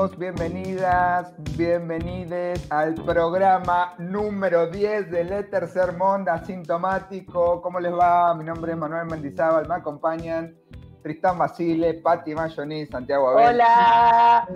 Bienvenidos, 0.00 0.16
bienvenidas, 0.18 1.34
bienvenides 1.58 2.72
al 2.72 2.94
programa 2.94 3.92
número 3.98 4.66
10 4.66 5.10
del 5.10 5.30
E 5.30 5.42
Tercer 5.42 5.92
Mundo 5.92 6.30
Asintomático. 6.32 7.60
¿Cómo 7.60 7.78
les 7.78 7.92
va? 7.92 8.34
Mi 8.34 8.44
nombre 8.44 8.72
es 8.72 8.78
Manuel 8.78 9.08
Mendizábal, 9.08 9.68
me 9.68 9.74
acompañan 9.74 10.56
Tristán 11.02 11.36
Basile, 11.36 11.92
Patti 11.94 12.34
Mayoní, 12.34 12.86
Santiago 12.86 13.28
Abel, 13.28 13.56
Hola. 13.56 14.48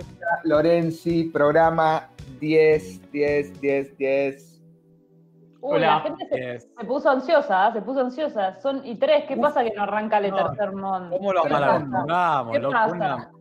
Lorenzi, 0.45 1.25
programa 1.25 2.09
10, 2.39 3.11
10, 3.11 3.61
10, 3.61 3.97
10. 3.99 4.61
Uy, 5.61 5.79
la 5.79 5.99
gente 5.99 6.25
se, 6.27 6.59
se 6.75 6.85
puso 6.85 7.07
ansiosa, 7.07 7.67
¿ah? 7.67 7.71
se 7.71 7.83
puso 7.83 7.99
ansiosa. 8.01 8.59
Son 8.61 8.83
y 8.83 8.95
tres, 8.95 9.25
¿qué 9.27 9.37
pasa 9.37 9.63
que 9.63 9.71
no 9.75 9.83
arranca 9.83 10.17
el 10.17 10.31
No. 10.31 10.37
tercer 10.37 10.71
mundo? 10.71 11.15
¿Cómo 11.15 11.33
lo 11.33 11.45
acostumbramos? 11.45 12.51
¿Qué 12.51 12.59
loco? 12.59 12.73
pasa? 12.73 13.31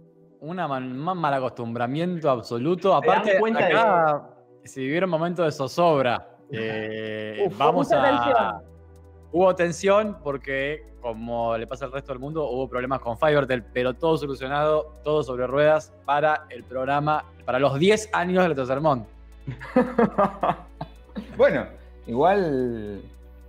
Una, 0.45 0.69
más 0.69 1.17
mal 1.17 1.35
acostumbramiento 1.35 2.31
absoluto. 2.31 2.95
Aparte, 2.95 3.39
cuenta 3.39 3.67
acá 3.67 4.29
se 4.65 4.81
vivieron 4.81 5.09
momentos 5.11 5.45
de 5.45 5.53
zozobra. 5.53 6.31
Eh, 6.57 7.47
Uf, 7.49 7.59
vamos 7.59 7.91
a. 7.91 8.01
tensión. 8.03 8.63
Hubo 9.33 9.55
tensión 9.57 10.19
porque, 10.23 10.87
como 11.01 11.57
le 11.57 11.67
pasa 11.67 11.87
al 11.87 11.91
resto 11.91 12.13
del 12.13 12.21
mundo, 12.21 12.49
hubo 12.49 12.69
problemas 12.69 13.01
con 13.01 13.19
Fivertel, 13.19 13.65
pero 13.73 13.95
todo 13.95 14.17
solucionado, 14.19 14.93
todo 15.03 15.25
sobre 15.25 15.49
ruedas 15.49 15.93
para 16.05 16.45
el 16.51 16.63
programa, 16.63 17.25
para 17.45 17.59
los 17.59 17.77
10 17.77 18.11
años 18.13 18.69
del 18.69 18.81
Mundo. 18.81 19.07
bueno, 21.37 21.67
igual 22.07 23.03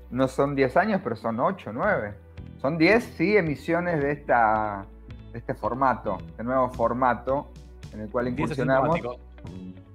no 0.09 0.27
son 0.27 0.55
10 0.55 0.77
años, 0.77 1.01
pero 1.03 1.15
son 1.17 1.39
8, 1.39 1.71
9. 1.73 2.13
Son 2.61 2.77
10, 2.79 3.03
sí, 3.03 3.37
emisiones 3.37 4.01
de, 4.01 4.13
esta, 4.13 4.85
de 4.87 4.94
este 5.37 5.53
formato, 5.53 6.17
de 6.37 6.43
nuevo 6.43 6.69
formato 6.69 7.51
en 7.93 8.01
el 8.01 8.09
cual 8.09 8.25
10 8.25 8.39
incursionamos. 8.39 8.99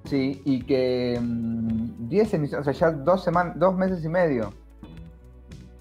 Sí, 0.05 0.41
y 0.45 0.63
que 0.63 1.19
mm, 1.21 2.09
10 2.09 2.35
emisiones, 2.35 2.67
o 2.69 2.73
sea, 2.73 2.91
ya 2.91 2.97
dos, 2.97 3.23
semanas, 3.23 3.59
dos 3.59 3.75
meses 3.77 4.05
y 4.05 4.09
medio. 4.09 4.53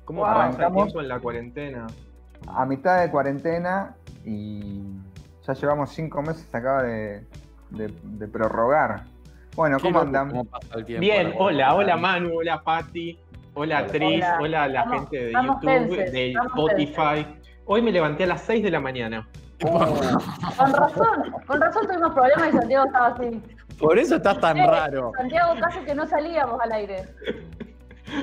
¿Cómo 0.05 0.21
pasa 0.23 0.35
el 0.35 0.41
Arrancamos. 0.55 0.83
tiempo 0.85 1.02
en 1.02 1.07
la 1.07 1.19
cuarentena? 1.19 1.87
A 2.47 2.65
mitad 2.65 3.02
de 3.02 3.11
cuarentena 3.11 3.95
y 4.25 4.81
ya 5.45 5.53
llevamos 5.53 5.91
cinco 5.91 6.21
meses, 6.21 6.47
se 6.49 6.57
acaba 6.57 6.83
de, 6.83 7.25
de- 7.69 7.93
de 8.03 8.27
prorrogar. 8.27 9.03
Bueno, 9.55 9.77
¿cómo 9.80 9.91
loco 9.99 10.05
andan? 10.05 10.30
cómo 10.30 10.45
pasa 10.45 10.67
el 10.77 10.85
tiempo. 10.85 11.02
Bien, 11.02 11.30
la 11.31 11.35
hola, 11.37 11.75
hola. 11.75 11.97
Manu, 11.97 12.37
hola 12.37 12.61
Patti, 12.61 13.19
hola 13.53 13.80
Hola. 13.80 13.87
Tris, 13.87 14.25
Hola. 14.39 14.67
la 14.67 14.80
Estamos- 14.83 15.09
gente 15.09 15.25
de 15.25 15.31
YouTube, 15.31 15.61
tenses, 15.61 16.11
de 16.11 16.31
Spotify. 16.31 17.27
Hoy 17.65 17.81
me 17.81 17.91
levanté 17.91 18.23
a 18.23 18.27
las 18.27 18.41
6 18.41 18.63
de 18.63 18.71
la 18.71 18.80
mañana. 18.80 19.27
Con 19.61 20.73
razón, 20.73 21.31
con 21.45 21.61
razón 21.61 21.88
tuvimos 21.88 22.13
problemas 22.13 22.49
y 22.49 22.57
Santiago 22.57 22.85
estaba 22.85 23.07
así. 23.07 23.41
Por 23.77 23.97
eso 23.97 24.15
estás 24.15 24.39
tan 24.39 24.57
raro. 24.57 25.11
Santiago 25.17 25.53
casi 25.59 25.80
que 25.80 25.95
no 25.95 26.05
salíamos 26.08 26.59
al 26.61 26.71
aire. 26.71 27.05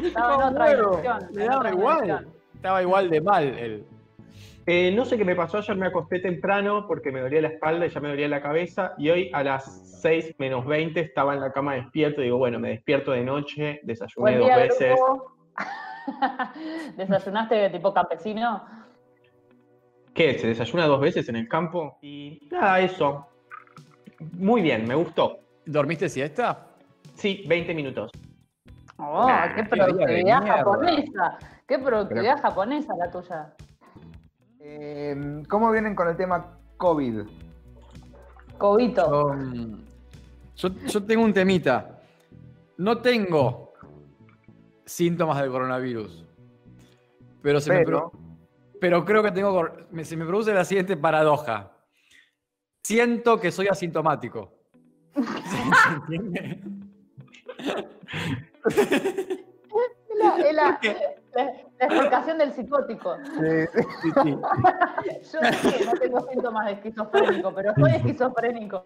Estaba 0.02 0.34
en 0.34 0.40
No, 0.40 0.48
otra 0.48 0.66
le 0.66 1.42
en 1.42 1.46
daba 1.46 1.58
otra 1.58 1.70
igual. 1.70 2.26
Estaba 2.54 2.82
igual 2.82 3.10
de 3.10 3.20
mal 3.20 3.44
él. 3.44 3.86
Eh, 4.68 4.92
no 4.96 5.04
sé 5.04 5.16
qué 5.16 5.24
me 5.24 5.36
pasó, 5.36 5.58
ayer 5.58 5.76
me 5.76 5.86
acosté 5.86 6.18
temprano 6.18 6.86
porque 6.88 7.12
me 7.12 7.20
dolía 7.20 7.40
la 7.40 7.48
espalda 7.48 7.86
y 7.86 7.90
ya 7.90 8.00
me 8.00 8.08
dolía 8.08 8.26
la 8.26 8.42
cabeza. 8.42 8.94
Y 8.98 9.10
hoy 9.10 9.30
a 9.32 9.44
las 9.44 10.00
6 10.02 10.34
menos 10.38 10.66
20 10.66 10.98
estaba 10.98 11.34
en 11.34 11.40
la 11.40 11.52
cama 11.52 11.74
despierto. 11.74 12.20
Digo, 12.20 12.38
bueno, 12.38 12.58
me 12.58 12.70
despierto 12.70 13.12
de 13.12 13.22
noche, 13.22 13.80
desayuné 13.84 14.38
dos 14.38 14.48
veces. 14.48 14.98
¿Desayunaste 16.96 17.54
de 17.54 17.70
tipo 17.70 17.94
campesino? 17.94 18.64
¿Qué? 20.16 20.38
¿Se 20.38 20.46
desayuna 20.48 20.86
dos 20.86 21.00
veces 21.00 21.28
en 21.28 21.36
el 21.36 21.46
campo? 21.46 21.98
Y 22.00 22.40
nada, 22.50 22.80
eso. 22.80 23.26
Muy 24.32 24.62
bien, 24.62 24.88
me 24.88 24.94
gustó. 24.94 25.40
¿Dormiste 25.66 26.08
siesta? 26.08 26.68
Sí, 27.14 27.44
20 27.46 27.74
minutos. 27.74 28.10
Oh, 28.98 29.26
Nah, 29.28 29.54
qué 29.54 29.64
productividad 29.64 30.46
japonesa. 30.46 31.38
Qué 31.68 31.78
productividad 31.78 32.40
japonesa 32.40 32.94
la 32.96 33.10
tuya. 33.10 33.54
Eh, 34.60 35.42
¿Cómo 35.48 35.70
vienen 35.70 35.94
con 35.94 36.08
el 36.08 36.16
tema 36.16 36.58
COVID? 36.78 37.20
Cobito. 38.56 39.34
Yo, 40.56 40.68
yo, 40.68 40.86
yo 40.86 41.04
tengo 41.04 41.24
un 41.24 41.34
temita. 41.34 42.00
No 42.78 42.98
tengo 43.02 43.74
síntomas 44.86 45.40
del 45.42 45.50
coronavirus. 45.50 46.24
Pero, 47.42 47.60
se 47.60 47.70
me 47.72 47.84
pro- 47.84 48.12
pero 48.80 49.04
creo 49.04 49.22
que 49.22 49.30
tengo. 49.32 49.68
se 50.02 50.16
me 50.16 50.24
produce 50.26 50.52
la 50.54 50.64
siguiente 50.64 50.96
paradoja. 50.96 51.72
Siento 52.82 53.40
que 53.40 53.50
soy 53.50 53.68
asintomático. 53.68 54.52
¿Se 55.14 55.94
entiende? 55.94 56.60
Es 58.68 60.18
la, 60.18 60.36
la- 60.38 60.78
la- 61.34 61.52
la 61.78 61.86
explicación 61.86 62.38
del 62.38 62.52
psicótico. 62.54 63.16
sí, 63.24 63.68
sí. 63.74 63.82
Sí, 64.02 64.10
sí. 64.22 64.38
Yo 65.32 65.40
sé 65.70 65.78
que 65.78 65.84
no 65.84 65.92
tengo 65.92 66.20
síntomas 66.30 66.66
de 66.66 66.72
esquizofrénico, 66.72 67.54
pero 67.54 67.74
soy 67.78 67.90
esquizofrénico. 67.96 68.82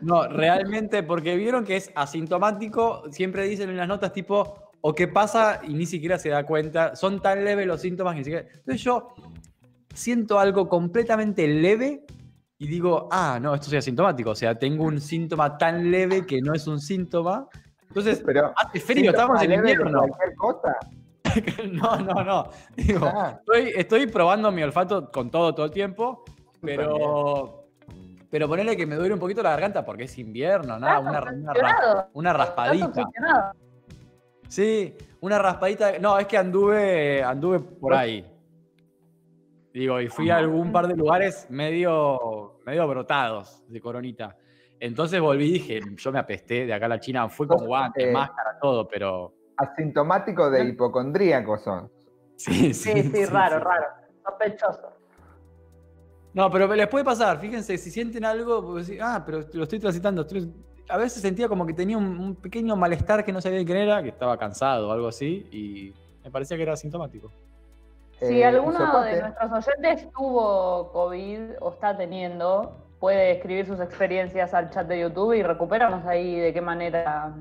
No, 0.00 0.28
realmente, 0.28 1.02
porque 1.02 1.34
vieron 1.34 1.64
que 1.64 1.76
es 1.76 1.90
asintomático, 1.96 3.02
siempre 3.10 3.42
dicen 3.44 3.70
en 3.70 3.76
las 3.76 3.88
notas 3.88 4.12
tipo, 4.12 4.67
o 4.80 4.94
qué 4.94 5.08
pasa 5.08 5.60
y 5.66 5.74
ni 5.74 5.86
siquiera 5.86 6.18
se 6.18 6.28
da 6.30 6.44
cuenta, 6.44 6.94
son 6.96 7.20
tan 7.20 7.44
leves 7.44 7.66
los 7.66 7.80
síntomas 7.80 8.14
que 8.14 8.18
ni 8.18 8.24
siquiera... 8.24 8.46
Entonces 8.48 8.82
yo 8.82 9.14
siento 9.94 10.38
algo 10.38 10.68
completamente 10.68 11.46
leve 11.46 12.04
y 12.58 12.66
digo, 12.66 13.08
ah, 13.10 13.38
no, 13.40 13.54
esto 13.54 13.68
soy 13.68 13.78
asintomático, 13.78 14.30
o 14.30 14.34
sea, 14.34 14.58
tengo 14.58 14.84
un 14.84 15.00
síntoma 15.00 15.56
tan 15.56 15.90
leve 15.90 16.26
que 16.26 16.40
no 16.40 16.54
es 16.54 16.66
un 16.66 16.80
síntoma. 16.80 17.48
Entonces, 17.88 18.22
Pero, 18.24 18.52
hace 18.56 18.80
frío, 18.80 19.10
estamos 19.10 19.42
en 19.42 19.52
invierno. 19.52 20.00
Cualquier 20.00 20.34
cosa. 20.36 20.76
No, 21.70 21.96
no, 21.96 22.24
no. 22.24 22.48
Digo, 22.74 23.04
Ah, 23.04 23.36
Estoy, 23.38 23.72
estoy 23.76 24.06
probando 24.06 24.50
mi 24.50 24.62
olfato 24.62 25.10
con 25.10 25.30
todo 25.30 25.54
todo 25.54 25.66
el 25.66 25.72
tiempo, 25.72 26.24
pero, 26.60 27.66
pero 28.30 28.48
ponerle 28.48 28.76
que 28.76 28.86
me 28.86 28.96
duele 28.96 29.14
un 29.14 29.20
poquito 29.20 29.42
la 29.42 29.50
garganta 29.50 29.84
porque 29.84 30.04
es 30.04 30.18
invierno, 30.18 30.78
nada, 30.78 31.00
una, 31.00 31.22
una, 31.22 32.08
una 32.14 32.32
raspadita. 32.32 33.10
Sí, 34.48 34.94
una 35.20 35.38
raspadita. 35.38 35.98
No, 35.98 36.18
es 36.18 36.26
que 36.26 36.36
anduve, 36.38 37.22
anduve 37.22 37.60
por 37.60 37.94
ahí. 37.94 38.24
Digo, 39.72 40.00
y 40.00 40.08
fui 40.08 40.30
a 40.30 40.38
algún 40.38 40.72
par 40.72 40.88
de 40.88 40.96
lugares 40.96 41.46
medio, 41.50 42.58
medio 42.64 42.88
brotados 42.88 43.62
de 43.68 43.80
coronita. 43.80 44.36
Entonces 44.80 45.20
volví 45.20 45.46
y 45.48 45.52
dije, 45.54 45.80
yo 45.96 46.12
me 46.12 46.18
apesté 46.18 46.66
de 46.66 46.72
acá 46.72 46.86
a 46.86 46.88
la 46.88 47.00
China, 47.00 47.28
fui 47.28 47.46
con 47.46 47.64
guantes, 47.66 48.04
eh, 48.04 48.12
máscara, 48.12 48.58
todo, 48.60 48.88
pero. 48.88 49.34
Asintomático 49.56 50.50
de 50.50 50.64
hipocondríaco 50.64 51.58
son. 51.58 51.90
Sí, 52.36 52.72
Sí, 52.72 53.02
sí, 53.02 53.24
raro, 53.26 53.58
raro. 53.58 53.86
Sospechoso. 54.24 54.92
No, 56.32 56.50
pero 56.50 56.72
les 56.74 56.86
puede 56.88 57.04
pasar, 57.04 57.40
fíjense, 57.40 57.76
si 57.78 57.90
sienten 57.90 58.24
algo, 58.24 58.64
pues, 58.64 58.86
sí, 58.86 58.98
ah, 59.00 59.22
pero 59.24 59.40
lo 59.52 59.64
estoy 59.64 59.80
transitando. 59.80 60.22
estoy- 60.22 60.52
A 60.88 60.96
veces 60.96 61.22
sentía 61.22 61.48
como 61.48 61.66
que 61.66 61.74
tenía 61.74 61.98
un, 61.98 62.18
un 62.18 62.34
pequeño 62.34 62.76
malestar 62.76 63.24
que 63.24 63.32
no 63.32 63.40
sabía 63.40 63.64
qué 63.64 63.82
era, 63.82 64.02
que 64.02 64.08
estaba 64.08 64.38
cansado 64.38 64.88
o 64.88 64.92
algo 64.92 65.08
así, 65.08 65.46
y 65.52 65.94
me 66.24 66.30
parecía 66.30 66.56
que 66.56 66.62
era 66.62 66.72
asintomático. 66.72 67.30
Si 68.20 68.40
Eh, 68.40 68.44
alguno 68.44 69.02
de 69.02 69.20
nuestros 69.20 69.52
oyentes 69.52 70.10
tuvo 70.12 70.90
COVID 70.92 71.40
o 71.60 71.70
está 71.70 71.96
teniendo, 71.96 72.76
puede 72.98 73.32
escribir 73.32 73.66
sus 73.66 73.80
experiencias 73.80 74.54
al 74.54 74.70
chat 74.70 74.88
de 74.88 75.00
YouTube 75.00 75.34
y 75.34 75.42
recuperamos 75.42 76.04
ahí 76.04 76.36
de 76.36 76.52
qué 76.52 76.60
manera 76.60 77.34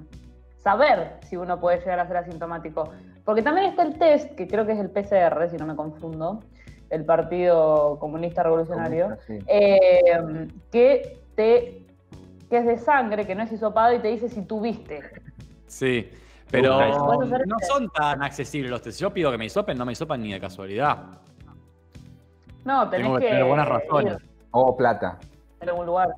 saber 0.59 1.17
si 1.27 1.35
uno 1.35 1.59
puede 1.59 1.79
llegar 1.79 1.99
a 1.99 2.07
ser 2.07 2.17
asintomático. 2.17 2.89
Porque 3.25 3.41
también 3.41 3.67
está 3.67 3.83
el 3.83 3.97
test, 3.97 4.35
que 4.35 4.47
creo 4.47 4.65
que 4.65 4.73
es 4.73 4.79
el 4.79 4.89
PCR, 4.89 5.49
si 5.49 5.57
no 5.57 5.65
me 5.65 5.75
confundo, 5.75 6.41
el 6.89 7.03
Partido 7.05 7.97
Comunista 7.99 8.44
Revolucionario, 8.44 9.17
sí. 9.25 9.39
eh, 9.47 10.47
que, 10.71 11.19
te, 11.35 11.87
que 12.49 12.57
es 12.57 12.65
de 12.65 12.77
sangre, 12.77 13.25
que 13.25 13.35
no 13.35 13.44
es 13.44 13.51
hisopado 13.51 13.94
y 13.95 13.99
te 13.99 14.07
dice 14.09 14.29
si 14.29 14.41
tuviste. 14.44 15.01
Sí, 15.65 16.09
pero 16.49 16.79
no 17.45 17.57
son 17.67 17.89
tan 17.89 18.21
accesibles 18.23 18.71
los 18.71 18.81
test. 18.81 18.99
Yo 19.01 19.13
pido 19.13 19.31
que 19.31 19.38
me 19.38 19.45
hisopen, 19.45 19.77
no 19.77 19.85
me 19.85 19.91
hisopan 19.94 20.21
ni 20.21 20.31
de 20.33 20.39
casualidad. 20.39 21.19
No, 22.63 22.89
tenés 22.89 23.05
Tengo 23.05 23.17
que 23.19 23.25
que, 23.25 23.29
tener 23.31 23.45
buenas 23.45 23.67
razones. 23.67 24.17
O 24.51 24.75
plata. 24.75 25.19
en 25.61 25.69
algún 25.69 25.85
lugar. 25.85 26.09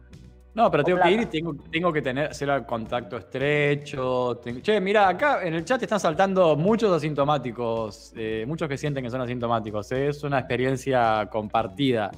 No, 0.54 0.70
pero 0.72 0.82
O 0.82 0.86
tengo 0.86 1.00
que 1.02 1.12
ir 1.12 1.22
y 1.22 1.26
tengo, 1.28 1.56
tengo 1.72 1.94
que 1.94 2.02
tener, 2.02 2.32
hacer 2.32 2.50
el 2.50 2.66
contacto 2.66 3.18
estrecho. 3.18 4.38
tengo- 4.44 4.60
Che, 4.62 4.82
mira, 4.82 5.08
acá 5.08 5.44
en 5.44 5.54
el 5.54 5.64
chat 5.64 5.82
están 5.84 6.00
saltando 6.00 6.56
muchos 6.58 6.92
asintomáticos, 6.92 8.12
eh, 8.16 8.44
muchos 8.48 8.68
que 8.68 8.78
sienten 8.78 9.04
que 9.04 9.10
son 9.10 9.22
asintomáticos. 9.22 9.92
eh, 9.92 10.08
Es 10.10 10.24
una 10.24 10.40
experiencia 10.40 11.28
compartida. 11.32 12.12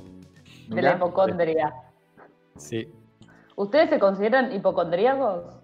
De 0.68 0.82
la 0.82 0.94
hipocondria. 0.94 1.74
Sí. 2.58 2.88
¿Ustedes 3.56 3.90
se 3.90 4.00
consideran 4.00 4.52
hipocondríacos? 4.52 5.60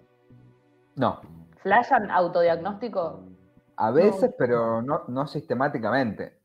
No, 0.96 1.20
¿Flashan 1.62 2.10
autodiagnóstico? 2.10 3.24
a 3.80 3.90
veces, 3.92 4.34
pero 4.36 4.82
no, 4.82 5.02
no 5.08 5.26
sistemáticamente. 5.26 6.36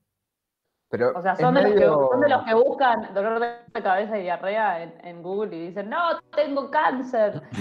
Pero 0.90 1.12
O 1.16 1.22
sea, 1.24 1.34
es 1.34 1.40
son 1.40 1.56
de, 1.56 1.62
los 1.63 1.72
que, 1.72 1.80
medio- 1.80 2.10
son 2.12 2.22
de 2.22 2.30
los 2.30 2.44
que 2.44 2.54
buscan 2.54 3.13
dolor 3.16 3.40
de 3.40 3.81
cabeza 3.81 4.18
y 4.19 4.22
diarrea 4.22 4.84
en, 4.84 4.94
en 5.04 5.24
Google 5.24 5.56
y 5.56 5.68
dicen, 5.69 5.90
no, 5.90 5.98
tengo 6.36 6.69
cáncer. 6.69 7.42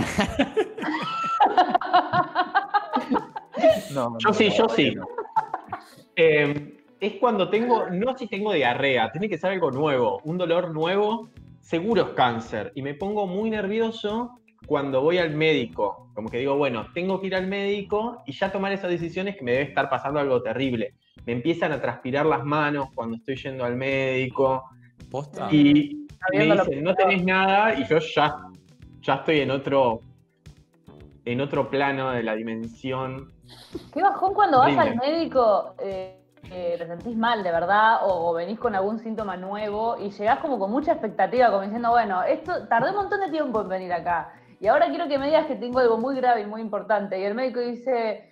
No, 3.94 4.19
Yo 4.19 4.28
no, 4.28 4.35
sí, 4.35 4.50
yo 4.50 4.64
no, 4.64 4.69
sí. 4.70 4.94
Eh, 6.17 6.85
es 7.00 7.14
cuando 7.20 7.49
tengo, 7.50 7.87
no 7.90 8.17
si 8.17 8.26
tengo 8.26 8.52
diarrea, 8.52 9.11
tiene 9.12 9.28
que 9.28 9.38
ser 9.38 9.50
algo 9.52 9.70
nuevo, 9.70 10.20
un 10.25 10.38
dolor 10.38 10.70
nuevo, 10.73 11.28
seguro 11.62 12.03
es 12.03 12.09
cáncer. 12.11 12.73
Y 12.75 12.82
me 12.82 12.94
pongo 12.94 13.26
muy 13.26 13.49
nervioso 13.49 14.38
cuando 14.67 15.00
voy 15.00 15.19
al 15.19 15.35
médico. 15.35 16.11
Como 16.14 16.29
que 16.29 16.38
digo, 16.38 16.56
bueno, 16.56 16.87
tengo 16.93 17.20
que 17.20 17.29
ir 17.29 17.35
al 17.35 17.47
médico 17.47 18.23
y 18.26 18.32
ya 18.32 18.53
tomar 18.53 18.73
esas 18.73 18.91
decisiones 18.91 19.37
que 19.37 19.44
me 19.44 19.53
debe 19.53 19.64
estar 19.64 19.88
pasando 19.88 20.20
algo 20.20 20.43
terrible. 20.43 20.94
Me 21.25 21.32
empiezan 21.32 21.73
a 21.73 21.81
transpirar 21.81 22.26
las 22.26 22.44
manos 22.44 22.88
cuando 22.94 23.17
estoy 23.17 23.37
yendo 23.37 23.64
al 23.64 23.76
médico 23.76 24.64
¿Posta? 25.11 25.49
y 25.50 26.06
me 26.32 26.44
dicen, 26.44 26.85
no 26.85 26.94
tenés 26.94 27.25
nada 27.25 27.75
y 27.79 27.85
yo 27.87 27.99
ya, 27.99 28.37
ya 29.00 29.14
estoy 29.14 29.41
en 29.41 29.50
otro, 29.50 30.00
en 31.25 31.41
otro 31.41 31.69
plano 31.69 32.11
de 32.11 32.23
la 32.23 32.35
dimensión. 32.35 33.32
Qué 33.93 34.03
bajón 34.03 34.35
cuando 34.35 34.59
vas 34.59 34.76
al 34.79 34.97
médico, 34.97 35.75
eh, 35.81 36.21
eh, 36.50 36.74
te 36.78 36.86
sentís 36.86 37.16
mal 37.16 37.42
de 37.42 37.50
verdad 37.52 38.00
o, 38.06 38.30
o 38.30 38.34
venís 38.34 38.58
con 38.58 38.74
algún 38.74 38.98
síntoma 38.98 39.36
nuevo 39.36 39.96
y 39.98 40.10
llegás 40.10 40.38
como 40.40 40.58
con 40.58 40.70
mucha 40.70 40.92
expectativa, 40.92 41.48
como 41.50 41.62
diciendo, 41.62 41.90
bueno, 41.90 42.22
esto 42.24 42.66
tardé 42.68 42.90
un 42.90 42.96
montón 42.96 43.20
de 43.20 43.30
tiempo 43.30 43.60
en 43.62 43.68
venir 43.68 43.92
acá 43.92 44.32
y 44.60 44.66
ahora 44.68 44.88
quiero 44.88 45.08
que 45.08 45.18
me 45.18 45.26
digas 45.26 45.46
que 45.46 45.56
tengo 45.56 45.78
algo 45.78 45.98
muy 45.98 46.16
grave 46.16 46.42
y 46.42 46.46
muy 46.46 46.60
importante. 46.60 47.18
Y 47.18 47.24
el 47.24 47.34
médico 47.34 47.58
dice, 47.60 48.30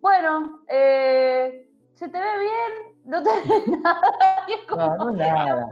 bueno, 0.00 0.60
eh, 0.68 1.68
se 1.94 2.08
te 2.08 2.18
ve 2.18 2.38
bien, 2.40 2.96
no 3.04 3.22
tenés 3.22 3.68
nada. 3.82 4.00
Y 4.48 4.52
es 4.54 4.60
como, 4.68 4.96
No, 4.96 5.10
nada. 5.12 5.68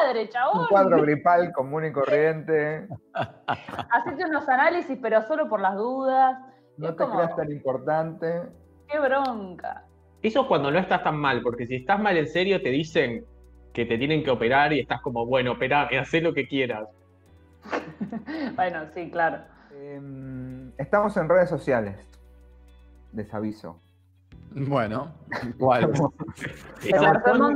madre, 0.00 0.28
chabón. 0.28 0.60
Un 0.60 0.66
cuadro 0.68 1.02
gripal 1.02 1.52
común 1.52 1.84
y 1.86 1.92
corriente. 1.92 2.86
Hacete 3.90 4.24
unos 4.26 4.48
análisis, 4.48 4.96
pero 5.02 5.22
solo 5.22 5.48
por 5.48 5.60
las 5.60 5.74
dudas. 5.76 6.38
No 6.76 6.90
Es 6.90 6.96
te 6.96 7.02
como- 7.04 7.16
creas 7.16 7.34
tan 7.36 7.50
importante. 7.50 8.42
Qué 8.88 8.98
bronca. 9.00 9.84
Eso 10.22 10.42
es 10.42 10.46
cuando 10.46 10.70
no 10.70 10.78
estás 10.78 11.02
tan 11.02 11.16
mal, 11.16 11.42
porque 11.42 11.66
si 11.66 11.76
estás 11.76 11.98
mal 12.00 12.16
en 12.16 12.26
serio 12.28 12.62
te 12.62 12.68
dicen 12.70 13.24
que 13.72 13.86
te 13.86 13.98
tienen 13.98 14.22
que 14.22 14.30
operar 14.30 14.72
y 14.72 14.80
estás 14.80 15.00
como, 15.00 15.26
bueno, 15.26 15.52
operame, 15.52 15.98
haz 15.98 16.12
lo 16.14 16.32
que 16.32 16.46
quieras. 16.46 16.88
Bueno, 18.56 18.86
sí, 18.94 19.10
claro. 19.10 19.38
Em, 19.80 20.70
estamos 20.78 21.16
en 21.16 21.28
redes 21.28 21.48
sociales. 21.48 21.96
Desaviso. 23.12 23.78
Bueno, 24.54 25.12
igual. 25.58 25.92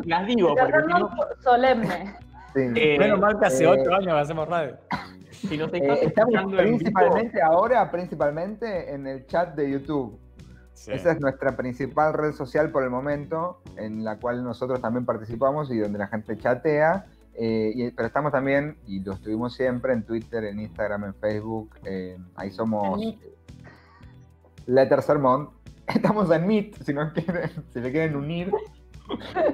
Las 0.05 0.27
digo, 0.27 0.55
porque 0.55 0.73
si, 0.81 0.89
no- 0.89 1.11
solemne. 1.41 2.15
Sí. 2.55 2.63
Eh, 2.75 2.99
Menos 2.99 3.21
mal 3.21 3.39
que 3.39 3.47
hace 3.47 3.65
eh, 3.65 3.69
ocho 3.69 3.93
años 3.93 4.07
que 4.15 4.21
hacemos 4.21 4.49
radio. 4.49 4.77
si 5.31 5.59
nos 5.59 5.73
Eh, 5.75 5.99
estamos 6.03 6.35
en 6.35 6.57
principalmente 6.57 7.43
ahora, 7.43 7.91
principalmente 7.91 8.95
en 8.95 9.07
el 9.07 9.27
chat 9.27 9.55
de 9.55 9.71
YouTube. 9.73 10.19
Sí. 10.77 10.93
Esa 10.93 11.13
es 11.13 11.21
nuestra 11.21 11.57
principal 11.57 12.13
red 12.13 12.33
social 12.33 12.71
por 12.71 12.85
el 12.85 12.91
momento, 12.91 13.61
en 13.77 14.05
la 14.05 14.19
cual 14.19 14.45
nosotros 14.45 14.81
también 14.81 15.05
participamos 15.07 15.71
y 15.71 15.79
donde 15.79 15.99
la 15.99 16.07
gente 16.09 16.37
chatea. 16.37 17.07
eh, 17.39 17.73
y- 17.75 17.91
pero 17.91 18.07
estamos 18.09 18.31
también, 18.33 18.77
y 18.87 19.01
lo 19.01 19.13
estuvimos 19.15 19.55
siempre, 19.55 19.93
en 19.93 20.05
Twitter, 20.05 20.45
en 20.45 20.59
Instagram, 20.61 21.05
en 21.05 21.15
Facebook. 21.15 21.71
eh, 21.85 22.17
ahí 22.35 22.51
somos 22.51 22.99
Meet. 22.99 23.19
Letter 24.67 25.03
Sermon. 25.03 25.51
Estamos 25.87 26.31
en 26.31 26.47
Meet, 26.47 26.83
si, 26.83 26.93
no 26.93 27.13
quieren, 27.13 27.51
si 27.73 27.81
le 27.81 27.91
quieren 27.93 28.17
unir. 28.17 28.53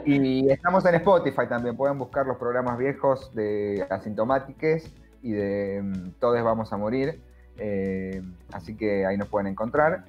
Y 0.06 0.48
estamos 0.50 0.84
en 0.86 0.94
Spotify 0.94 1.46
también. 1.48 1.76
Pueden 1.76 1.98
buscar 1.98 2.26
los 2.26 2.38
programas 2.38 2.78
viejos 2.78 3.34
de 3.34 3.86
Asintomátiques 3.90 4.90
y 5.22 5.32
de 5.32 5.80
mm, 5.82 6.10
Todos 6.20 6.42
Vamos 6.42 6.72
a 6.72 6.76
Morir. 6.78 7.20
eh, 7.58 8.22
así 8.52 8.76
que 8.76 9.04
ahí 9.06 9.16
nos 9.18 9.28
pueden 9.28 9.46
encontrar. 9.48 10.06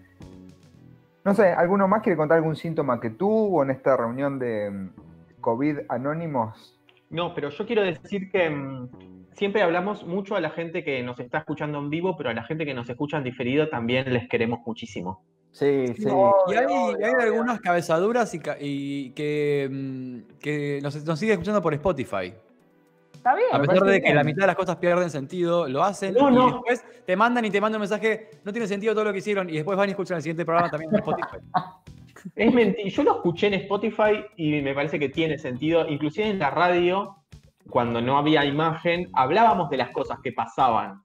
No 1.25 1.33
sé, 1.33 1.47
¿alguno 1.53 1.87
más 1.87 2.01
quiere 2.01 2.17
contar 2.17 2.37
algún 2.37 2.55
síntoma 2.55 2.99
que 2.99 3.09
tuvo 3.11 3.63
en 3.63 3.69
esta 3.71 3.95
reunión 3.95 4.39
de 4.39 4.69
mm, 4.71 4.89
COVID 5.41 5.77
Anónimos? 5.89 6.79
No, 7.09 7.33
pero 7.33 7.49
yo 7.49 7.65
quiero 7.65 7.81
decir 7.83 8.29
que 8.31 8.49
mm, 8.49 8.89
siempre 9.33 9.61
hablamos 9.61 10.05
mucho 10.05 10.35
a 10.35 10.41
la 10.41 10.49
gente 10.49 10.83
que 10.83 11.01
nos 11.03 11.19
está 11.19 11.39
escuchando 11.39 11.79
en 11.79 11.89
vivo, 11.89 12.17
pero 12.17 12.29
a 12.29 12.33
la 12.33 12.43
gente 12.43 12.65
que 12.65 12.73
nos 12.73 12.89
escucha 12.89 13.17
en 13.17 13.23
diferido 13.23 13.69
también 13.69 14.11
les 14.11 14.27
queremos 14.27 14.59
muchísimo. 14.65 15.23
Sí, 15.51 15.85
sí. 15.95 16.09
Y 16.47 16.53
hay, 16.55 16.65
hay 16.65 17.13
algunas 17.27 17.61
cabezaduras 17.61 18.33
y, 18.33 18.39
ca- 18.39 18.57
y 18.59 19.11
que, 19.11 19.69
mm, 19.71 20.39
que 20.39 20.79
nos, 20.81 21.05
nos 21.05 21.19
sigue 21.19 21.33
escuchando 21.33 21.61
por 21.61 21.73
Spotify. 21.75 22.33
Está 23.23 23.35
bien. 23.35 23.47
A 23.53 23.59
pesar 23.61 23.83
de 23.85 23.99
que 24.01 24.03
bien. 24.07 24.15
la 24.17 24.23
mitad 24.25 24.41
de 24.41 24.47
las 24.47 24.55
cosas 24.57 24.75
pierden 24.75 25.09
sentido, 25.09 25.65
lo 25.69 25.81
hacen 25.81 26.13
No, 26.13 26.29
y 26.29 26.33
no. 26.35 26.45
después 26.47 26.83
te 27.05 27.15
mandan 27.15 27.45
y 27.45 27.49
te 27.51 27.61
mandan 27.61 27.77
un 27.79 27.83
mensaje, 27.83 28.29
no 28.43 28.51
tiene 28.51 28.67
sentido 28.67 28.93
todo 28.93 29.05
lo 29.05 29.13
que 29.13 29.19
hicieron 29.19 29.49
y 29.49 29.53
después 29.53 29.77
van 29.77 29.87
y 29.87 29.91
escuchan 29.91 30.17
el 30.17 30.23
siguiente 30.23 30.43
programa 30.43 30.69
también 30.69 30.91
en 30.93 30.97
Spotify. 30.99 31.37
Es 32.35 32.53
mentira. 32.53 32.89
Yo 32.89 33.03
lo 33.03 33.15
escuché 33.15 33.47
en 33.47 33.53
Spotify 33.55 34.25
y 34.37 34.61
me 34.61 34.73
parece 34.73 34.97
que 34.97 35.09
tiene 35.09 35.37
sentido. 35.37 35.85
Inclusive 35.89 36.29
en 36.29 36.39
la 36.39 36.49
radio, 36.51 37.17
cuando 37.69 38.01
no 38.01 38.17
había 38.17 38.45
imagen, 38.45 39.09
hablábamos 39.13 39.69
de 39.69 39.75
las 39.77 39.89
cosas 39.89 40.19
que 40.23 40.31
pasaban. 40.31 41.01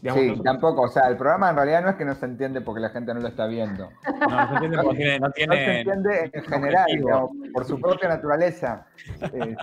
Digamos, 0.00 0.22
Sí, 0.22 0.28
nosotros- 0.28 0.44
tampoco. 0.44 0.82
O 0.82 0.88
sea, 0.88 1.08
el 1.08 1.16
programa 1.18 1.50
en 1.50 1.56
realidad 1.56 1.82
no 1.82 1.90
es 1.90 1.96
que 1.96 2.04
no 2.06 2.14
se 2.14 2.24
entiende 2.24 2.60
porque 2.62 2.80
la 2.80 2.88
gente 2.90 3.12
no 3.12 3.20
lo 3.20 3.28
está 3.28 3.46
viendo. 3.46 3.90
No, 4.20 4.36
no 4.36 4.48
se 4.48 4.54
entiende 4.54 4.78
porque 4.82 4.96
tiene- 4.96 5.18
no 5.18 5.26
No 5.28 5.32
se 5.34 5.78
entiende 5.80 6.30
en 6.32 6.44
general, 6.44 6.86
digamos, 6.94 7.30
por 7.52 7.64
su 7.66 7.78
propia 7.80 8.08
naturaleza. 8.08 8.86
Eh, 9.32 9.54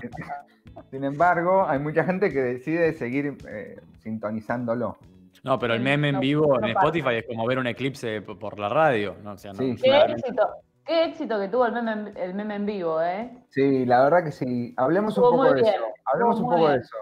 sin 0.91 1.03
embargo, 1.03 1.65
hay 1.67 1.79
mucha 1.79 2.03
gente 2.03 2.31
que 2.31 2.41
decide 2.41 2.93
seguir 2.93 3.37
eh, 3.49 3.79
sintonizándolo. 3.99 4.97
No, 5.43 5.59
pero 5.59 5.73
el 5.75 5.81
meme 5.81 6.09
en 6.09 6.15
No, 6.15 6.21
vivo 6.21 6.47
no 6.59 6.67
en 6.67 6.73
pasa. 6.73 6.87
Spotify 6.87 7.15
es 7.17 7.25
como 7.27 7.45
ver 7.45 7.59
un 7.59 7.67
eclipse 7.67 8.21
por 8.21 8.57
la 8.59 8.69
radio. 8.69 9.15
¿no? 9.23 9.33
O 9.33 9.37
sea, 9.37 9.51
no, 9.53 9.59
Sí, 9.59 9.75
Qué 9.81 9.95
éxito. 9.97 10.47
Qué 10.85 11.05
éxito 11.05 11.39
que 11.39 11.47
tuvo 11.47 11.65
el 11.65 11.73
meme, 11.73 11.91
en- 11.93 12.17
el 12.17 12.33
meme 12.35 12.55
en 12.55 12.65
vivo, 12.65 13.01
¿eh? 13.01 13.31
Sí, 13.49 13.85
la 13.85 14.03
verdad 14.03 14.23
que 14.23 14.31
sí. 14.31 14.73
Hablemos 14.77 15.17
un 15.17 15.23
poco 15.23 15.37
muy 15.37 15.47
de 15.49 15.61
bien, 15.61 15.73
eso. 15.75 15.83
Hablemos 16.05 16.35
un 16.37 16.41
estuvo 16.43 16.57
poco 16.57 16.69
de 16.69 16.77
eso. 16.77 16.97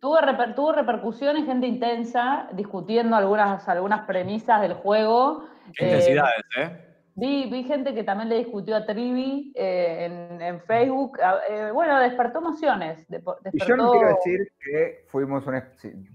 Tuvo, 0.00 0.18
reper- 0.18 0.54
tuvo 0.54 0.72
repercusiones, 0.72 1.46
gente 1.46 1.66
intensa, 1.66 2.48
discutiendo 2.52 3.16
algunas, 3.16 3.66
algunas 3.68 4.02
premisas 4.06 4.60
del 4.60 4.74
juego. 4.74 5.44
Qué 5.74 5.84
Eh, 5.84 5.88
intensidades, 5.88 6.44
¿eh? 6.58 6.85
Vi, 7.18 7.48
vi 7.50 7.64
gente 7.64 7.94
que 7.94 8.04
también 8.04 8.28
le 8.28 8.36
discutió 8.36 8.76
a 8.76 8.84
Trivi 8.84 9.50
eh, 9.54 10.04
en, 10.04 10.42
en 10.42 10.60
Facebook. 10.60 11.18
Eh, 11.48 11.70
bueno, 11.72 11.98
despertó 11.98 12.40
emociones. 12.40 13.06
Y 13.08 13.58
yo 13.58 13.74
no 13.74 13.90
quiero 13.90 14.08
decir 14.08 14.52
que 14.60 15.04
fuimos 15.08 15.46
un, 15.46 15.62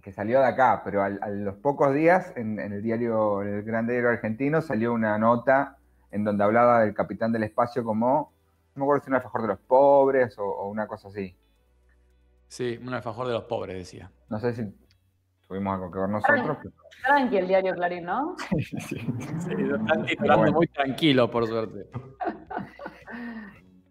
que 0.03 0.11
salió 0.11 0.39
de 0.41 0.45
acá, 0.45 0.81
pero 0.85 1.01
al- 1.01 1.17
a, 1.23 1.29
los 1.29 1.55
pocos 1.55 1.91
días 1.95 2.31
en, 2.35 2.59
en 2.59 2.71
el 2.73 2.83
diario, 2.83 3.41
el 3.41 3.63
gran 3.63 3.87
diario 3.87 4.09
argentino, 4.09 4.61
salió 4.61 4.93
una 4.93 5.17
nota 5.17 5.77
en 6.11 6.23
donde 6.23 6.43
hablaba 6.43 6.81
del 6.81 6.93
capitán 6.93 7.31
del 7.31 7.43
espacio 7.45 7.83
como, 7.83 8.31
no 8.75 8.79
me 8.79 8.83
acuerdo 8.83 9.03
si 9.03 9.09
un 9.09 9.15
alfajor 9.15 9.41
de 9.41 9.47
los 9.47 9.59
pobres 9.59 10.37
o, 10.37 10.43
o 10.45 10.69
una 10.69 10.85
cosa 10.85 11.07
así. 11.07 11.35
Sí, 12.47 12.79
un 12.79 12.93
alfajor 12.93 13.25
de 13.25 13.33
los 13.33 13.45
pobres, 13.45 13.75
decía. 13.75 14.11
No 14.29 14.39
sé 14.39 14.53
si 14.53 14.71
tuvimos 15.51 15.73
algo 15.73 15.91
que 15.91 15.99
ver 15.99 16.07
nosotros. 16.09 16.57
Tranqui 17.05 17.37
el 17.37 17.47
diario 17.47 17.73
Clarín, 17.75 18.05
¿no? 18.05 18.35
Sí, 18.87 18.95
lo 19.57 19.75
están 19.75 20.05
titulando 20.05 20.37
bueno. 20.37 20.53
muy 20.53 20.67
tranquilo, 20.67 21.29
por 21.29 21.45
suerte. 21.47 21.87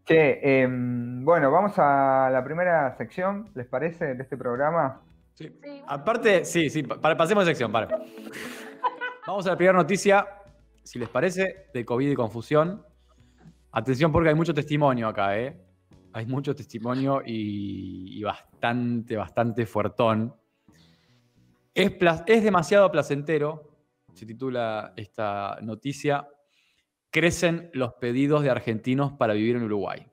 Che, 0.06 0.62
em, 0.62 1.22
bueno, 1.24 1.52
vamos 1.52 1.78
a 1.78 2.30
la 2.32 2.42
primera 2.42 2.96
sección, 2.96 3.48
¿les 3.54 3.66
parece, 3.66 4.14
de 4.14 4.22
este 4.22 4.36
programa? 4.36 5.02
Sí. 5.34 5.56
Sí. 5.62 5.82
Aparte, 5.86 6.44
sí, 6.44 6.68
sí, 6.68 6.82
pa- 6.82 7.00
para, 7.00 7.16
pasemos 7.16 7.44
de 7.44 7.50
sección, 7.52 7.70
para. 7.70 7.96
Vamos 9.26 9.46
a 9.46 9.50
la 9.50 9.56
primera 9.56 9.76
noticia, 9.78 10.26
si 10.82 10.98
les 10.98 11.08
parece, 11.08 11.66
de 11.72 11.84
COVID 11.84 12.10
y 12.10 12.14
confusión. 12.16 12.84
Atención 13.70 14.10
porque 14.10 14.30
hay 14.30 14.34
mucho 14.34 14.52
testimonio 14.52 15.06
acá, 15.06 15.38
¿eh? 15.38 15.56
Hay 16.12 16.26
mucho 16.26 16.56
testimonio 16.56 17.22
y, 17.24 18.18
y 18.18 18.22
bastante, 18.24 19.16
bastante 19.16 19.64
fuertón. 19.64 20.34
Es, 21.74 22.42
demasiado 22.42 22.90
placentero, 22.90 23.70
se 24.12 24.26
titula 24.26 24.92
esta 24.96 25.58
noticia, 25.62 26.28
crecen 27.10 27.70
los 27.72 27.94
pedidos 27.94 28.42
de 28.42 28.50
argentinos 28.50 29.12
para 29.12 29.34
vivir 29.34 29.56
en 29.56 29.64
Uruguay. 29.64 30.06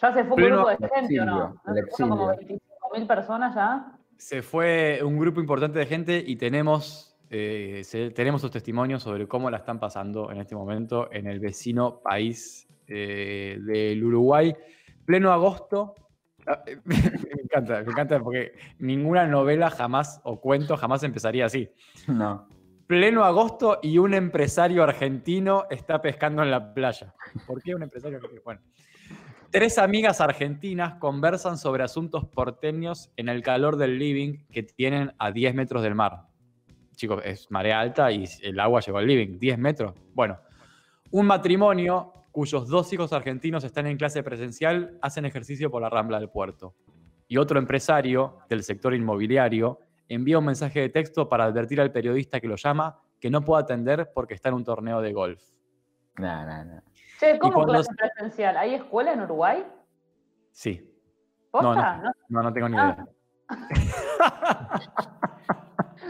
Ya 0.00 0.12
se 0.14 0.24
fue 0.24 0.36
un 0.36 0.50
grupo 0.50 0.68
de 0.70 0.76
gente, 0.94 1.20
¿o 1.20 1.24
no? 1.24 1.60
¿No 1.64 1.74
se 1.74 1.82
fueron 1.86 2.10
como 2.18 2.32
exilio. 2.32 2.60
25.000 2.94 3.06
personas 3.06 3.54
ya? 3.54 3.96
se 4.16 4.42
fue 4.42 5.00
un 5.02 5.18
grupo 5.18 5.40
importante 5.40 5.78
de 5.78 5.86
gente 5.86 6.22
y 6.26 6.36
tenemos, 6.36 7.16
eh, 7.30 7.80
se- 7.84 8.10
tenemos 8.10 8.42
sus 8.42 8.50
testimonios 8.50 9.02
sobre 9.02 9.26
cómo 9.26 9.48
la 9.50 9.56
están 9.56 9.80
pasando 9.80 10.30
en 10.30 10.36
este 10.42 10.54
momento 10.54 11.10
en 11.10 11.26
el 11.26 11.40
vecino 11.40 12.00
país 12.00 12.68
eh, 12.86 13.56
del 13.62 14.04
Uruguay. 14.04 14.54
Pleno 15.06 15.32
agosto. 15.32 15.94
Ah, 16.46 16.62
eh, 16.66 16.78
Me 16.84 17.42
encanta, 17.42 17.82
me 17.82 17.90
encanta 17.90 18.20
porque 18.20 18.52
ninguna 18.78 19.26
novela 19.26 19.70
jamás 19.70 20.20
o 20.24 20.40
cuento 20.40 20.76
jamás 20.76 21.02
empezaría 21.02 21.46
así. 21.46 21.68
No. 22.06 22.48
Pleno 22.86 23.24
agosto 23.24 23.78
y 23.82 23.98
un 23.98 24.14
empresario 24.14 24.82
argentino 24.82 25.64
está 25.70 26.00
pescando 26.02 26.42
en 26.42 26.50
la 26.50 26.74
playa. 26.74 27.14
¿Por 27.46 27.62
qué 27.62 27.74
un 27.74 27.82
empresario 27.82 28.16
argentino? 28.18 28.42
Bueno. 28.44 28.60
Tres 29.50 29.78
amigas 29.78 30.20
argentinas 30.20 30.94
conversan 30.94 31.58
sobre 31.58 31.82
asuntos 31.82 32.24
porteños 32.24 33.10
en 33.16 33.28
el 33.28 33.42
calor 33.42 33.76
del 33.76 33.98
living 33.98 34.44
que 34.52 34.62
tienen 34.62 35.12
a 35.18 35.32
10 35.32 35.56
metros 35.56 35.82
del 35.82 35.96
mar. 35.96 36.28
Chicos, 36.94 37.20
es 37.24 37.50
marea 37.50 37.80
alta 37.80 38.12
y 38.12 38.26
el 38.42 38.60
agua 38.60 38.80
llegó 38.80 38.98
al 38.98 39.08
living. 39.08 39.40
10 39.40 39.58
metros. 39.58 39.94
Bueno, 40.14 40.38
un 41.10 41.26
matrimonio 41.26 42.12
cuyos 42.32 42.68
dos 42.68 42.92
hijos 42.92 43.12
argentinos 43.12 43.64
están 43.64 43.86
en 43.86 43.96
clase 43.96 44.22
presencial 44.22 44.98
hacen 45.02 45.24
ejercicio 45.24 45.70
por 45.70 45.82
la 45.82 45.90
rambla 45.90 46.18
del 46.18 46.28
puerto. 46.30 46.74
Y 47.28 47.36
otro 47.36 47.58
empresario 47.58 48.38
del 48.48 48.62
sector 48.62 48.94
inmobiliario 48.94 49.80
envía 50.08 50.38
un 50.38 50.44
mensaje 50.44 50.80
de 50.80 50.88
texto 50.88 51.28
para 51.28 51.44
advertir 51.44 51.80
al 51.80 51.92
periodista 51.92 52.40
que 52.40 52.48
lo 52.48 52.56
llama 52.56 53.00
que 53.20 53.30
no 53.30 53.42
puede 53.44 53.62
atender 53.62 54.10
porque 54.14 54.34
está 54.34 54.48
en 54.48 54.56
un 54.56 54.64
torneo 54.64 55.00
de 55.00 55.12
golf. 55.12 55.42
No, 56.18 56.46
no, 56.46 56.64
no. 56.64 56.82
Che, 57.18 57.38
¿cómo 57.38 57.52
cuando 57.54 57.72
clase 57.74 57.90
se- 57.90 57.94
presencial? 57.96 58.56
¿Hay 58.56 58.74
escuela 58.74 59.12
en 59.12 59.20
Uruguay? 59.20 59.64
Sí. 60.50 60.86
¿Posta? 61.50 61.96
no. 61.98 62.02
¿No? 62.02 62.12
No, 62.28 62.42
no 62.44 62.52
tengo 62.52 62.68
ni 62.68 62.76
Ah. 62.78 62.96
idea. 62.96 63.08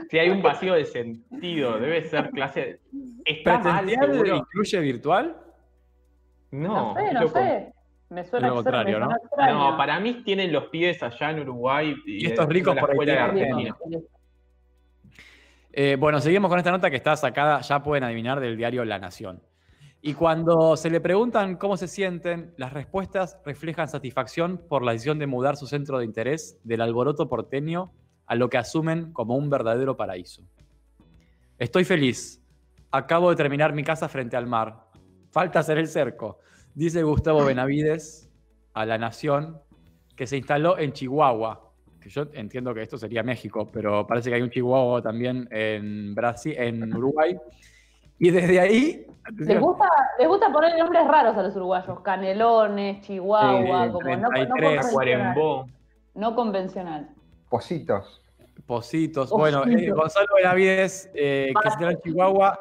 Si 0.09 0.19
hay 0.19 0.31
un 0.31 0.43
vacío 0.43 0.75
de 0.75 0.85
sentido, 0.85 1.79
debe 1.79 2.03
ser 2.09 2.31
clase. 2.31 2.81
¿Está 3.25 3.59
mal, 3.59 3.85
¿Presencial 3.85 4.13
seguro? 4.13 4.37
incluye 4.39 4.81
virtual? 4.81 5.37
No, 6.51 6.95
No, 6.95 6.95
sé, 6.95 7.13
no 7.15 7.29
sé. 7.29 7.73
Me 8.09 8.25
suena, 8.25 8.49
Lo 8.49 8.57
contrario, 8.57 8.99
¿no? 8.99 9.11
extraño. 9.15 9.71
No, 9.71 9.77
para 9.77 10.01
mí 10.01 10.23
tienen 10.25 10.53
los 10.53 10.65
pibes 10.65 11.01
allá 11.03 11.31
en 11.31 11.41
Uruguay 11.41 11.95
Y 12.07 12.27
estos 12.27 12.49
de- 12.49 12.53
ricos 12.55 12.75
de 12.75 12.81
la 12.81 12.87
por 12.87 12.91
ahí 12.91 12.95
escuela 12.95 13.13
de 13.29 13.33
tienen. 13.33 13.69
Argentina. 13.69 14.01
Eh, 15.73 15.97
bueno, 15.99 16.21
seguimos 16.21 16.49
con 16.49 16.59
esta 16.59 16.73
nota 16.73 16.91
que 16.91 16.97
está 16.97 17.17
sacada, 17.17 17.61
ya 17.61 17.83
pueden 17.83 18.03
adivinar, 18.03 18.41
del 18.41 18.57
diario 18.57 18.85
La 18.85 18.99
Nación. 18.99 19.41
Y 20.03 20.15
cuando 20.15 20.77
se 20.77 20.91
le 20.91 21.01
preguntan 21.01 21.57
cómo 21.57 21.77
se 21.77 21.87
sienten, 21.87 22.53
las 22.57 22.73
respuestas 22.73 23.39
reflejan 23.45 23.87
satisfacción 23.87 24.59
por 24.69 24.83
la 24.83 24.93
decisión 24.93 25.19
de 25.21 25.27
mudar 25.29 25.57
su 25.57 25.67
centro 25.69 25.99
de 25.99 26.05
interés 26.07 26.59
del 26.65 26.81
alboroto 26.81 27.29
porteño 27.29 27.93
a 28.27 28.35
lo 28.35 28.49
que 28.49 28.59
asumen 28.59 29.13
como 29.13 29.37
un 29.37 29.51
verdadero 29.51 29.97
paraíso. 29.97 30.43
Estoy 31.59 31.85
feliz. 31.85 32.43
Acabo 32.91 33.31
de 33.31 33.37
terminar 33.37 33.73
mi 33.73 33.85
casa 33.85 34.09
frente 34.09 34.37
al 34.37 34.47
mar. 34.49 34.87
Falta 35.31 35.61
hacer 35.61 35.79
el 35.79 35.87
cerco, 35.87 36.39
dice 36.75 37.03
Gustavo 37.03 37.45
Benavides 37.45 38.29
a 38.75 38.85
La 38.85 38.99
Nación, 38.99 39.61
que 40.17 40.27
se 40.27 40.37
instaló 40.37 40.77
en 40.79 40.93
Chihuahua, 40.93 41.71
que 42.01 42.09
yo 42.11 42.27
entiendo 42.33 42.75
que 42.75 42.83
esto 42.83 42.99
sería 42.99 43.23
México, 43.23 43.69
pero 43.73 44.07
parece 44.07 44.31
que 44.31 44.37
hay 44.37 44.43
un 44.43 44.51
Chihuahua 44.51 45.03
también 45.03 45.49
en 45.51 46.15
Brasil, 46.15 46.55
en 46.57 46.95
Uruguay. 46.95 47.37
Y 48.19 48.31
desde 48.31 48.61
ahí, 48.61 49.07
Les 49.37 49.61
gusta, 49.61 49.87
les 50.19 50.29
gusta 50.29 50.53
poner 50.53 50.77
nombres 50.79 51.07
raros 51.07 51.37
a 51.37 51.43
los 51.43 51.55
uruguayos. 51.57 52.01
Canelones, 52.01 53.01
Chihuahua, 53.03 53.91
como 53.93 54.11
no, 54.11 54.23
no 54.23 54.29
33, 54.29 54.87
convencional. 54.91 55.65
No 56.15 56.35
convencional. 56.35 57.09
Positos. 57.49 58.23
Positos. 58.67 59.31
Bueno, 59.31 59.63
Positos. 59.63 59.83
eh, 59.83 59.91
Gonzalo 59.91 60.27
Benavides, 60.37 61.11
eh, 61.15 61.53
que 61.55 61.63
se 61.63 61.69
instaló 61.69 61.91
en 61.93 62.01
Chihuahua, 62.01 62.61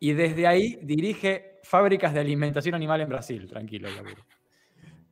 y 0.00 0.12
desde 0.14 0.46
ahí 0.46 0.78
dirige 0.82 1.47
fábricas 1.68 2.14
de 2.14 2.20
alimentación 2.20 2.74
animal 2.74 3.02
en 3.02 3.08
Brasil. 3.08 3.46
Tranquilo, 3.46 3.88
laburo. 3.90 4.24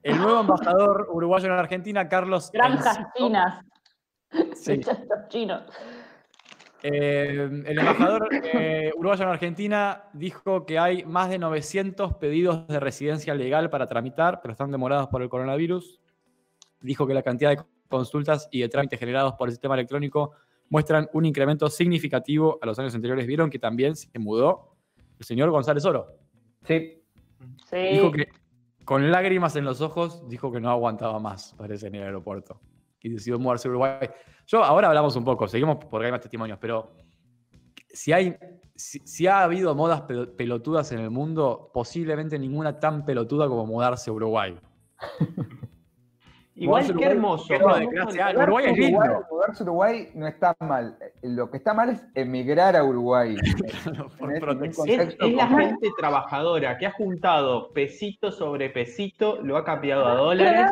El 0.02 0.16
nuevo 0.18 0.40
embajador 0.40 1.08
uruguayo 1.12 1.46
en 1.46 1.52
Argentina, 1.52 2.08
Carlos 2.08 2.50
Granjas 2.50 2.98
chinas. 3.14 3.60
Sí. 4.54 4.76
Los 5.10 5.28
chinos. 5.28 5.62
Eh, 6.82 7.62
el 7.66 7.78
embajador 7.78 8.28
eh, 8.32 8.90
uruguayo 8.96 9.24
en 9.24 9.28
Argentina 9.30 10.04
dijo 10.12 10.64
que 10.64 10.78
hay 10.78 11.04
más 11.04 11.28
de 11.28 11.38
900 11.38 12.14
pedidos 12.14 12.66
de 12.68 12.80
residencia 12.80 13.34
legal 13.34 13.68
para 13.68 13.86
tramitar, 13.86 14.40
pero 14.40 14.52
están 14.52 14.70
demorados 14.70 15.08
por 15.08 15.22
el 15.22 15.28
coronavirus. 15.28 16.00
Dijo 16.80 17.06
que 17.06 17.14
la 17.14 17.22
cantidad 17.22 17.50
de 17.50 17.62
consultas 17.88 18.48
y 18.50 18.60
de 18.60 18.68
trámites 18.68 18.98
generados 18.98 19.34
por 19.34 19.48
el 19.48 19.52
sistema 19.52 19.74
electrónico 19.74 20.32
muestran 20.70 21.08
un 21.12 21.26
incremento 21.26 21.68
significativo 21.68 22.58
a 22.62 22.66
los 22.66 22.78
años 22.78 22.94
anteriores. 22.94 23.26
Vieron 23.26 23.50
que 23.50 23.58
también 23.58 23.94
se 23.94 24.08
mudó 24.18 24.76
el 25.18 25.24
señor 25.26 25.50
González 25.50 25.84
Oro. 25.84 26.25
Sí. 26.66 27.02
Sí. 27.70 27.76
Dijo 27.76 28.10
que 28.12 28.28
con 28.84 29.10
lágrimas 29.10 29.56
en 29.56 29.64
los 29.64 29.80
ojos, 29.80 30.28
dijo 30.28 30.52
que 30.52 30.60
no 30.60 30.70
aguantaba 30.70 31.18
más, 31.18 31.54
parece, 31.58 31.88
en 31.88 31.96
el 31.96 32.02
aeropuerto. 32.04 32.60
Y 33.00 33.08
decidió 33.08 33.38
mudarse 33.38 33.68
a 33.68 33.70
Uruguay. 33.70 34.08
Yo, 34.46 34.62
ahora 34.64 34.88
hablamos 34.88 35.14
un 35.16 35.24
poco, 35.24 35.46
seguimos 35.48 35.76
porque 35.84 36.06
hay 36.06 36.12
más 36.12 36.20
testimonios, 36.20 36.58
pero 36.60 36.92
si, 37.88 38.12
hay, 38.12 38.36
si, 38.74 39.00
si 39.00 39.26
ha 39.26 39.42
habido 39.42 39.74
modas 39.74 40.02
pe- 40.02 40.26
pelotudas 40.26 40.90
en 40.92 41.00
el 41.00 41.10
mundo, 41.10 41.70
posiblemente 41.72 42.38
ninguna 42.38 42.78
tan 42.78 43.04
pelotuda 43.04 43.48
como 43.48 43.66
mudarse 43.66 44.10
a 44.10 44.12
Uruguay. 44.12 44.58
Igual 46.56 46.96
qué 46.96 47.04
hermoso. 47.04 47.54
Uruguay 47.54 48.64
es 48.66 48.78
lindo. 48.78 48.98
Uruguay, 48.98 49.22
mudarse 49.30 49.62
a 49.62 49.66
Uruguay 49.66 50.08
no 50.14 50.26
está 50.26 50.56
mal. 50.60 50.96
Lo 51.22 51.50
que 51.50 51.58
está 51.58 51.74
mal 51.74 51.90
es 51.90 52.02
emigrar 52.14 52.74
a 52.76 52.82
Uruguay. 52.82 53.36
Por. 54.18 54.66
Es, 54.66 54.78
es 55.20 55.32
la 55.34 55.46
gente 55.48 55.90
trabajadora 55.98 56.78
que 56.78 56.86
ha 56.86 56.92
juntado 56.92 57.72
pesito 57.72 58.32
sobre 58.32 58.70
pesito, 58.70 59.38
lo 59.42 59.58
ha 59.58 59.64
cambiado 59.64 60.06
a 60.06 60.14
dólares 60.14 60.70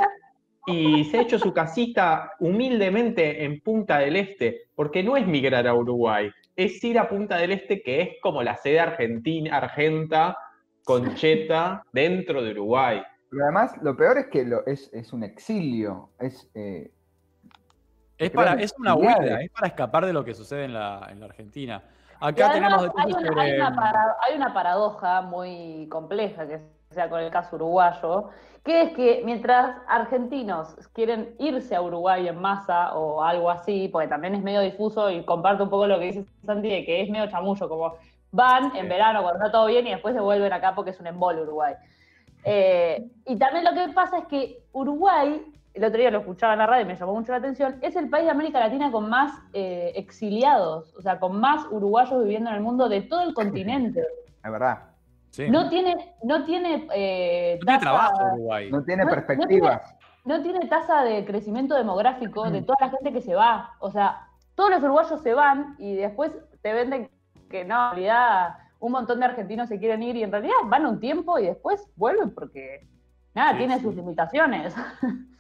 y 0.67 1.05
se 1.05 1.19
ha 1.19 1.23
hecho 1.23 1.39
su 1.39 1.53
casita 1.53 2.33
humildemente 2.41 3.45
en 3.45 3.61
Punta 3.61 3.99
del 3.99 4.17
Este, 4.17 4.63
porque 4.75 5.03
no 5.03 5.17
es 5.17 5.27
migrar 5.27 5.67
a 5.67 5.75
Uruguay, 5.75 6.31
es 6.57 6.83
ir 6.83 6.99
a 6.99 7.09
Punta 7.09 7.37
del 7.37 7.53
Este, 7.53 7.83
que 7.83 8.01
es 8.01 8.09
como 8.23 8.43
la 8.43 8.57
sede 8.57 8.81
argentina, 8.81 9.57
argenta, 9.57 10.37
concheta, 10.85 11.83
dentro 11.93 12.43
de 12.43 12.53
Uruguay. 12.53 13.03
Pero 13.35 13.45
además, 13.45 13.75
lo 13.83 13.97
peor 13.97 14.19
es 14.19 14.27
que 14.29 14.45
lo, 14.45 14.65
es, 14.67 14.91
es 14.95 15.13
un 15.13 15.25
exilio. 15.25 16.11
Es, 16.21 16.49
eh, 16.55 16.91
Es, 18.19 18.31
para, 18.31 18.55
es 18.55 18.73
una 18.79 18.95
huida, 18.95 19.41
es 19.43 19.51
para 19.51 19.67
escapar 19.67 20.07
de 20.07 20.13
lo 20.13 20.25
que 20.25 20.35
sucede 20.35 20.65
en 20.65 20.73
la, 20.75 21.09
en 21.11 21.21
la 21.21 21.27
Argentina. 21.27 21.83
Y 22.21 22.25
Acá 22.27 22.51
además 22.53 22.71
tenemos 22.81 22.83
hay 22.97 23.07
detalles 23.13 23.31
una, 23.31 23.43
hay, 23.43 23.53
una 23.55 23.75
para- 23.75 24.17
hay 24.23 24.37
una 24.37 24.55
paradoja 24.55 25.21
muy 25.23 25.89
compleja 25.91 26.47
que 26.47 26.61
sea 26.91 27.11
con 27.11 27.21
el 27.21 27.31
caso 27.31 27.57
uruguayo, 27.57 28.31
que 28.65 28.83
es 28.83 28.93
que 28.93 29.23
mientras 29.25 29.77
argentinos 29.89 30.77
quieren 30.93 31.35
irse 31.41 31.75
a 31.75 31.83
Uruguay 31.83 32.29
en 32.29 32.41
masa 32.41 32.95
o 32.95 33.23
algo 33.23 33.51
así, 33.51 33.89
porque 33.89 34.07
también 34.07 34.37
es 34.37 34.43
medio 34.45 34.61
difuso 34.61 35.11
y 35.11 35.25
comparto 35.25 35.65
un 35.65 35.71
poco 35.71 35.89
lo 35.89 35.99
que 35.99 36.05
dice 36.07 36.25
Santi, 36.47 36.71
de 36.71 36.85
que 36.85 37.03
es 37.03 37.11
medio 37.11 37.29
chamullo, 37.29 37.69
como 37.69 37.95
van 38.31 38.75
en 38.77 38.89
verano 38.89 39.23
cuando 39.23 39.41
está 39.41 39.53
todo 39.53 39.67
bien 39.67 39.87
y 39.89 39.91
después 39.91 40.15
se 40.15 40.21
vuelven 40.21 40.53
acá 40.53 40.73
porque 40.75 40.93
es 40.93 41.01
un 41.01 41.09
embole 41.09 41.43
Uruguay. 41.43 41.75
Eh, 42.45 43.11
y 43.27 43.37
también 43.39 43.65
lo 43.65 43.73
que 43.73 43.93
pasa 43.93 44.19
es 44.19 44.27
que 44.27 44.63
Uruguay, 44.73 45.45
el 45.73 45.85
otro 45.85 45.99
día 45.99 46.11
lo 46.11 46.19
escuchaba 46.21 46.53
en 46.53 46.59
la 46.61 46.67
radio 46.67 46.83
y 46.85 46.87
me 46.89 46.97
llamó 46.97 47.15
mucho 47.15 47.33
la 47.33 47.39
atención, 47.39 47.79
es 47.83 47.97
el 47.97 48.09
país 48.11 48.27
de 48.27 48.31
América 48.31 48.61
Latina 48.61 48.93
con 48.93 49.09
más 49.09 49.33
eh, 49.53 49.93
exiliados, 49.97 50.95
o 50.97 51.03
sea, 51.03 51.19
con 51.19 51.41
más 51.41 51.67
uruguayos 51.71 52.23
viviendo 52.23 52.51
en 52.51 52.57
el 52.57 52.63
mundo 52.63 52.89
de 52.89 53.03
todo 53.03 53.23
el 53.23 53.35
continente. 53.35 54.01
es 54.45 54.53
verdad. 54.53 54.79
Sí. 55.31 55.49
No 55.51 55.69
tiene, 55.69 56.15
no 56.23 56.45
tiene, 56.45 56.87
eh, 56.95 57.59
No 57.61 57.65
tiene 57.67 57.79
tasa- 57.79 57.81
trabajo 57.81 58.25
Uruguay. 58.35 58.71
No 58.71 58.85
tiene 58.85 59.03
No- 59.05 59.09
no 59.11 59.15
perspectivas. 59.17 59.97
no 60.25 60.43
tiene 60.43 60.67
tasa 60.69 61.03
de 61.03 61.25
crecimiento 61.25 61.75
demográfico 61.75 62.45
Mm. 62.47 62.53
de 62.53 62.63
toda 62.63 62.77
la 62.81 62.91
gente 62.91 63.13
que 63.13 63.21
se 63.21 63.35
va. 63.35 63.73
O 63.81 63.91
sea, 63.91 64.29
todos 64.55 64.71
los 64.71 64.83
uruguayos 64.83 65.21
se 65.23 65.35
van 65.35 65.75
y 65.79 65.97
después 65.97 66.31
te 66.63 66.73
venden 66.73 67.11
que 67.51 67.65
no, 67.65 67.75
en 67.87 67.91
realidad 67.97 68.55
un 68.85 68.93
montón 68.93 69.19
de 69.19 69.25
argentinos 69.25 69.69
se 69.69 69.79
quieren 69.79 70.03
ir 70.03 70.15
y 70.17 70.23
en 70.23 70.31
realidad 70.31 70.55
van 70.67 70.85
un 70.85 71.01
tiempo 71.01 71.39
y 71.39 71.47
después 71.47 71.83
vuelven 71.97 72.35
porque 72.35 72.87
nada, 73.35 73.53
Sí, 73.53 73.59
tiene 73.59 73.77
sí. 73.77 73.83
sus 73.83 73.95
limitaciones. 73.95 74.75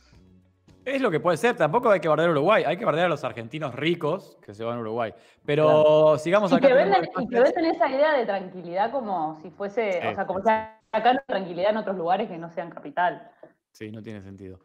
Es 0.86 1.00
lo 1.00 1.10
que 1.10 1.18
puede 1.18 1.38
ser, 1.38 1.56
tampoco 1.56 1.90
hay 1.90 1.98
que 1.98 2.08
bardear 2.08 2.28
a 2.28 2.32
Uruguay, 2.32 2.62
hay 2.66 2.76
que 2.76 2.84
bardear 2.84 3.06
a 3.06 3.08
los 3.08 3.24
argentinos 3.24 3.74
ricos 3.74 4.36
que 4.44 4.52
se 4.52 4.64
van 4.64 4.76
a 4.76 4.80
Uruguay. 4.82 5.14
Pero 5.46 6.18
sigamos 6.18 6.52
Y 6.52 6.56
acá. 6.56 6.68
que, 6.68 6.74
venden, 6.74 7.04
y 7.20 7.26
que 7.26 7.40
venden 7.40 7.64
esa 7.64 7.88
idea 7.88 8.12
de 8.12 8.26
tranquilidad 8.26 8.90
como 8.90 9.34
si 9.40 9.50
fuese, 9.50 9.92
Sí, 10.02 10.06
o 10.08 10.14
sea, 10.14 10.26
como 10.26 10.42
si 10.42 10.48
acá 10.50 11.14
no 11.14 11.20
tranquilidad 11.26 11.70
en 11.70 11.78
otros 11.78 11.96
lugares 11.96 12.28
que 12.28 12.36
no 12.36 12.50
sean 12.50 12.68
capital. 12.68 13.30
Sí, 13.72 13.90
no 13.90 14.02
tiene 14.02 14.20
sentido. 14.20 14.60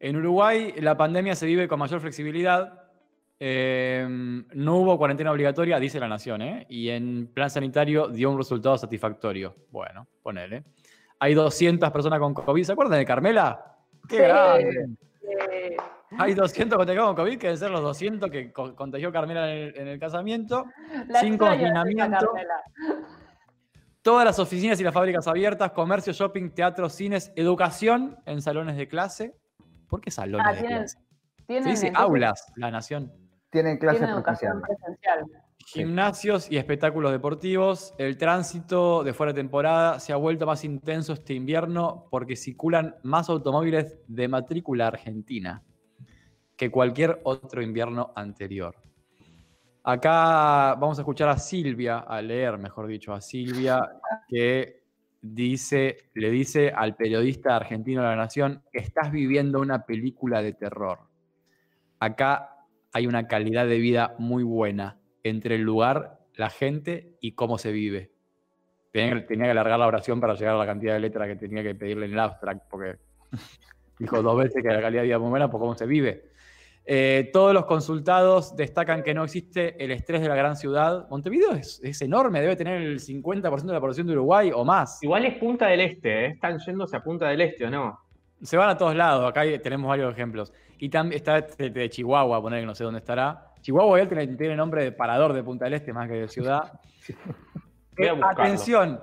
En 0.00 0.16
Uruguay 0.16 0.74
la 0.78 0.96
pandemia 0.96 1.36
se 1.36 1.46
vive 1.46 1.68
con 1.68 1.78
mayor 1.78 2.00
flexibilidad. 2.00 2.89
Eh, 3.42 4.06
no 4.52 4.76
hubo 4.76 4.98
cuarentena 4.98 5.32
obligatoria, 5.32 5.80
dice 5.80 5.98
la 5.98 6.08
Nación, 6.08 6.42
¿eh? 6.42 6.66
y 6.68 6.90
en 6.90 7.26
plan 7.32 7.48
sanitario 7.48 8.08
dio 8.08 8.30
un 8.30 8.36
resultado 8.36 8.76
satisfactorio. 8.76 9.56
Bueno, 9.70 10.06
ponele. 10.22 10.62
Hay 11.18 11.32
200 11.32 11.90
personas 11.90 12.18
con 12.18 12.34
COVID. 12.34 12.62
¿Se 12.62 12.72
acuerdan 12.72 12.98
de 12.98 13.06
Carmela? 13.06 13.76
¡Qué 14.06 14.16
Sí. 14.16 14.22
grande! 14.22 14.88
Sí. 15.22 15.76
Hay 16.18 16.34
200 16.34 16.76
contagiados 16.76 17.08
con 17.14 17.16
COVID, 17.24 17.38
que 17.38 17.46
deben 17.46 17.58
ser 17.58 17.70
los 17.70 17.80
200 17.82 18.30
que 18.30 18.52
co- 18.52 18.74
contagió 18.74 19.10
Carmela 19.12 19.50
en 19.50 19.58
el, 19.68 19.76
en 19.78 19.88
el 19.88 19.98
casamiento. 19.98 20.64
La 21.08 21.20
Sin 21.20 21.38
confinamiento. 21.38 22.32
Todas 24.02 24.24
las 24.24 24.38
oficinas 24.38 24.80
y 24.80 24.84
las 24.84 24.92
fábricas 24.94 25.26
abiertas, 25.28 25.72
comercio, 25.72 26.12
shopping, 26.12 26.50
teatro, 26.50 26.88
cines, 26.88 27.32
educación 27.36 28.16
en 28.26 28.42
salones 28.42 28.76
de 28.76 28.88
clase. 28.88 29.34
¿Por 29.88 30.00
qué 30.00 30.10
salones 30.10 30.46
Ah, 30.48 30.52
de 30.52 30.58
tienen, 30.60 30.78
clase? 30.78 30.98
tienen 31.46 31.64
Se 31.64 31.70
dice 31.70 31.86
entonces, 31.88 32.06
aulas, 32.08 32.52
la 32.56 32.70
nación. 32.70 33.12
Tienen 33.50 33.78
clases 33.78 34.00
tienen 34.00 34.16
educación 34.16 34.62
presencial. 34.62 35.26
Gimnasios 35.58 36.50
y 36.50 36.56
espectáculos 36.56 37.12
deportivos. 37.12 37.94
El 37.98 38.16
tránsito 38.16 39.04
de 39.04 39.12
fuera 39.12 39.32
de 39.32 39.40
temporada 39.40 40.00
se 40.00 40.12
ha 40.12 40.16
vuelto 40.16 40.46
más 40.46 40.64
intenso 40.64 41.12
este 41.12 41.34
invierno 41.34 42.06
porque 42.10 42.36
circulan 42.36 42.96
más 43.02 43.28
automóviles 43.28 43.98
de 44.08 44.28
matrícula 44.28 44.88
argentina 44.88 45.62
que 46.56 46.70
cualquier 46.70 47.20
otro 47.24 47.62
invierno 47.62 48.12
anterior. 48.14 48.76
Acá 49.82 50.74
vamos 50.74 50.98
a 50.98 51.02
escuchar 51.02 51.28
a 51.30 51.38
Silvia, 51.38 52.00
a 52.00 52.20
leer, 52.20 52.58
mejor 52.58 52.86
dicho, 52.86 53.14
a 53.14 53.20
Silvia, 53.20 53.80
que 54.28 54.82
dice, 55.22 56.10
le 56.14 56.30
dice 56.30 56.70
al 56.70 56.96
periodista 56.96 57.56
argentino 57.56 58.02
de 58.02 58.08
la 58.08 58.16
Nación, 58.16 58.62
estás 58.72 59.10
viviendo 59.10 59.60
una 59.60 59.86
película 59.86 60.42
de 60.42 60.52
terror. 60.52 60.98
Acá 61.98 62.49
hay 62.92 63.06
una 63.06 63.28
calidad 63.28 63.66
de 63.66 63.78
vida 63.78 64.14
muy 64.18 64.42
buena 64.42 64.98
entre 65.22 65.56
el 65.56 65.62
lugar, 65.62 66.20
la 66.34 66.50
gente 66.50 67.16
y 67.20 67.32
cómo 67.32 67.58
se 67.58 67.72
vive. 67.72 68.12
Tenía 68.92 69.14
que, 69.14 69.20
tenía 69.22 69.44
que 69.46 69.50
alargar 69.52 69.78
la 69.78 69.86
oración 69.86 70.20
para 70.20 70.34
llegar 70.34 70.54
a 70.54 70.58
la 70.58 70.66
cantidad 70.66 70.94
de 70.94 71.00
letras 71.00 71.28
que 71.28 71.36
tenía 71.36 71.62
que 71.62 71.74
pedirle 71.74 72.06
en 72.06 72.12
el 72.12 72.18
abstract, 72.18 72.62
porque 72.68 72.96
dijo 73.98 74.22
dos 74.22 74.36
veces 74.36 74.62
que 74.62 74.68
la 74.68 74.80
calidad 74.80 75.02
de 75.02 75.06
vida 75.06 75.16
es 75.16 75.20
muy 75.20 75.30
buena 75.30 75.50
por 75.50 75.60
cómo 75.60 75.74
se 75.74 75.86
vive. 75.86 76.30
Eh, 76.86 77.30
todos 77.32 77.54
los 77.54 77.66
consultados 77.66 78.56
destacan 78.56 79.04
que 79.04 79.14
no 79.14 79.22
existe 79.22 79.82
el 79.84 79.92
estrés 79.92 80.22
de 80.22 80.28
la 80.28 80.34
gran 80.34 80.56
ciudad. 80.56 81.06
Montevideo 81.08 81.52
es, 81.52 81.80
es 81.84 82.02
enorme, 82.02 82.40
debe 82.40 82.56
tener 82.56 82.82
el 82.82 82.98
50% 82.98 83.62
de 83.62 83.72
la 83.72 83.80
población 83.80 84.08
de 84.08 84.14
Uruguay 84.14 84.50
o 84.52 84.64
más. 84.64 85.00
Igual 85.02 85.26
es 85.26 85.38
Punta 85.38 85.68
del 85.68 85.82
Este, 85.82 86.24
¿eh? 86.24 86.26
Están 86.30 86.58
yéndose 86.58 86.96
a 86.96 87.02
Punta 87.02 87.28
del 87.28 87.42
Este, 87.42 87.66
¿o 87.66 87.70
no? 87.70 88.09
Se 88.42 88.56
van 88.56 88.70
a 88.70 88.76
todos 88.78 88.94
lados, 88.94 89.28
acá 89.28 89.42
tenemos 89.62 89.88
varios 89.88 90.12
ejemplos. 90.12 90.52
Y 90.78 90.88
también 90.88 91.16
está 91.18 91.38
este 91.38 91.68
de 91.70 91.90
Chihuahua, 91.90 92.40
poner 92.40 92.60
que 92.60 92.66
no 92.66 92.74
sé 92.74 92.84
dónde 92.84 93.00
estará. 93.00 93.48
Chihuahua 93.60 94.00
él 94.00 94.08
tiene, 94.08 94.26
tiene 94.28 94.56
nombre 94.56 94.82
de 94.84 94.92
parador 94.92 95.32
de 95.34 95.42
Punta 95.42 95.66
del 95.66 95.74
Este 95.74 95.92
más 95.92 96.08
que 96.08 96.14
de 96.14 96.28
ciudad. 96.28 96.72
Voy 97.98 98.06
a 98.06 98.12
Eh, 98.14 98.20
atención, 98.22 98.98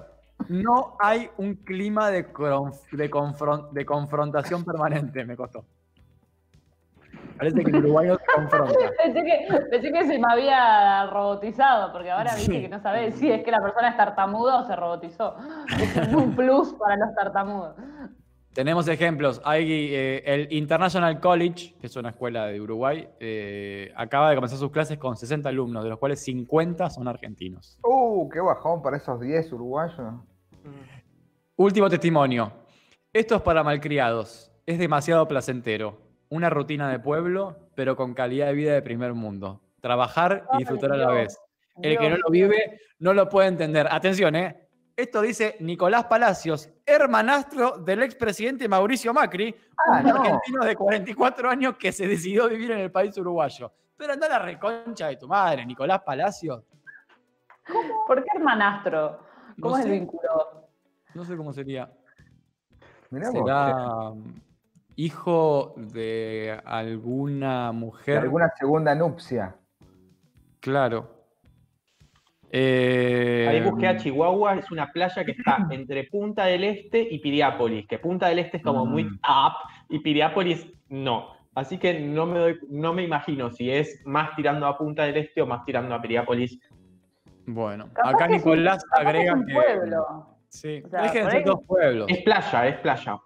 no 0.50 0.96
hay 1.00 1.30
un 1.38 1.54
clima 1.56 2.10
de, 2.10 2.34
conf- 2.34 2.90
de, 2.92 3.12
confron- 3.12 3.70
de 3.72 3.86
confrontación 3.86 4.64
permanente, 4.66 5.24
me 5.24 5.36
costó. 5.36 5.66
Parece 7.38 7.64
que 7.64 7.70
el 7.70 7.76
Uruguay 7.78 8.08
no 8.08 8.16
se 8.18 8.26
confronta. 8.34 8.74
Pensé 9.04 9.24
que, 9.24 9.48
pensé 9.70 9.92
que 9.92 10.06
se 10.06 10.18
me 10.18 10.26
había 10.28 11.06
robotizado, 11.12 11.92
porque 11.92 12.10
ahora 12.10 12.34
viste 12.36 12.52
Sí. 12.56 12.62
que 12.62 12.70
no 12.70 12.80
sabés 12.80 13.14
si 13.16 13.32
es 13.32 13.44
que 13.44 13.52
la 13.52 13.62
persona 13.62 13.90
es 13.90 13.98
tartamuda 13.98 14.62
o 14.62 14.66
se 14.66 14.76
robotizó. 14.76 15.36
Es 15.80 16.14
un 16.14 16.36
plus 16.36 16.74
para 16.74 16.96
los 16.96 17.14
tartamudos. 17.14 17.76
Tenemos 18.58 18.88
ejemplos. 18.88 19.40
Hay 19.46 19.72
eh, 19.94 20.24
el 20.26 20.52
International 20.52 21.20
College, 21.20 21.76
que 21.80 21.86
es 21.86 21.96
una 21.96 22.10
escuela 22.10 22.48
de 22.48 22.60
Uruguay, 22.60 23.08
eh, 23.20 23.94
acaba 23.96 24.32
de 24.32 24.36
comenzar 24.36 24.58
sus 24.58 24.72
clases 24.72 24.98
con 24.98 25.16
60 25.16 25.48
alumnos, 25.48 25.84
de 25.84 25.92
los 25.92 26.00
cuales 26.00 26.24
50 26.24 26.90
son 26.90 27.08
argentinos. 27.08 27.78
Uh, 27.84 28.28
qué 28.30 28.40
bajón 28.40 28.82
para 28.82 28.98
esos 28.98 29.22
10 29.22 29.54
uruguayos. 29.54 30.12
Último 31.56 31.88
testimonio. 31.88 32.52
Esto 33.14 33.36
es 33.36 33.42
para 33.44 33.64
malcriados. 33.64 34.52
Es 34.66 34.80
demasiado 34.80 35.28
placentero. 35.28 36.02
Una 36.30 36.50
rutina 36.50 36.90
de 36.90 36.98
pueblo, 36.98 37.70
pero 37.76 37.96
con 37.96 38.16
calidad 38.16 38.48
de 38.48 38.54
vida 38.54 38.74
de 38.74 38.82
primer 38.82 39.14
mundo. 39.14 39.62
Trabajar 39.82 40.48
y 40.56 40.58
disfrutar 40.58 40.94
a 40.94 40.98
la 40.98 41.12
vez. 41.12 41.40
El 41.80 41.96
que 42.00 42.10
no 42.10 42.18
lo 42.18 42.32
vive 42.32 42.80
no 42.98 43.14
lo 43.14 43.30
puede 43.30 43.50
entender. 43.50 43.88
Atención, 43.92 44.36
¿eh? 44.36 44.67
Esto 44.98 45.22
dice 45.22 45.58
Nicolás 45.60 46.06
Palacios, 46.06 46.72
hermanastro 46.84 47.78
del 47.78 48.02
expresidente 48.02 48.68
Mauricio 48.68 49.14
Macri, 49.14 49.56
Ah, 49.78 50.00
un 50.04 50.08
no. 50.08 50.16
argentino 50.16 50.66
de 50.66 50.76
44 50.76 51.50
años 51.52 51.78
que 51.78 51.92
se 51.92 52.08
decidió 52.08 52.50
vivir 52.50 52.72
en 52.72 52.80
el 52.80 52.92
país 52.92 53.16
uruguayo. 53.20 53.72
Pero 53.96 54.14
anda 54.14 54.26
a 54.26 54.30
la 54.32 54.40
reconcha 54.40 55.08
de 55.10 55.18
tu 55.18 55.28
madre, 55.28 55.64
Nicolás 55.68 56.02
Palacios. 56.04 56.64
¿Por 58.08 58.24
qué 58.24 58.30
hermanastro? 58.38 59.20
¿Cómo 59.62 59.78
No 59.78 59.84
es 59.84 59.88
vínculo? 59.90 60.68
No 61.14 61.24
sé 61.26 61.38
cómo 61.38 61.54
sería. 61.54 61.92
Mirá 63.12 63.30
vos, 63.30 63.44
¿Será 63.46 64.10
mm, 64.16 64.42
hijo 64.96 65.76
de 65.78 66.60
alguna 66.66 67.68
de 67.68 67.74
mujer? 67.74 68.18
alguna 68.18 68.52
segunda 68.58 68.96
nupcia. 68.96 69.56
Claro. 70.60 71.17
Eh, 72.52 73.46
Ahí 73.50 73.62
busqué 73.62 73.88
a 73.88 73.98
Chihuahua, 73.98 74.56
es 74.56 74.72
una 74.72 74.92
playa 74.92 75.24
que 75.26 75.32
está 75.32 75.58
entre 75.72 76.06
Punta 76.06 76.46
del 76.46 76.64
Este 76.64 77.06
y 77.10 77.20
Piriápolis, 77.20 77.86
que 77.88 78.00
Punta 78.00 78.28
del 78.30 78.40
Este 78.40 78.58
es 78.58 78.64
como 78.64 78.86
muy 78.86 79.04
Mm. 79.04 79.16
up 79.28 79.54
y 79.90 80.00
Piriápolis 80.00 80.68
no. 80.90 81.36
Así 81.56 81.78
que 81.80 82.00
no 82.00 82.26
me, 82.28 82.40
doy, 82.40 82.60
no 82.70 82.94
me 82.94 83.04
imagino 83.04 83.50
si 83.50 83.72
es 83.72 84.02
más 84.06 84.36
tirando 84.36 84.68
a 84.68 84.78
Punta 84.78 85.04
del 85.04 85.18
Este 85.18 85.42
o 85.42 85.48
más 85.48 85.66
tirando 85.66 85.94
a 85.96 86.02
Piriápolis. 86.02 86.60
Bueno, 87.46 87.90
Capaz 87.94 88.10
acá 88.12 88.26
es 88.26 88.32
Nicolás 88.32 88.84
que 88.96 89.02
agrega 89.02 89.32
es 89.34 89.38
un 89.40 89.46
que. 89.46 89.54
pueblo. 89.54 90.28
Sí, 90.50 90.82
O 90.86 90.90
sea, 90.90 91.02
ahí- 91.30 91.44
dos 91.44 91.60
pueblos. 91.66 92.08
Es 92.10 92.22
playa, 92.24 92.68
es 92.68 92.76
playa. 92.78 93.18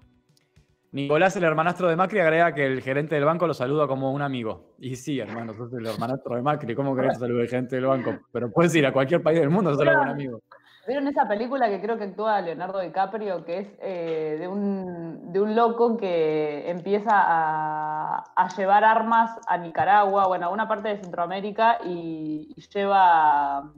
Nicolás, 0.93 1.35
el 1.37 1.45
hermanastro 1.45 1.87
de 1.87 1.95
Macri, 1.95 2.19
agrega 2.19 2.53
que 2.53 2.65
el 2.65 2.81
gerente 2.81 3.15
del 3.15 3.23
banco 3.23 3.47
lo 3.47 3.53
saluda 3.53 3.87
como 3.87 4.11
un 4.11 4.21
amigo. 4.21 4.73
Y 4.77 4.97
sí, 4.97 5.19
hermano, 5.19 5.53
sos 5.53 5.71
el 5.73 5.85
hermanastro 5.85 6.35
de 6.35 6.41
Macri. 6.41 6.75
¿Cómo 6.75 6.95
querés 6.95 7.13
que 7.13 7.19
saludar 7.19 7.43
el 7.43 7.49
gerente 7.49 7.77
del 7.77 7.85
banco? 7.85 8.13
Pero 8.33 8.51
puedes 8.51 8.75
ir 8.75 8.85
a 8.85 8.91
cualquier 8.91 9.23
país 9.23 9.39
del 9.39 9.49
mundo 9.49 9.73
saludar 9.73 9.95
a 9.95 10.01
un 10.01 10.09
amigo. 10.09 10.41
¿Vieron 10.87 11.07
esa 11.07 11.27
película 11.27 11.69
que 11.69 11.79
creo 11.79 11.97
que 11.97 12.05
actúa 12.05 12.41
Leonardo 12.41 12.79
DiCaprio, 12.79 13.45
que 13.45 13.59
es 13.59 13.67
eh, 13.81 14.37
de, 14.39 14.47
un, 14.47 15.31
de 15.31 15.39
un 15.39 15.55
loco 15.55 15.95
que 15.95 16.69
empieza 16.69 17.11
a, 17.13 18.23
a 18.35 18.47
llevar 18.49 18.83
armas 18.83 19.31
a 19.47 19.57
Nicaragua, 19.57 20.27
bueno, 20.27 20.47
a 20.47 20.49
una 20.49 20.67
parte 20.67 20.89
de 20.89 20.97
Centroamérica 20.97 21.77
y, 21.85 22.51
y 22.55 22.61
lleva 22.73 23.71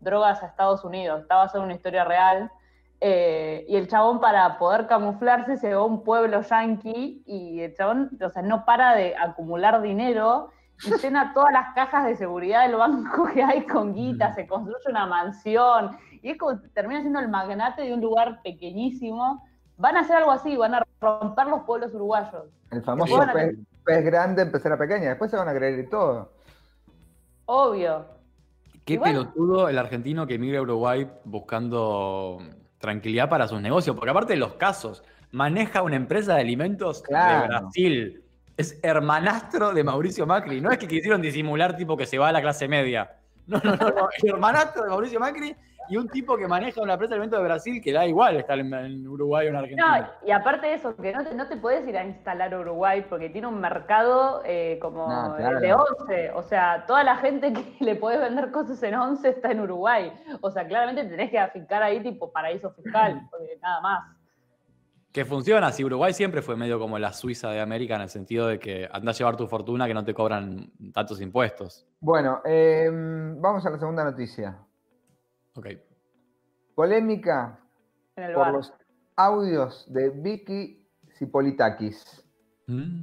drogas 0.00 0.42
a 0.42 0.46
Estados 0.46 0.84
Unidos? 0.84 1.22
Está 1.22 1.36
basado 1.36 1.58
en 1.58 1.66
una 1.66 1.74
historia 1.74 2.04
real. 2.04 2.50
Eh, 3.00 3.66
y 3.68 3.76
el 3.76 3.88
chabón 3.88 4.20
para 4.20 4.58
poder 4.58 4.86
camuflarse 4.86 5.56
se 5.56 5.74
va 5.74 5.82
a 5.82 5.84
un 5.84 6.02
pueblo 6.04 6.40
yanqui 6.42 7.22
y 7.26 7.60
el 7.60 7.74
chabón, 7.74 8.10
o 8.24 8.30
sea, 8.30 8.42
no 8.42 8.64
para 8.64 8.94
de 8.94 9.14
acumular 9.16 9.82
dinero 9.82 10.50
y 10.84 10.90
llena 11.02 11.32
todas 11.34 11.52
las 11.52 11.74
cajas 11.74 12.06
de 12.06 12.16
seguridad 12.16 12.66
del 12.66 12.76
banco 12.76 13.26
que 13.32 13.42
hay 13.42 13.66
con 13.66 13.94
guita, 13.94 14.34
se 14.34 14.46
construye 14.46 14.88
una 14.88 15.06
mansión, 15.06 15.96
y 16.22 16.30
es 16.30 16.38
como 16.38 16.58
termina 16.72 17.00
siendo 17.00 17.20
el 17.20 17.28
magnate 17.28 17.82
de 17.82 17.92
un 17.92 18.00
lugar 18.00 18.40
pequeñísimo. 18.42 19.46
Van 19.76 19.96
a 19.96 20.00
hacer 20.00 20.16
algo 20.16 20.30
así, 20.30 20.56
van 20.56 20.74
a 20.74 20.82
romper 21.00 21.46
los 21.48 21.64
pueblos 21.64 21.92
uruguayos. 21.94 22.46
El 22.70 22.82
famoso 22.82 23.20
pez, 23.32 23.56
pez 23.84 24.04
grande 24.04 24.42
empezar 24.42 24.72
a 24.72 24.78
pequeña. 24.78 25.10
Después 25.10 25.30
se 25.30 25.36
van 25.36 25.48
a 25.48 25.54
creer 25.54 25.78
y 25.80 25.88
todo. 25.88 26.30
Obvio. 27.44 28.06
Qué 28.84 28.98
pelotudo 28.98 29.68
el 29.68 29.78
argentino 29.78 30.26
que 30.26 30.34
emigra 30.34 30.60
a 30.60 30.62
Uruguay 30.62 31.10
buscando 31.24 32.38
tranquilidad 32.84 33.28
para 33.28 33.48
sus 33.48 33.60
negocios. 33.60 33.96
Porque 33.96 34.10
aparte 34.10 34.34
de 34.34 34.38
los 34.38 34.54
casos, 34.54 35.02
maneja 35.32 35.82
una 35.82 35.96
empresa 35.96 36.34
de 36.34 36.40
alimentos 36.40 37.02
Claro. 37.02 37.42
de 37.42 37.48
Brasil. 37.48 38.22
Es 38.56 38.78
hermanastro 38.82 39.72
de 39.72 39.82
Mauricio 39.82 40.26
Macri. 40.26 40.60
No 40.60 40.70
es 40.70 40.78
que 40.78 40.86
quisieron 40.86 41.20
disimular 41.20 41.76
tipo 41.76 41.96
que 41.96 42.06
se 42.06 42.18
va 42.18 42.28
a 42.28 42.32
la 42.32 42.40
clase 42.40 42.68
media. 42.68 43.16
No, 43.46 43.60
no, 43.62 43.76
no, 43.76 43.88
no. 43.90 44.08
El 44.22 44.30
hermanastro 44.30 44.84
de 44.84 44.88
Mauricio 44.90 45.20
Macri 45.20 45.54
y 45.88 45.96
un 45.96 46.08
tipo 46.08 46.36
que 46.36 46.46
maneja 46.48 46.80
una 46.80 46.94
empresa 46.94 47.10
de 47.10 47.16
alimentos 47.16 47.38
de 47.38 47.44
Brasil 47.44 47.82
que 47.82 47.92
da 47.92 48.06
igual 48.06 48.36
estar 48.36 48.58
en, 48.58 48.72
en 48.72 49.06
Uruguay 49.06 49.46
o 49.46 49.50
en 49.50 49.56
Argentina. 49.56 50.00
No, 50.22 50.28
y 50.28 50.30
aparte 50.30 50.66
de 50.66 50.74
eso, 50.74 50.96
que 50.96 51.12
no 51.12 51.24
te, 51.24 51.34
no 51.34 51.46
te 51.46 51.56
puedes 51.56 51.86
ir 51.86 51.96
a 51.96 52.04
instalar 52.04 52.54
a 52.54 52.60
Uruguay 52.60 53.04
porque 53.08 53.30
tiene 53.30 53.46
un 53.46 53.60
mercado 53.60 54.42
eh, 54.44 54.78
como 54.80 55.08
No, 55.08 55.36
claro. 55.36 55.60
de 55.60 55.74
Once. 55.74 56.30
O 56.34 56.42
sea, 56.42 56.84
toda 56.86 57.04
la 57.04 57.16
gente 57.16 57.52
que 57.52 57.76
le 57.84 57.96
podés 57.96 58.20
vender 58.20 58.50
cosas 58.50 58.82
en 58.82 58.94
Once 58.94 59.28
está 59.28 59.50
en 59.50 59.60
Uruguay. 59.60 60.12
O 60.40 60.50
sea, 60.50 60.66
claramente 60.66 61.04
tenés 61.04 61.30
que 61.30 61.38
afincar 61.38 61.82
ahí 61.82 62.02
tipo 62.02 62.30
paraíso 62.32 62.70
fiscal, 62.72 63.20
porque 63.30 63.58
nada 63.62 63.80
más. 63.80 64.16
Que 65.12 65.24
funciona, 65.24 65.70
si 65.70 65.84
Uruguay 65.84 66.12
siempre 66.12 66.42
fue 66.42 66.56
medio 66.56 66.80
como 66.80 66.98
la 66.98 67.12
Suiza 67.12 67.48
de 67.50 67.60
América 67.60 67.94
en 67.94 68.02
el 68.02 68.08
sentido 68.08 68.48
de 68.48 68.58
que 68.58 68.88
andás 68.90 69.14
a 69.14 69.18
llevar 69.18 69.36
tu 69.36 69.46
fortuna 69.46 69.86
que 69.86 69.94
no 69.94 70.04
te 70.04 70.12
cobran 70.12 70.72
tantos 70.92 71.20
impuestos. 71.20 71.86
Bueno, 72.00 72.40
eh, 72.44 72.90
vamos 72.90 73.64
a 73.64 73.70
la 73.70 73.78
segunda 73.78 74.02
noticia. 74.02 74.58
Ok. 75.56 75.66
En 75.66 75.82
Polémica 76.74 77.58
el 78.16 78.32
por 78.34 78.42
bar. 78.44 78.52
los 78.54 78.72
audios 79.16 79.92
de 79.92 80.10
Vicky 80.10 80.84
Cipolitakis. 81.18 82.24
Mm. 82.66 83.02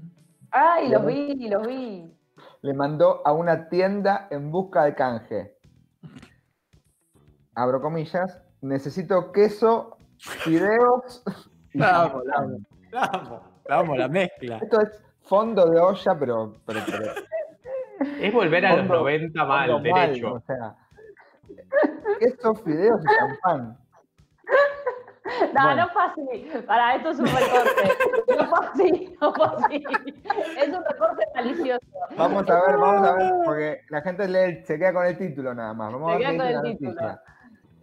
Ay, 0.51 0.89
los 0.89 1.05
vi, 1.05 1.49
los 1.49 1.65
vi. 1.65 2.13
Le 2.61 2.73
mandó 2.73 3.21
a 3.25 3.31
una 3.33 3.69
tienda 3.69 4.27
en 4.31 4.51
busca 4.51 4.83
de 4.85 4.95
canje. 4.95 5.57
Abro 7.55 7.81
comillas. 7.81 8.41
Necesito 8.61 9.31
queso, 9.31 9.97
fideos. 10.19 11.23
y 11.73 11.79
La 11.79 12.03
amo, 12.03 12.21
jamón". 13.67 13.97
la 13.97 14.07
mezcla. 14.07 14.57
Esto 14.57 14.81
es 14.81 15.03
fondo 15.21 15.65
de 15.69 15.79
olla, 15.79 16.19
pero, 16.19 16.53
pero, 16.65 16.79
pero 16.85 17.13
Es 18.19 18.33
volver 18.33 18.65
a 18.65 18.71
los 18.77 18.87
Fondo- 18.87 18.95
90 18.99 19.45
mal, 19.45 19.69
fondo 19.71 19.89
mal, 19.89 20.07
derecho. 20.09 20.33
o 20.33 20.39
sea, 20.41 20.75
queso, 22.19 22.55
fideos 22.55 23.01
y 23.03 23.17
champán. 23.17 23.77
No, 25.53 25.63
Bueno. 25.63 25.85
no 25.85 25.89
fue 25.89 26.01
así. 26.03 26.51
Para, 26.67 26.95
esto 26.95 27.11
es 27.11 27.19
un 27.19 27.25
recorte. 27.27 28.37
No 28.37 28.45
fue 28.49 28.67
así, 28.67 29.17
no 29.21 29.33
fue 29.33 29.45
así. 29.45 29.83
Es 30.59 30.67
un 30.67 30.83
recorte 30.83 31.25
malicioso. 31.35 31.85
Vamos 32.17 32.49
a 32.49 32.53
ver, 32.67 32.77
vamos 32.77 33.07
a 33.07 33.13
ver, 33.15 33.33
porque 33.45 33.81
la 33.89 34.01
gente 34.01 34.27
lee- 34.27 34.65
se 34.65 34.77
queda 34.77 34.91
con 34.93 35.05
el 35.05 35.17
título 35.17 35.53
nada 35.53 35.73
más. 35.73 35.93
Vamos 35.93 36.09
Se 36.09 36.15
a 36.15 36.17
ver 36.17 36.27
queda 36.37 36.43
con 36.43 36.53
la 36.63 36.69
el 36.69 36.77
título. 36.77 36.91
noticia. 36.91 37.21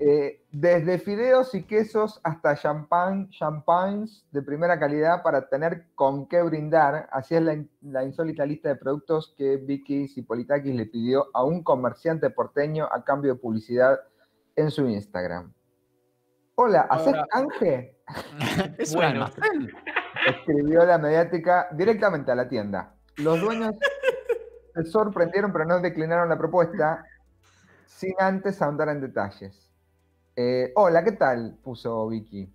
Eh, 0.00 0.44
desde 0.52 0.98
fideos 1.00 1.54
y 1.56 1.64
quesos 1.64 2.20
hasta 2.22 2.54
champán, 2.54 3.30
champagnes 3.30 4.24
de 4.30 4.42
primera 4.42 4.78
calidad 4.78 5.22
para 5.24 5.48
tener 5.48 5.86
con 5.96 6.28
qué 6.28 6.40
brindar. 6.42 7.08
Así 7.10 7.34
es 7.34 7.42
la, 7.42 7.54
in- 7.54 7.70
la 7.82 8.04
insólita 8.04 8.46
lista 8.46 8.68
de 8.68 8.76
productos 8.76 9.34
que 9.36 9.56
Vicky 9.56 10.06
Zipolitakis 10.06 10.72
le 10.74 10.86
pidió 10.86 11.26
a 11.34 11.42
un 11.44 11.64
comerciante 11.64 12.30
porteño 12.30 12.88
a 12.90 13.02
cambio 13.02 13.34
de 13.34 13.40
publicidad 13.40 13.98
en 14.54 14.70
su 14.70 14.86
Instagram. 14.88 15.52
Hola, 16.54 16.82
¿haces 16.90 17.14
canje? 17.30 17.96
Es 18.78 18.94
Bueno. 18.94 19.26
escribió 20.26 20.84
la 20.86 20.98
mediática 20.98 21.68
directamente 21.72 22.30
a 22.30 22.34
la 22.36 22.48
tienda. 22.48 22.94
Los 23.16 23.40
dueños 23.40 23.74
se 24.74 24.84
sorprendieron, 24.84 25.52
pero 25.52 25.64
no 25.64 25.80
declinaron 25.80 26.28
la 26.28 26.38
propuesta 26.38 27.04
sin 27.86 28.14
antes 28.20 28.62
ahondar 28.62 28.88
en 28.90 29.00
detalles. 29.00 29.67
Eh, 30.40 30.72
Hola, 30.76 31.02
¿qué 31.02 31.10
tal? 31.10 31.58
puso 31.64 32.06
Vicky. 32.06 32.48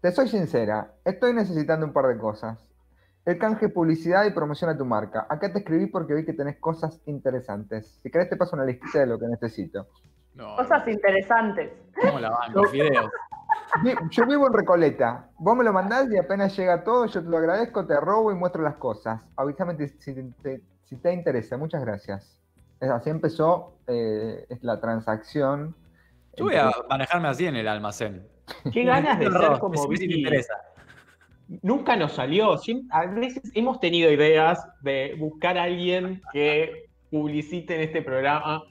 Te 0.00 0.12
soy 0.12 0.28
sincera, 0.28 0.92
estoy 1.04 1.32
necesitando 1.32 1.84
un 1.84 1.92
par 1.92 2.06
de 2.06 2.16
cosas. 2.16 2.56
El 3.24 3.38
canje, 3.38 3.68
publicidad 3.70 4.24
y 4.24 4.30
promoción 4.30 4.70
a 4.70 4.78
tu 4.78 4.84
marca. 4.84 5.26
Acá 5.28 5.52
te 5.52 5.58
escribí 5.58 5.86
porque 5.86 6.14
vi 6.14 6.24
que 6.24 6.32
tenés 6.32 6.58
cosas 6.60 7.00
interesantes. 7.06 7.98
Si 8.04 8.08
querés 8.08 8.30
te 8.30 8.36
paso 8.36 8.54
una 8.54 8.64
listita 8.64 9.00
de 9.00 9.06
lo 9.06 9.18
que 9.18 9.26
necesito. 9.26 9.88
No, 10.36 10.54
Cosas 10.54 10.86
interesantes. 10.86 11.72
¿Cómo 12.00 12.20
la 12.20 12.30
banco? 12.30 12.66
Fideos. 12.68 13.10
Vi- 13.82 13.96
Yo 14.10 14.26
vivo 14.26 14.46
en 14.46 14.52
Recoleta. 14.52 15.30
Vos 15.38 15.56
me 15.56 15.64
lo 15.64 15.72
mandás 15.72 16.08
y 16.12 16.16
apenas 16.16 16.56
llega 16.56 16.84
todo, 16.84 17.06
yo 17.06 17.20
te 17.20 17.28
lo 17.28 17.38
agradezco, 17.38 17.84
te 17.84 17.98
robo 17.98 18.30
y 18.30 18.36
muestro 18.36 18.62
las 18.62 18.76
cosas. 18.76 19.20
Avísame 19.34 19.76
si, 19.88 20.14
te, 20.40 20.60
si 20.84 20.94
te 20.98 21.12
interesa. 21.12 21.56
Muchas 21.56 21.82
gracias. 21.84 22.38
Así 22.78 23.10
empezó 23.10 23.72
eh, 23.88 24.46
la 24.60 24.80
transacción. 24.80 25.74
Yo 26.36 26.44
voy 26.44 26.56
a 26.56 26.70
manejarme 26.88 27.28
así 27.28 27.46
en 27.46 27.56
el 27.56 27.68
almacén. 27.68 28.26
Qué 28.72 28.84
ganas 28.84 29.18
de 29.18 29.30
ser 29.30 29.58
como 29.58 29.88
Vicky. 29.88 30.18
interesa. 30.20 30.54
Nunca 31.62 31.96
nos 31.96 32.12
salió. 32.12 32.56
A 32.90 33.06
veces 33.06 33.50
hemos 33.54 33.80
tenido 33.80 34.10
ideas 34.10 34.66
de 34.82 35.14
buscar 35.18 35.58
a 35.58 35.64
alguien 35.64 36.22
que 36.32 36.86
publicite 37.10 37.76
en 37.76 37.82
este 37.82 38.02
programa 38.02 38.62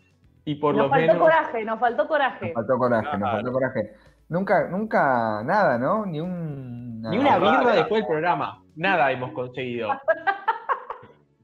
y 0.45 0.55
por 0.55 0.75
Nos 0.75 0.85
lo 0.85 0.89
faltó 0.89 1.07
menos. 1.13 1.21
coraje, 1.21 1.63
nos 1.65 1.79
faltó 1.79 2.03
Nos 2.03 2.07
coraje. 2.07 2.53
faltó 2.53 2.77
coraje, 2.77 3.17
nos 3.17 3.31
faltó 3.31 3.51
coraje. 3.51 3.93
Nunca, 4.29 4.67
nunca 4.69 5.43
nada, 5.43 5.77
¿no? 5.77 6.05
Ni 6.05 6.19
un. 6.19 7.01
Ni 7.01 7.17
una 7.17 7.37
birra 7.37 7.75
después 7.75 8.01
del 8.01 8.07
programa. 8.07 8.63
Nada 8.75 9.11
hemos 9.11 9.31
conseguido. 9.33 9.89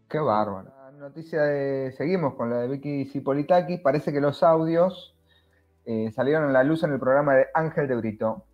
Qué 0.10 0.20
bárbaro. 0.20 0.70
La 0.76 0.92
noticia 0.92 1.42
de. 1.44 1.92
Seguimos 1.92 2.34
con 2.36 2.50
la 2.50 2.58
de 2.62 2.68
Vicky 2.70 3.06
Zipolitakis. 3.06 3.80
Parece 3.82 4.12
que 4.12 4.20
los 4.20 4.42
audios 4.44 5.16
eh, 5.92 6.12
salieron 6.12 6.50
a 6.50 6.52
la 6.52 6.64
luz 6.64 6.84
en 6.84 6.94
el 6.94 7.00
programa 7.00 7.34
de 7.34 7.48
Ángel 7.54 7.88
de 7.88 7.96
Brito. 7.96 8.46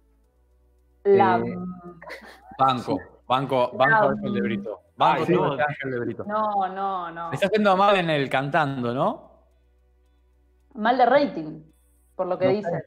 La- 1.03 1.37
Eh, 1.39 1.53
Banco, 2.57 2.97
banco, 3.27 3.71
banco 3.73 3.95
Ah, 4.05 4.09
Ángel 4.11 4.33
de 4.33 4.41
Brito. 4.41 4.79
Banco 4.95 5.19
Ay, 5.19 5.25
sí, 5.25 5.33
no. 5.33 5.51
Ángel 5.51 5.91
de 5.91 5.99
Brito. 5.99 6.23
No, 6.25 6.67
no, 6.69 7.11
no. 7.11 7.27
Me 7.29 7.35
está 7.35 7.47
haciendo 7.47 7.75
mal 7.75 7.97
en 7.97 8.09
el 8.09 8.29
cantando, 8.29 8.93
¿no? 8.93 9.31
Mal 10.75 10.97
de 10.97 11.05
rating, 11.05 11.61
por 12.15 12.27
lo 12.27 12.39
que 12.39 12.45
No 12.45 12.51
sé. 12.51 12.55
dice. 12.57 12.85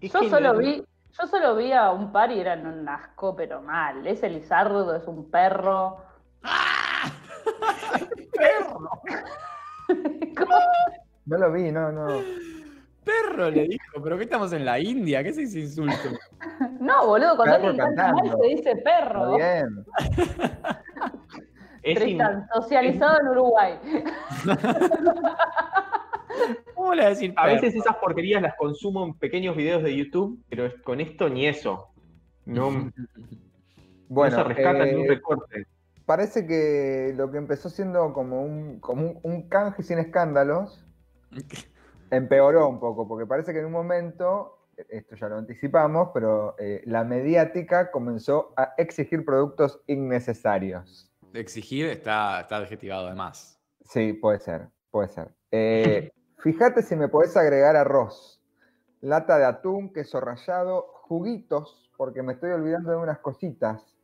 Es 0.00 0.12
Yo 0.12 0.22
solo 0.30 0.56
vi, 0.56 0.82
yo 1.12 1.26
solo 1.26 1.54
vi 1.56 1.72
a 1.72 1.90
un 1.90 2.10
par 2.12 2.30
y 2.30 2.40
eran 2.40 2.66
un 2.66 2.88
asco, 2.88 3.36
pero 3.36 3.60
mal. 3.60 4.06
Ese 4.06 4.30
Lizardo 4.30 4.94
es 4.96 5.06
un 5.06 5.30
perro. 5.30 5.98
perro. 8.32 8.90
¿Cómo? 10.38 10.54
no 11.26 11.36
lo 11.38 11.52
vi, 11.52 11.70
no, 11.70 11.92
no. 11.92 12.06
Perro 13.04 13.50
le 13.50 13.68
dijo, 13.68 14.02
pero 14.02 14.16
¿qué 14.16 14.24
estamos 14.24 14.52
en 14.52 14.64
la 14.64 14.78
India? 14.80 15.22
¿Qué 15.22 15.28
es 15.30 15.38
ese 15.38 15.60
insulto? 15.60 15.94
No, 16.80 17.06
boludo, 17.06 17.36
cuando 17.36 17.54
alguien 17.56 17.76
canta 17.76 18.12
mal 18.12 18.36
se 18.40 18.46
dice 18.48 18.76
perro. 18.76 19.36
bien. 19.36 19.84
es 21.82 21.96
in- 21.96 22.02
Tristan, 22.02 22.46
socializado 22.54 23.20
en 23.20 23.28
Uruguay. 23.28 23.74
¿Cómo 26.74 26.94
le 26.94 27.06
decir 27.08 27.32
A 27.36 27.46
veces 27.46 27.74
esas 27.74 27.96
porquerías 27.96 28.42
las 28.42 28.54
consumo 28.56 29.04
en 29.06 29.14
pequeños 29.14 29.56
videos 29.56 29.82
de 29.82 29.96
YouTube, 29.96 30.42
pero 30.48 30.66
es- 30.66 30.74
con 30.82 31.00
esto 31.00 31.28
ni 31.28 31.46
eso. 31.46 31.88
No, 32.44 32.70
no 32.70 32.90
Bueno, 34.08 34.36
se 34.36 34.44
rescata 34.44 34.84
ni 34.84 34.94
un 34.94 35.04
eh, 35.04 35.08
recorte. 35.08 35.66
parece 36.04 36.46
que 36.46 37.14
lo 37.16 37.30
que 37.30 37.38
empezó 37.38 37.70
siendo 37.70 38.12
como 38.12 38.42
un, 38.42 38.80
como 38.80 39.02
un, 39.02 39.20
un 39.22 39.48
canje 39.48 39.82
sin 39.82 39.98
escándalos 39.98 40.84
empeoró 42.10 42.68
un 42.68 42.78
poco, 42.80 43.06
porque 43.06 43.26
parece 43.26 43.52
que 43.52 43.60
en 43.60 43.66
un 43.66 43.72
momento, 43.72 44.66
esto 44.88 45.16
ya 45.16 45.28
lo 45.28 45.36
anticipamos, 45.36 46.10
pero 46.12 46.54
eh, 46.58 46.82
la 46.86 47.04
mediática 47.04 47.90
comenzó 47.90 48.52
a 48.56 48.74
exigir 48.76 49.24
productos 49.24 49.80
innecesarios. 49.86 51.10
Exigir 51.32 51.86
está, 51.86 52.40
está 52.40 52.58
adjetivado 52.58 53.08
de 53.08 53.14
más. 53.14 53.60
Sí, 53.84 54.12
puede 54.12 54.38
ser, 54.38 54.68
puede 54.90 55.08
ser. 55.08 55.28
Eh, 55.50 56.10
fíjate 56.38 56.82
si 56.82 56.96
me 56.96 57.08
podés 57.08 57.36
agregar 57.36 57.76
arroz, 57.76 58.40
lata 59.00 59.38
de 59.38 59.44
atún, 59.44 59.92
queso 59.92 60.20
rallado, 60.20 60.86
juguitos, 61.02 61.90
porque 61.96 62.22
me 62.22 62.32
estoy 62.34 62.50
olvidando 62.50 62.90
de 62.90 62.96
unas 62.96 63.18
cositas. 63.18 63.96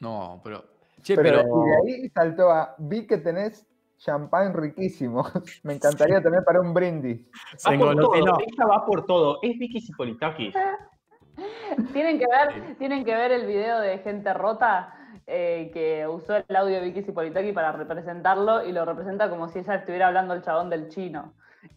No, 0.00 0.40
pero. 0.42 0.64
Che, 1.02 1.14
Pero, 1.14 1.42
pero. 1.42 1.64
y 1.64 1.70
de 1.70 1.76
ahí 1.76 2.08
saltó 2.10 2.50
a, 2.50 2.74
vi 2.78 3.06
que 3.06 3.18
tenés 3.18 3.64
champán 3.98 4.54
riquísimo. 4.54 5.24
Me 5.62 5.74
encantaría 5.74 6.20
tener 6.22 6.42
para 6.44 6.60
un 6.60 6.72
brindis. 6.74 7.20
Va 7.66 7.76
por 7.78 7.78
todo, 7.78 8.14
engolosinó. 8.14 8.38
ella 8.40 8.66
va 8.66 8.86
por 8.86 9.06
todo. 9.06 9.38
Es 9.42 9.58
Vicky 9.58 9.80
Zipolitakis. 9.80 10.54
Tienen 11.92 12.18
que 12.18 12.26
ver, 12.26 12.76
tienen 12.78 13.04
que 13.04 13.14
ver 13.14 13.30
el 13.30 13.46
video 13.46 13.78
de 13.78 13.98
Gente 13.98 14.34
Rota 14.34 14.92
eh, 15.24 15.70
que 15.72 16.04
usó 16.08 16.34
el 16.36 16.56
audio 16.56 16.76
de 16.76 16.80
Vicky 16.86 17.02
Zipolitaki 17.02 17.52
para 17.52 17.70
representarlo 17.70 18.64
y 18.66 18.72
lo 18.72 18.84
representa 18.84 19.30
como 19.30 19.46
si 19.48 19.60
ella 19.60 19.76
estuviera 19.76 20.08
hablando 20.08 20.34
el 20.34 20.42
chabón 20.42 20.68
del 20.70 20.88
chino. 20.88 21.34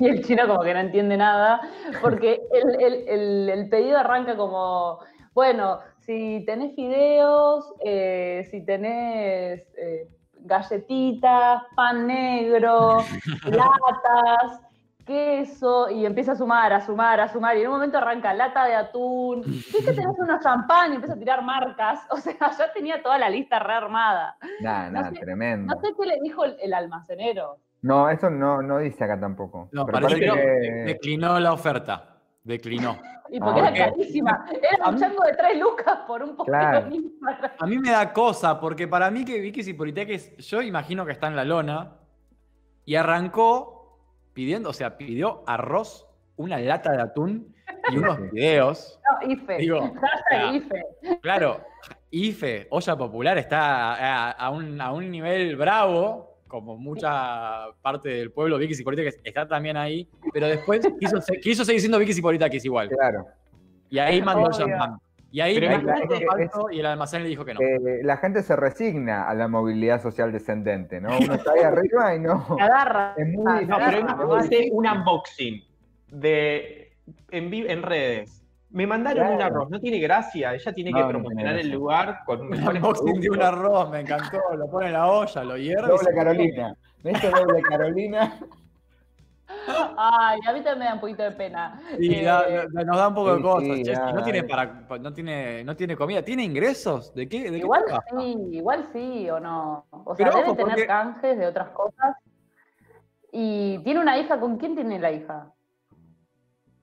Y 0.00 0.08
el 0.08 0.24
chino 0.24 0.46
como 0.46 0.60
que 0.62 0.72
no 0.74 0.80
entiende 0.80 1.16
nada, 1.16 1.60
porque 2.00 2.40
el, 2.52 2.80
el- 2.82 3.08
el- 3.08 3.48
el 3.50 3.68
pedido 3.68 3.98
arranca 3.98 4.36
como, 4.36 4.98
bueno, 5.34 5.80
si 5.98 6.42
tenés 6.46 6.74
fideos, 6.74 7.74
eh, 7.84 8.46
si 8.50 8.64
tenés 8.64 9.62
eh, 9.76 10.08
galletitas, 10.44 11.62
pan 11.74 12.06
negro, 12.06 12.98
latas, 13.44 14.60
queso, 15.04 15.90
y 15.90 16.06
empieza 16.06 16.32
a 16.32 16.36
sumar, 16.36 16.72
a 16.72 16.80
sumar, 16.80 17.20
a 17.20 17.28
sumar, 17.28 17.56
y 17.56 17.60
en 17.62 17.66
un 17.68 17.72
momento 17.74 17.98
arranca 17.98 18.32
lata 18.34 18.64
de 18.66 18.74
atún, 18.76 19.42
¿viste 19.42 19.78
que 19.84 19.92
tenés 19.92 20.16
unos 20.18 20.40
champán? 20.42 20.92
Y 20.92 20.94
empieza 20.96 21.14
a 21.14 21.18
tirar 21.18 21.42
marcas, 21.42 22.00
o 22.10 22.16
sea, 22.16 22.34
ya 22.38 22.72
tenía 22.72 23.02
toda 23.02 23.18
la 23.18 23.28
lista 23.28 23.58
rearmada. 23.58 24.36
Nada, 24.60 24.86
No 24.86 24.92
nada, 25.00 25.10
sé- 25.10 25.20
tremendo. 25.20 25.74
No 25.74 25.80
sé 25.80 25.88
qué 25.98 26.06
le 26.06 26.18
dijo 26.22 26.44
el, 26.44 26.56
el 26.60 26.72
almacenero. 26.74 27.58
No, 27.82 28.08
eso 28.08 28.30
no, 28.30 28.62
no 28.62 28.78
dice 28.78 29.02
acá 29.02 29.18
tampoco. 29.18 29.68
No, 29.72 29.84
Pero 29.86 30.00
parece 30.00 30.24
no. 30.26 30.34
que- 30.34 30.40
declinó 30.86 31.40
la 31.40 31.52
oferta. 31.52 32.11
Declinó. 32.44 32.98
Y 33.30 33.38
porque 33.40 33.60
Ah, 33.60 33.68
era 33.70 33.90
carísima. 33.90 34.46
Era 34.50 34.84
A 34.84 34.88
un 34.90 34.94
mí- 34.96 35.00
chango 35.00 35.22
de 35.24 35.32
tres 35.32 35.58
lucas 35.58 35.98
por 36.06 36.22
un 36.22 36.36
poquito 36.36 36.44
Claro. 36.56 36.88
A 37.58 37.66
mí 37.66 37.78
me 37.78 37.90
da 37.90 38.12
cosa, 38.12 38.60
porque 38.60 38.86
para 38.88 39.10
mí 39.10 39.24
que 39.24 39.40
Vicky 39.40 39.62
Zipolitakis, 39.62 40.36
yo 40.38 40.60
imagino 40.60 41.06
que 41.06 41.12
está 41.12 41.28
en 41.28 41.36
la 41.36 41.44
lona, 41.44 41.92
y 42.84 42.96
arrancó 42.96 43.98
pidiendo, 44.34 44.70
o 44.70 44.72
sea, 44.72 44.96
pidió 44.98 45.44
arroz, 45.46 46.06
una 46.36 46.58
lata 46.58 46.92
de 46.92 47.00
atún 47.02 47.54
y 47.90 47.96
unos 47.96 48.18
videos. 48.32 49.00
No, 49.22 49.30
IFE. 49.30 49.56
Digo, 49.58 49.80
Hashtag 49.80 50.30
ya. 50.40 50.52
IFE. 50.52 50.82
Claro, 51.20 51.60
IFE, 52.10 52.66
olla 52.70 52.96
popular, 52.96 53.38
está 53.38 53.94
a, 53.94 54.30
a 54.32 54.50
un, 54.50 54.80
a 54.80 54.92
un 54.92 55.10
nivel 55.10 55.56
bravo, 55.56 56.31
como 56.52 56.76
mucha 56.76 57.64
parte 57.80 58.10
del 58.10 58.30
pueblo, 58.30 58.58
Vicky 58.58 58.74
Zipolitakis 58.74 59.18
está 59.24 59.48
también 59.48 59.78
ahí, 59.78 60.06
pero 60.34 60.46
después 60.48 60.86
quiso, 61.00 61.18
se- 61.22 61.40
quiso 61.40 61.64
seguir 61.64 61.80
siendo 61.80 61.98
Vicky 61.98 62.12
Zipolitakis 62.12 62.62
igual. 62.66 62.90
Claro. 62.90 63.24
Y 63.88 63.98
ahí 63.98 64.20
mandó 64.20 64.42
el 64.48 64.54
Obvio. 64.54 64.58
champán. 64.66 64.98
Y 65.30 65.40
ahí 65.40 65.54
Pero 65.58 65.70
mandó 65.78 65.92
es- 65.94 66.10
el 66.10 66.22
es- 66.22 66.26
falso 66.28 66.70
y 66.70 66.80
el 66.80 66.84
almacén 66.86 67.22
le 67.22 67.30
dijo 67.30 67.42
que 67.42 67.54
no. 67.54 67.60
Eh, 67.62 68.00
la 68.02 68.18
gente 68.18 68.42
se 68.42 68.54
resigna 68.54 69.26
a 69.26 69.32
la 69.32 69.48
movilidad 69.48 70.02
social 70.02 70.30
descendente, 70.30 71.00
¿no? 71.00 71.08
Uno 71.18 71.34
está 71.34 71.52
ahí 71.52 71.62
arriba 71.62 72.14
y 72.14 72.18
no. 72.20 72.46
Se 72.58 72.62
agarra. 72.62 73.14
Es 73.16 73.26
muy 73.28 73.44
Ah, 73.46 73.60
No, 73.62 73.76
pero 73.78 73.86
difícil, 73.88 74.00
imagínate 74.26 74.68
un 74.72 74.86
unboxing 74.86 75.64
de 76.08 76.92
en, 77.30 77.52
en 77.54 77.82
redes 77.82 78.41
Me 78.72 78.86
mandaron 78.86 79.34
un 79.34 79.42
arroz, 79.42 79.68
no 79.70 79.78
tiene 79.78 79.98
gracia. 79.98 80.54
Ella 80.54 80.72
tiene 80.72 80.92
que 80.92 81.00
no 81.00 81.08
promocionar 81.08 81.56
el 81.56 81.70
lugar 81.70 82.20
con 82.24 82.40
Un 82.40 82.48
mejores 82.50 82.82
unboxing 82.82 83.20
de 83.20 83.28
un 83.30 83.36
productos. 83.36 83.44
arroz, 83.48 83.90
me 83.90 84.00
encantó. 84.00 84.38
Lo 84.56 84.66
pone 84.70 84.86
en 84.86 84.92
la 84.94 85.06
olla, 85.10 85.44
lo 85.44 85.56
hierve. 85.58 85.88
Doble 85.88 86.14
Carolina. 86.14 86.76
Esto 87.04 87.26
es 87.28 87.32
doble 87.34 87.62
Carolina. 87.62 88.38
Ay, 89.96 90.40
a 90.46 90.52
mí 90.52 90.60
también 90.62 90.78
me 90.78 90.84
da 90.86 90.94
un 90.94 91.00
poquito 91.00 91.22
de 91.22 91.32
pena. 91.32 91.78
Y 91.98 92.14
Eh, 92.14 92.24
da- 92.24 92.46
da- 92.72 92.84
nos 92.84 92.96
da 92.96 93.08
un 93.08 93.14
poco 93.14 93.30
de 93.32 93.36
sí, 93.36 93.42
cosas. 93.42 93.76
sí, 93.76 93.82
che, 93.84 93.92
no 93.94 94.22
tiene 94.24 94.42
para, 94.44 94.86
pa- 94.88 94.98
no 94.98 95.12
tiene, 95.12 95.62
no 95.64 95.76
tiene 95.76 95.94
comida, 95.96 96.22
¿tiene 96.22 96.42
ingresos? 96.42 97.14
¿De 97.14 97.28
qué? 97.28 97.44
¿De 97.44 97.50
qué 97.50 97.58
Igual 97.58 97.84
sí, 98.18 98.36
igual 98.52 98.86
sí 98.92 99.28
o 99.30 99.38
no. 99.38 99.84
O 99.90 100.16
sea, 100.16 100.30
debe 100.30 100.42
tener 100.54 100.56
porque- 100.56 100.86
canjes 100.86 101.38
de 101.38 101.46
otras 101.46 101.68
cosas. 101.70 102.16
Y 103.30 103.78
tiene 103.80 104.00
una 104.00 104.18
hija, 104.18 104.40
¿con 104.40 104.56
quién 104.56 104.74
tiene 104.74 104.98
la 104.98 105.12
hija? 105.12 105.52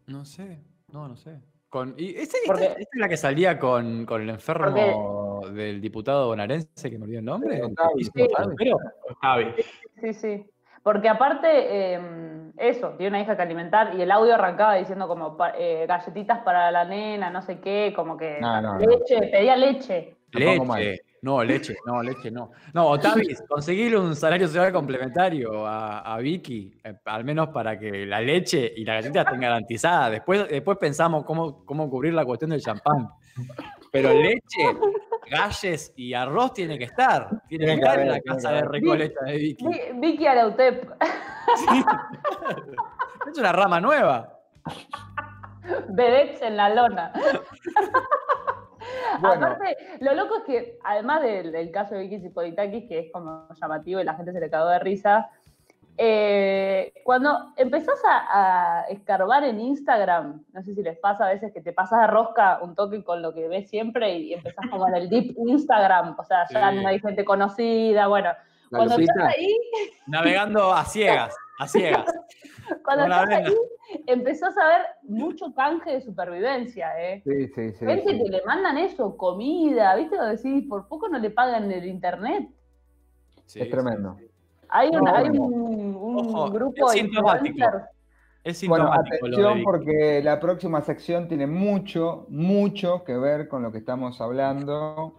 No 0.07 0.23
sé, 0.25 0.59
no, 0.91 1.07
no 1.07 1.15
sé. 1.15 1.39
Con, 1.69 1.93
y 1.97 2.09
esta, 2.15 2.37
esta- 2.37 2.47
Porque- 2.47 2.65
esta 2.65 2.79
es 2.81 2.99
la 2.99 3.07
que 3.07 3.17
salía 3.17 3.59
con, 3.59 4.05
con 4.05 4.21
el 4.23 4.29
enfermo 4.31 5.41
del 5.53 5.79
diputado 5.79 6.27
bonaerense, 6.27 6.89
que 6.89 6.97
me 6.97 7.03
olvidó 7.05 7.19
el 7.19 7.25
nombre. 7.25 7.61
Sí. 7.97 8.27
Javi. 9.21 9.53
Sí, 10.01 10.13
sí. 10.13 10.45
Porque 10.81 11.09
aparte, 11.09 11.47
eh, 11.93 11.99
eso, 12.57 12.91
tiene 12.97 13.09
una 13.09 13.21
hija 13.21 13.35
que 13.35 13.41
alimentar 13.43 13.93
y 13.95 14.01
el 14.01 14.09
audio 14.11 14.33
arrancaba 14.33 14.75
diciendo 14.75 15.07
como 15.07 15.37
eh, 15.57 15.85
galletitas 15.87 16.39
para 16.39 16.71
la 16.71 16.85
nena, 16.85 17.29
no 17.29 17.41
sé 17.41 17.59
qué, 17.59 17.93
como 17.95 18.17
que 18.17 18.39
No, 18.41 18.61
no, 18.61 18.73
no. 18.73 18.79
leche, 18.79 19.19
pedía 19.27 19.55
leche. 19.55 20.15
Leche. 20.31 20.98
No, 21.21 21.43
leche, 21.43 21.75
no, 21.85 22.01
leche, 22.01 22.31
no. 22.31 22.51
No, 22.73 22.87
Otavis, 22.87 23.41
conseguirle 23.49 23.99
un 23.99 24.15
salario 24.15 24.47
social 24.47 24.71
complementario 24.71 25.65
a, 25.67 25.99
a 25.99 26.17
Vicky, 26.19 26.79
eh, 26.83 26.93
al 27.05 27.23
menos 27.25 27.49
para 27.49 27.77
que 27.77 28.05
la 28.05 28.21
leche 28.21 28.71
y 28.75 28.85
la 28.85 28.95
galleta 28.95 29.21
estén 29.21 29.41
garantizadas. 29.41 30.11
Después, 30.11 30.47
después 30.49 30.77
pensamos 30.77 31.25
cómo, 31.25 31.65
cómo 31.65 31.89
cubrir 31.89 32.13
la 32.13 32.23
cuestión 32.25 32.51
del 32.51 32.61
champán. 32.61 33.09
Pero 33.91 34.13
leche, 34.13 34.63
galles 35.29 35.93
y 35.95 36.13
arroz 36.13 36.53
tiene 36.53 36.77
que 36.77 36.85
estar. 36.85 37.29
Tiene 37.47 37.65
que 37.65 37.73
estar 37.73 37.99
en 37.99 38.09
la 38.09 38.21
casa 38.21 38.51
de. 38.53 38.61
Recoleta 38.63 39.25
de 39.25 39.37
Vicky. 39.37 39.65
Vi- 39.67 39.99
Vicky 39.99 40.27
Arautep, 40.27 40.89
Es 43.31 43.37
una 43.37 43.51
rama 43.51 43.79
nueva. 43.81 44.39
Vedettes 45.89 46.41
en 46.41 46.57
la 46.57 46.69
lona. 46.73 47.11
Bueno. 49.19 49.45
Aparte, 49.47 49.77
lo 50.01 50.13
loco 50.13 50.37
es 50.37 50.43
que, 50.43 50.79
además 50.83 51.21
del, 51.21 51.51
del 51.51 51.71
caso 51.71 51.95
de 51.95 52.01
Vicky 52.01 52.19
Zipolitakis, 52.19 52.87
que 52.87 52.99
es 52.99 53.11
como 53.11 53.47
llamativo 53.59 53.99
y 53.99 54.03
la 54.03 54.15
gente 54.15 54.31
se 54.33 54.39
le 54.39 54.49
cagó 54.49 54.67
de 54.69 54.79
risa, 54.79 55.29
eh, 56.01 56.93
cuando 57.03 57.51
empezás 57.57 57.99
a, 58.07 58.79
a 58.79 58.81
escarbar 58.83 59.43
en 59.43 59.59
Instagram, 59.59 60.45
no 60.53 60.63
sé 60.63 60.73
si 60.73 60.81
les 60.81 60.97
pasa 60.97 61.25
a 61.25 61.29
veces 61.33 61.51
que 61.51 61.59
te 61.59 61.73
pasas 61.73 61.99
de 62.01 62.07
rosca 62.07 62.59
un 62.61 62.73
toque 62.73 63.03
con 63.03 63.21
lo 63.21 63.33
que 63.33 63.49
ves 63.49 63.69
siempre 63.69 64.17
y 64.17 64.33
empezás 64.33 64.65
como 64.71 64.87
en 64.87 64.95
el 64.95 65.09
deep 65.09 65.35
Instagram, 65.45 66.15
o 66.17 66.23
sea, 66.23 66.45
ya 66.49 66.71
Sí. 66.71 66.77
no 66.81 66.87
hay 66.87 66.99
gente 67.01 67.25
conocida, 67.25 68.07
bueno, 68.07 68.29
La 68.69 68.77
cuando 68.77 68.97
estás 68.97 69.17
ahí, 69.35 69.57
Navegando 70.07 70.73
a 70.73 70.85
ciegas, 70.85 71.35
a 71.59 71.67
ciegas. 71.67 72.05
cuando 72.83 73.03
estás 73.03 73.29
ahí, 73.29 73.55
empezás 74.07 74.57
a 74.57 74.67
ver 74.67 74.81
mucho 75.03 75.53
canje 75.53 75.91
de 75.91 76.01
supervivencia, 76.01 76.91
¿eh? 76.99 77.21
Sí, 77.23 77.47
sí, 77.49 77.71
sí. 77.73 77.85
Gente 77.85 78.11
sí. 78.11 78.23
que 78.23 78.29
le 78.29 78.43
mandan 78.45 78.77
eso, 78.77 79.15
comida, 79.15 79.95
¿viste? 79.95 80.15
Lo 80.15 80.25
decís, 80.25 80.65
por 80.67 80.87
poco 80.87 81.07
no 81.09 81.19
le 81.19 81.29
pagan 81.29 81.71
el 81.71 81.85
internet. 81.85 82.49
Sí, 83.45 83.59
Es 83.61 83.69
tremendo. 83.69 84.17
Hay, 84.69 84.91
No, 84.91 85.01
un, 85.01 85.07
hay 85.07 85.29
bueno. 85.29 85.43
un, 85.43 85.95
un 85.95 86.17
Ojo, 86.17 86.51
grupo 86.51 86.87
es 86.89 86.93
de 86.93 86.99
sintomático. 87.01 87.65
Es 88.43 88.67
Bueno, 88.67 88.85
sintomático 88.85 89.15
de 89.15 89.17
atención 89.17 89.63
porque 89.63 90.21
la 90.23 90.39
próxima 90.39 90.81
sección 90.81 91.27
tiene 91.27 91.47
mucho, 91.47 92.25
mucho 92.29 93.03
que 93.03 93.17
ver 93.17 93.47
con 93.47 93.63
lo 93.63 93.71
que 93.71 93.79
estamos 93.79 94.21
hablando. 94.21 95.18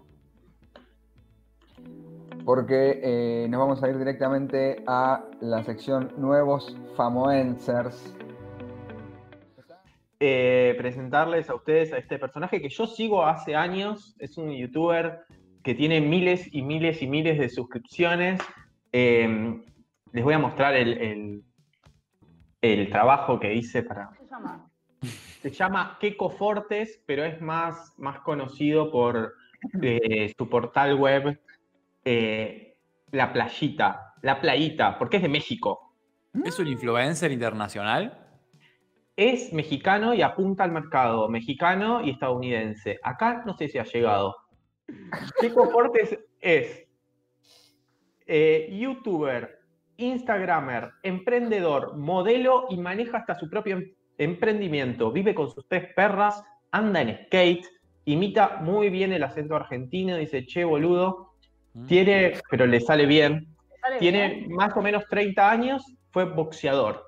Porque 2.52 2.98
eh, 3.00 3.46
nos 3.48 3.60
vamos 3.60 3.80
a 3.80 3.88
ir 3.88 3.96
directamente 3.96 4.82
a 4.88 5.24
la 5.40 5.62
sección 5.62 6.12
Nuevos 6.16 6.76
Famoensers. 6.96 8.12
eh, 10.18 10.74
presentarles 10.76 11.48
a 11.48 11.54
ustedes 11.54 11.92
a 11.92 11.98
este 11.98 12.18
personaje 12.18 12.60
que 12.60 12.68
yo 12.68 12.88
sigo 12.88 13.24
hace 13.24 13.54
años. 13.54 14.16
Es 14.18 14.36
un 14.36 14.50
youtuber 14.50 15.20
que 15.62 15.76
tiene 15.76 16.00
miles 16.00 16.52
y 16.52 16.62
miles 16.62 17.00
y 17.02 17.06
miles 17.06 17.38
de 17.38 17.48
suscripciones. 17.50 18.40
Eh, 18.90 19.62
les 20.10 20.24
voy 20.24 20.34
a 20.34 20.40
mostrar 20.40 20.74
el, 20.74 20.98
el- 20.98 21.44
el 22.62 22.90
trabajo 22.90 23.38
que 23.38 23.54
hice 23.54 23.84
para. 23.84 24.06
¿Cómo 24.06 24.18
se 24.18 24.28
llama? 24.28 24.70
Se 25.40 25.50
llama 25.52 25.98
Keiko 26.00 26.28
Fortes, 26.30 27.00
pero 27.06 27.24
es 27.24 27.40
más, 27.40 27.94
más 27.96 28.18
conocido 28.22 28.90
por 28.90 29.34
eh, 29.80 30.34
su 30.36 30.48
portal 30.48 30.96
web 30.96 31.38
eh, 32.04 32.76
La 33.10 33.32
Playita. 33.32 34.14
La 34.22 34.40
Playita, 34.40 34.98
porque 34.98 35.16
es 35.16 35.22
de 35.22 35.28
México. 35.28 35.94
¿Es 36.44 36.58
un 36.58 36.68
influencer 36.68 37.32
internacional? 37.32 38.26
Es 39.16 39.52
mexicano 39.52 40.14
y 40.14 40.22
apunta 40.22 40.64
al 40.64 40.72
mercado 40.72 41.28
mexicano 41.28 42.02
y 42.02 42.10
estadounidense. 42.10 42.98
Acá 43.02 43.42
no 43.44 43.56
sé 43.56 43.68
si 43.68 43.78
ha 43.78 43.84
llegado. 43.84 44.36
Chico 45.40 45.68
Fortes 45.70 46.18
es 46.40 46.86
eh, 48.26 48.68
youtuber, 48.78 49.58
instagramer, 49.96 50.92
emprendedor, 51.02 51.96
modelo 51.96 52.66
y 52.70 52.76
maneja 52.76 53.18
hasta 53.18 53.34
su 53.34 53.50
propio 53.50 53.78
em- 53.78 53.94
emprendimiento. 54.18 55.10
Vive 55.10 55.34
con 55.34 55.50
sus 55.50 55.66
tres 55.66 55.92
perras, 55.94 56.42
anda 56.70 57.02
en 57.02 57.26
skate, 57.26 57.66
imita 58.04 58.58
muy 58.62 58.90
bien 58.90 59.12
el 59.12 59.22
acento 59.22 59.56
argentino, 59.56 60.16
dice, 60.16 60.46
che, 60.46 60.64
boludo. 60.64 61.29
Mm. 61.74 61.87
Tiene, 61.87 62.40
pero 62.50 62.66
le 62.66 62.80
sale 62.80 63.06
bien, 63.06 63.46
¿Sale 63.80 63.98
tiene 63.98 64.28
bien? 64.28 64.52
más 64.52 64.76
o 64.76 64.83
menos 64.83 65.04
30 65.09 65.50
años, 65.50 65.85
fue 66.11 66.24
boxeador. 66.24 67.06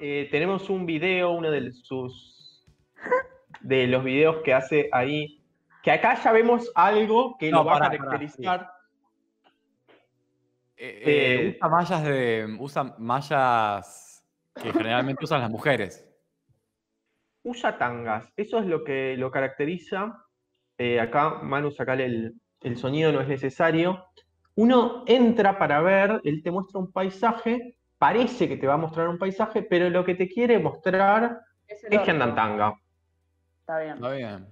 Eh, 0.00 0.28
tenemos 0.30 0.70
un 0.70 0.86
video, 0.86 1.32
uno 1.32 1.50
de 1.50 1.72
sus 1.72 2.64
de 3.60 3.86
los 3.88 4.04
videos 4.04 4.38
que 4.44 4.54
hace 4.54 4.88
ahí, 4.92 5.42
que 5.82 5.90
acá 5.90 6.20
ya 6.22 6.32
vemos 6.32 6.70
algo 6.74 7.36
que 7.38 7.50
No, 7.50 7.58
lo 7.58 7.64
va 7.64 7.76
a 7.76 7.80
caracterizar. 7.90 8.70
Eh, 10.76 11.02
Eh, 11.04 11.44
eh, 11.44 11.56
usa 11.56 11.68
mallas 11.68 12.04
de. 12.04 12.56
Usa 12.60 12.94
mallas 12.98 14.24
que 14.54 14.72
generalmente 14.72 15.24
usan 15.24 15.40
las 15.40 15.50
mujeres. 15.50 16.04
Usa 17.42 17.78
tangas, 17.78 18.32
eso 18.36 18.58
es 18.58 18.66
lo 18.66 18.84
que 18.84 19.16
lo 19.16 19.30
caracteriza. 19.30 20.24
Eh, 20.76 21.00
acá, 21.00 21.30
Manu, 21.42 21.70
sacale 21.72 22.04
el, 22.04 22.34
el 22.62 22.76
sonido, 22.76 23.12
no 23.12 23.20
es 23.20 23.28
necesario. 23.28 24.04
Uno 24.54 25.04
entra 25.06 25.58
para 25.58 25.80
ver, 25.80 26.20
él 26.24 26.42
te 26.42 26.50
muestra 26.50 26.80
un 26.80 26.90
paisaje, 26.92 27.76
parece 27.98 28.48
que 28.48 28.56
te 28.56 28.66
va 28.66 28.74
a 28.74 28.78
mostrar 28.78 29.08
un 29.08 29.18
paisaje, 29.18 29.62
pero 29.62 29.88
lo 29.90 30.04
que 30.04 30.14
te 30.14 30.28
quiere 30.28 30.58
mostrar 30.58 31.40
Es 31.66 31.84
es 31.84 32.00
que 32.00 32.10
anda 32.10 32.24
en 32.24 32.30
orto. 32.30 32.34
tanga. 32.34 32.74
Está 33.60 33.78
bien. 33.80 33.94
Está 33.94 34.10
bien. 34.12 34.46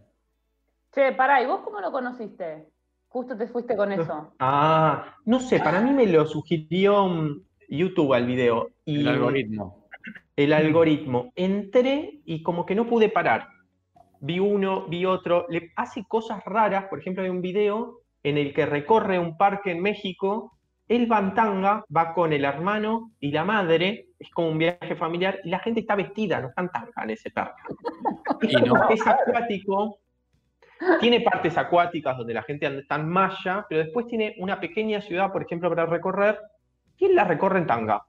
Che, 0.92 1.12
pará, 1.12 1.42
¿y 1.42 1.46
vos 1.46 1.60
cómo 1.62 1.80
lo 1.80 1.90
conociste? 1.90 2.68
Justo 3.08 3.36
te 3.36 3.46
fuiste 3.46 3.76
con 3.76 3.92
eso. 3.92 4.32
Ah, 4.38 5.16
no 5.24 5.40
sé, 5.40 5.58
para 5.60 5.80
mí 5.80 5.90
me 5.92 6.06
lo 6.06 6.26
sugirió 6.26 7.06
mm, 7.08 7.42
YouTube 7.68 8.12
al 8.14 8.26
video. 8.26 8.70
Y 8.84 9.00
El 9.00 9.08
algoritmo. 9.08 9.88
el 10.36 10.52
algoritmo. 10.52 11.32
Entré 11.34 12.20
y 12.24 12.42
como 12.42 12.64
que 12.66 12.74
no 12.74 12.86
pude 12.86 13.08
parar. 13.08 13.48
Vi 14.20 14.38
uno, 14.38 14.86
vi 14.88 15.04
otro. 15.04 15.46
Le 15.48 15.72
hace 15.76 16.04
cosas 16.06 16.44
raras. 16.44 16.84
Por 16.84 17.00
ejemplo, 17.00 17.22
hay 17.22 17.30
un 17.30 17.42
video 17.42 18.00
en 18.22 18.38
el 18.38 18.52
que 18.54 18.66
recorre 18.66 19.18
un 19.18 19.36
parque 19.36 19.72
en 19.72 19.80
México. 19.80 20.52
Él 20.88 21.10
va 21.10 21.18
en 21.18 21.34
tanga, 21.34 21.84
va 21.94 22.14
con 22.14 22.32
el 22.32 22.44
hermano 22.44 23.12
y 23.20 23.30
la 23.32 23.44
madre. 23.44 24.08
Es 24.18 24.30
como 24.30 24.48
un 24.48 24.58
viaje 24.58 24.94
familiar. 24.96 25.40
Y 25.44 25.50
la 25.50 25.58
gente 25.58 25.80
está 25.80 25.94
vestida, 25.94 26.40
no 26.40 26.48
está 26.48 26.62
en 26.62 26.68
tanga 26.70 27.02
en 27.02 27.10
ese 27.10 27.30
parque. 27.30 27.62
Y 28.42 28.54
no. 28.56 28.74
Es 28.90 29.06
acuático. 29.06 29.98
Tiene 31.00 31.20
partes 31.20 31.56
acuáticas 31.56 32.18
donde 32.18 32.34
la 32.34 32.42
gente 32.42 32.66
está 32.78 32.96
en 32.96 33.08
malla, 33.08 33.64
pero 33.68 33.82
después 33.82 34.06
tiene 34.06 34.34
una 34.38 34.60
pequeña 34.60 35.00
ciudad, 35.00 35.32
por 35.32 35.42
ejemplo, 35.42 35.70
para 35.70 35.86
recorrer, 35.86 36.38
él 37.00 37.14
la 37.14 37.24
recorre 37.24 37.58
en 37.58 37.66
tanga. 37.66 38.04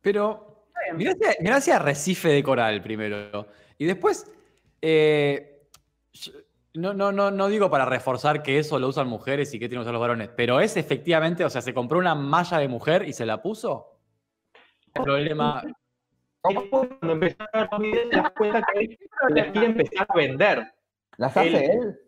Pero 0.00 0.66
mirá 0.94 1.56
hacia 1.56 1.76
Arrecife 1.76 2.28
de 2.28 2.42
Coral 2.42 2.82
primero. 2.82 3.46
Y 3.78 3.86
después. 3.86 4.36
Eh, 4.82 5.62
no, 6.74 6.94
no, 6.94 7.10
no, 7.12 7.30
no 7.30 7.48
digo 7.48 7.68
para 7.70 7.84
reforzar 7.84 8.42
que 8.42 8.58
eso 8.58 8.78
lo 8.78 8.88
usan 8.88 9.08
mujeres 9.08 9.52
y 9.54 9.58
que 9.58 9.68
tienen 9.68 9.80
que 9.80 9.82
usar 9.82 9.92
los 9.94 10.00
varones, 10.00 10.30
pero 10.36 10.60
es 10.60 10.76
efectivamente, 10.76 11.44
o 11.44 11.50
sea, 11.50 11.60
se 11.62 11.74
compró 11.74 11.98
una 11.98 12.14
malla 12.14 12.58
de 12.58 12.68
mujer 12.68 13.06
y 13.08 13.12
se 13.12 13.26
la 13.26 13.42
puso. 13.42 13.98
El 14.94 15.02
problema. 15.02 15.62
Cuando 16.42 17.12
empezás 17.12 17.48
a 17.52 17.58
ver 17.58 17.68
videos, 17.80 18.10
te 18.10 18.16
das 18.16 18.30
cuenta 18.36 18.62
que 18.72 18.78
él 18.80 18.98
las 19.34 19.46
quiere 19.50 19.66
empezar 19.66 20.06
a 20.08 20.16
vender. 20.16 20.72
¿Las 21.16 21.36
hace 21.36 21.48
Él- 21.48 21.70
él? 21.70 22.00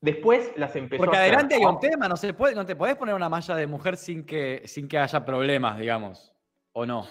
Después 0.00 0.52
las 0.56 0.74
empezó 0.74 1.00
Porque 1.04 1.16
a 1.16 1.20
hacer. 1.20 1.32
adelante 1.34 1.54
hay 1.54 1.64
un 1.64 1.78
tema, 1.78 2.08
no 2.08 2.16
se 2.16 2.34
puede, 2.34 2.56
no 2.56 2.66
te 2.66 2.74
podés 2.74 2.96
poner 2.96 3.14
una 3.14 3.28
malla 3.28 3.54
de 3.54 3.68
mujer 3.68 3.96
sin 3.96 4.26
que, 4.26 4.62
sin 4.66 4.88
que 4.88 4.98
haya 4.98 5.24
problemas, 5.24 5.78
digamos. 5.78 6.32
¿O 6.72 6.84
no? 6.84 7.06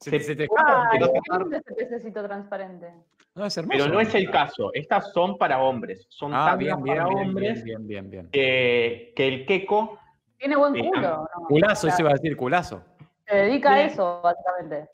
Se, 0.00 0.10
Se- 0.10 0.20
se 0.20 0.36
te 0.36 0.42
Ay, 0.44 0.98
pero- 1.00 1.12
qué 1.12 1.20
lindo 1.38 1.56
ese 1.56 1.74
pececito 1.74 2.22
transparente. 2.24 2.92
No, 3.34 3.44
es 3.46 3.56
hermoso. 3.56 3.78
Pero 3.78 3.92
no 3.92 4.00
es 4.00 4.14
el 4.14 4.30
caso. 4.30 4.70
Estas 4.72 5.12
son 5.12 5.36
para 5.38 5.60
hombres. 5.60 6.06
Son 6.08 6.32
Ah, 6.34 6.46
tangas 6.50 6.58
bien, 6.58 6.82
bien, 6.82 6.96
para 6.96 7.08
bien, 7.08 7.28
hombres 7.28 7.64
bien, 7.64 7.86
bien, 7.86 8.10
bien, 8.10 8.10
bien. 8.10 8.30
que, 8.30 9.12
que 9.14 9.28
el 9.28 9.46
queco 9.46 9.98
Tiene 10.36 10.56
buen 10.56 10.74
Sí, 10.74 10.82
culo. 10.82 11.08
ah, 11.08 11.30
¿no? 11.40 11.46
Culazo, 11.48 11.72
O 11.86 11.90
sea, 11.90 11.94
eso 11.94 12.02
iba 12.02 12.10
a 12.10 12.14
decir, 12.14 12.36
culazo. 12.36 12.82
Se 13.26 13.34
dedica 13.36 13.72
a 13.74 13.80
eso, 13.82 14.20
básicamente. 14.22 14.88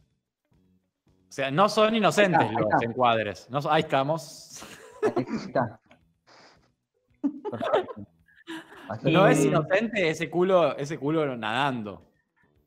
O 1.28 1.32
sea, 1.34 1.50
no 1.50 1.68
son 1.68 1.94
inocentes 1.94 2.40
Ahí 2.40 2.46
está, 2.48 2.58
ahí 2.60 2.70
los 2.72 2.82
encuadres. 2.82 3.50
No, 3.50 3.58
ahí 3.70 3.80
estamos. 3.82 4.62
Ahí 5.16 5.24
está. 5.46 5.80
No 9.02 9.26
es 9.26 9.44
inocente 9.44 10.08
ese 10.08 10.30
culo, 10.30 10.76
ese 10.76 10.98
culo 10.98 11.36
nadando. 11.36 12.02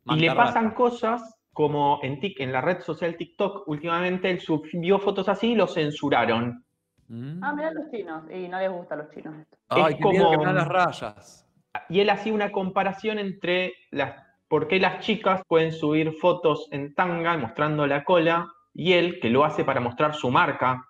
Y 0.05 0.15
le 0.17 0.33
pasan 0.35 0.71
cosas 0.71 1.36
como 1.57 1.99
en, 2.03 2.19
Tik- 2.21 2.35
en 2.37 2.51
la 2.51 2.61
red 2.61 2.81
social 2.81 3.17
TikTok, 3.17 3.67
últimamente 3.67 4.29
él 4.29 4.39
subió 4.39 4.99
fotos 4.99 5.27
así 5.27 5.53
y 5.53 5.55
lo 5.55 5.65
censuraron. 5.65 6.63
Mm. 7.07 7.43
Ah, 7.43 7.51
mirá 7.51 7.71
los 7.71 7.89
chinos. 7.89 8.25
Y 8.31 8.47
no 8.47 8.59
les 8.59 8.69
gustan 8.71 8.99
los 8.99 9.09
chinos 9.09 9.33
esto. 9.39 9.57
Ay, 9.69 9.93
es 9.93 9.95
que 9.95 10.03
como- 10.03 10.37
me 10.37 10.45
dan 10.45 10.53
las 10.55 10.67
rayas. 10.67 11.49
Y 11.89 11.99
él 11.99 12.11
hacía 12.11 12.31
una 12.31 12.51
comparación 12.51 13.17
entre 13.17 13.73
las, 13.89 14.23
por 14.47 14.67
qué 14.67 14.79
las 14.79 14.99
chicas 14.99 15.41
pueden 15.47 15.71
subir 15.71 16.13
fotos 16.21 16.67
en 16.69 16.93
tanga 16.93 17.35
mostrando 17.37 17.87
la 17.87 18.03
cola 18.03 18.47
y 18.75 18.93
él, 18.93 19.19
que 19.19 19.31
lo 19.31 19.43
hace 19.43 19.65
para 19.65 19.79
mostrar 19.79 20.13
su 20.13 20.29
marca, 20.29 20.85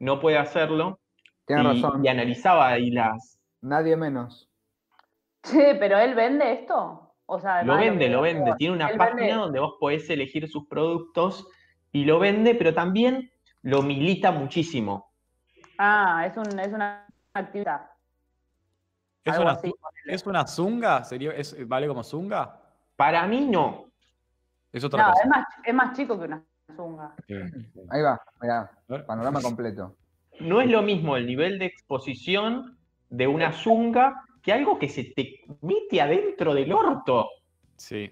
no 0.00 0.18
puede 0.18 0.38
hacerlo. 0.38 0.98
Tienes 1.46 1.76
y, 1.76 1.80
razón. 1.80 2.04
y 2.04 2.08
analizaba 2.08 2.66
ahí 2.70 2.90
las... 2.90 3.38
Nadie 3.60 3.96
menos. 3.96 4.50
Che, 5.44 5.76
pero 5.76 5.96
él 6.00 6.16
vende 6.16 6.54
esto. 6.54 7.05
O 7.26 7.40
sea, 7.40 7.62
Lo 7.64 7.76
vende, 7.76 8.08
lo 8.08 8.20
vende. 8.22 8.54
Tiene 8.56 8.74
una 8.76 8.88
él 8.88 8.96
página 8.98 9.22
vende- 9.22 9.34
donde 9.34 9.60
vos 9.60 9.74
podés 9.80 10.08
elegir 10.10 10.48
sus 10.48 10.66
productos 10.68 11.48
y 11.92 12.04
lo 12.04 12.18
vende, 12.18 12.54
pero 12.54 12.72
también 12.72 13.30
lo 13.62 13.82
milita 13.82 14.30
muchísimo. 14.30 15.10
Ah, 15.78 16.24
es, 16.26 16.36
un, 16.36 16.58
es 16.60 16.72
una 16.72 17.06
actividad. 17.34 17.90
¿Es 19.24 19.36
una, 19.38 19.50
así, 19.52 19.74
¿Es 20.06 20.24
una 20.24 20.46
zunga? 20.46 21.02
¿Sería, 21.02 21.32
es, 21.32 21.56
¿Vale 21.68 21.88
como 21.88 22.04
zunga? 22.04 22.60
Para 22.94 23.26
mí 23.26 23.40
no. 23.40 23.86
Es 24.72 24.84
otra 24.84 25.02
No, 25.02 25.10
cosa. 25.10 25.22
es 25.24 25.28
más, 25.28 25.46
es 25.64 25.74
más 25.74 25.96
chico 25.96 26.16
que 26.18 26.26
una 26.26 26.44
zunga. 26.76 27.12
Sí. 27.26 27.34
Ahí 27.90 28.02
va, 28.02 28.20
mirá, 28.40 28.70
panorama 29.04 29.42
completo. 29.42 29.96
No 30.38 30.60
es 30.60 30.70
lo 30.70 30.80
mismo 30.82 31.16
el 31.16 31.26
nivel 31.26 31.58
de 31.58 31.66
exposición 31.66 32.78
de 33.10 33.26
una 33.26 33.52
zunga 33.52 34.22
que 34.46 34.52
algo 34.52 34.78
que 34.78 34.88
se 34.88 35.02
te 35.04 35.40
mete 35.60 36.00
adentro 36.00 36.54
del 36.54 36.72
orto. 36.72 37.28
Sí. 37.74 38.10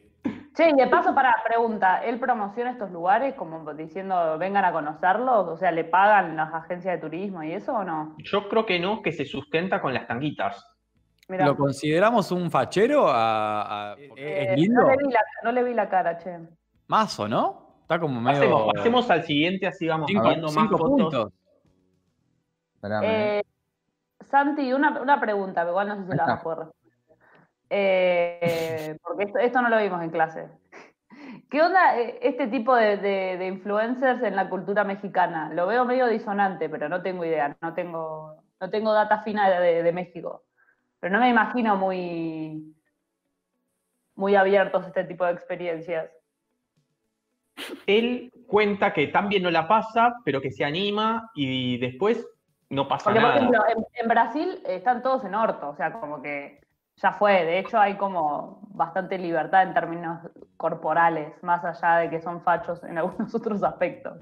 Che, 0.56 0.68
y 0.68 0.72
de 0.74 0.88
paso, 0.88 1.14
para 1.14 1.36
pregunta, 1.46 2.04
¿él 2.04 2.18
promociona 2.18 2.72
estos 2.72 2.90
lugares 2.90 3.34
como 3.34 3.72
diciendo 3.74 4.36
vengan 4.36 4.64
a 4.64 4.72
conocerlos? 4.72 5.46
O 5.46 5.56
sea, 5.56 5.70
¿le 5.70 5.84
pagan 5.84 6.34
las 6.36 6.52
agencias 6.52 6.94
de 6.96 7.00
turismo 7.00 7.44
y 7.44 7.52
eso 7.52 7.72
o 7.72 7.84
no? 7.84 8.16
Yo 8.18 8.48
creo 8.48 8.66
que 8.66 8.80
no, 8.80 9.00
que 9.00 9.12
se 9.12 9.24
sustenta 9.24 9.80
con 9.80 9.94
las 9.94 10.08
tanguitas. 10.08 10.66
Mirá, 11.28 11.46
¿Lo 11.46 11.56
consideramos 11.56 12.32
un 12.32 12.50
fachero? 12.50 13.06
A, 13.08 13.92
a- 13.92 13.96
eh, 14.16 14.48
¿Es 14.50 14.58
lindo? 14.58 14.82
No 14.82 14.88
le, 14.90 14.96
vi 14.96 15.12
la, 15.12 15.20
no 15.44 15.52
le 15.52 15.62
vi 15.62 15.74
la 15.74 15.88
cara, 15.88 16.18
che. 16.18 16.36
Mazo, 16.88 17.28
¿no? 17.28 17.76
Está 17.82 18.00
como 18.00 18.20
medio. 18.20 18.40
Pasemos, 18.40 18.72
pasemos 18.74 19.10
al 19.10 19.22
siguiente, 19.22 19.66
así 19.68 19.86
vamos 19.86 20.06
cinco, 20.10 20.28
viendo 20.28 20.46
más 20.48 20.54
cinco 20.54 20.78
fotos. 20.78 20.90
puntos. 20.90 21.32
Esperame, 22.74 23.38
¿eh? 23.38 23.42
Santi, 24.34 24.72
una, 24.72 25.00
una 25.00 25.20
pregunta, 25.20 25.60
pero 25.60 25.70
igual 25.70 25.86
no 25.88 25.96
sé 25.96 26.10
si 26.10 26.16
la 26.16 26.26
vas 26.26 26.40
a 26.40 26.42
poder 26.42 26.58
responder. 26.58 27.18
Eh, 27.70 28.96
porque 29.02 29.24
esto, 29.26 29.38
esto 29.38 29.62
no 29.62 29.68
lo 29.68 29.78
vimos 29.78 30.02
en 30.02 30.10
clase. 30.10 30.48
¿Qué 31.48 31.62
onda 31.62 31.96
eh, 32.00 32.18
este 32.20 32.48
tipo 32.48 32.74
de, 32.74 32.96
de- 32.96 33.36
de 33.38 33.46
influencers 33.46 34.20
en 34.24 34.34
la 34.34 34.48
cultura 34.50 34.82
mexicana? 34.82 35.50
Lo 35.54 35.68
veo 35.68 35.84
medio 35.84 36.08
disonante, 36.08 36.68
pero 36.68 36.88
no 36.88 37.00
tengo 37.00 37.24
idea, 37.24 37.56
no 37.62 37.74
tengo, 37.74 38.42
no 38.60 38.70
tengo 38.70 38.92
data 38.92 39.22
fina 39.22 39.48
de, 39.60 39.84
de 39.84 39.92
México. 39.92 40.42
Pero 40.98 41.12
no 41.14 41.20
me 41.20 41.28
imagino 41.28 41.76
muy, 41.76 42.74
muy 44.16 44.34
abiertos 44.34 44.82
a 44.84 44.88
este 44.88 45.04
tipo 45.04 45.24
de 45.24 45.32
experiencias. 45.32 46.10
Él 47.86 48.32
cuenta 48.48 48.92
que 48.92 49.06
también 49.06 49.44
no 49.44 49.50
la 49.52 49.68
pasa, 49.68 50.16
pero 50.24 50.40
que 50.40 50.50
se 50.50 50.64
anima 50.64 51.30
y 51.36 51.78
después 51.78 52.26
no 52.70 52.88
pasa 52.88 53.04
Porque, 53.04 53.20
por 53.20 53.28
nada. 53.28 53.36
ejemplo, 53.40 53.64
en, 53.68 53.84
en 54.02 54.08
Brasil 54.08 54.62
están 54.66 55.02
todos 55.02 55.24
en 55.24 55.34
orto, 55.34 55.68
o 55.70 55.76
sea, 55.76 55.92
como 55.92 56.22
que 56.22 56.60
ya 56.96 57.12
fue. 57.12 57.44
De 57.44 57.58
hecho, 57.58 57.78
hay 57.78 57.96
como 57.96 58.60
bastante 58.70 59.18
libertad 59.18 59.62
en 59.64 59.74
términos 59.74 60.20
corporales, 60.56 61.32
más 61.42 61.64
allá 61.64 61.96
de 62.02 62.10
que 62.10 62.20
son 62.20 62.40
fachos 62.42 62.82
en 62.84 62.98
algunos 62.98 63.34
otros 63.34 63.62
aspectos. 63.62 64.18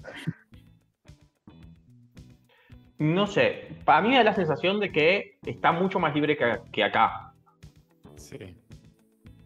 No 2.98 3.26
sé, 3.26 3.76
para 3.84 4.00
mí 4.00 4.10
me 4.10 4.16
da 4.18 4.24
la 4.24 4.32
sensación 4.34 4.78
de 4.78 4.92
que 4.92 5.38
está 5.44 5.72
mucho 5.72 5.98
más 5.98 6.14
libre 6.14 6.36
que, 6.36 6.60
que 6.70 6.84
acá. 6.84 7.32
Sí. 8.16 8.56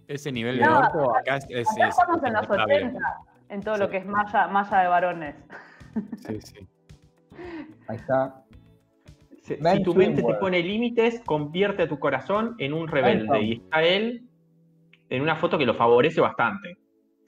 Ese 0.09 0.31
nivel 0.31 0.61
No, 0.61 0.73
de 0.73 0.79
orto 0.79 1.17
acá 1.17 1.37
es. 1.37 1.47
es- 1.49 1.71
Acá 1.73 1.89
es- 1.89 1.99
estamos 1.99 2.23
en 2.23 2.33
los 2.35 2.43
está 2.43 2.67
bien. 2.67 2.89
80, 2.89 3.17
en 3.49 3.61
todo 3.63 3.75
Sí. 3.77 3.81
lo 3.81 3.89
que 3.91 3.97
es 3.97 4.07
malla, 4.07 4.47
malla 4.49 4.79
de 4.79 4.89
varones. 4.89 5.37
Sí, 6.27 6.41
sí. 6.43 6.69
Ahí 7.89 7.97
está. 7.97 8.43
Si 9.47 9.83
tu 9.85 9.95
mente 9.95 10.23
te 10.23 10.35
pone 10.35 10.61
límites, 10.61 11.21
convierte 11.25 11.85
a 11.85 11.89
tu 11.89 11.99
corazón 12.01 12.57
en 12.59 12.73
un 12.73 12.89
rebelde. 12.89 13.41
Y 13.43 13.53
está 13.55 13.83
él 13.83 14.29
en 15.09 15.23
una 15.23 15.37
foto 15.37 15.57
que 15.57 15.65
lo 15.67 15.75
favorece 15.75 16.21
bastante. 16.21 16.77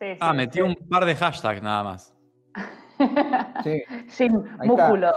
Sí, 0.01 0.07
sí, 0.15 0.19
Ah, 0.21 0.33
metió 0.33 0.65
sí. 0.67 0.71
un 0.79 0.89
par 0.89 1.05
de 1.05 1.15
hashtags 1.15 1.63
nada 1.63 1.85
más. 1.85 2.15
Sí, 3.63 3.83
Gym, 4.09 4.43
músculo, 4.65 5.13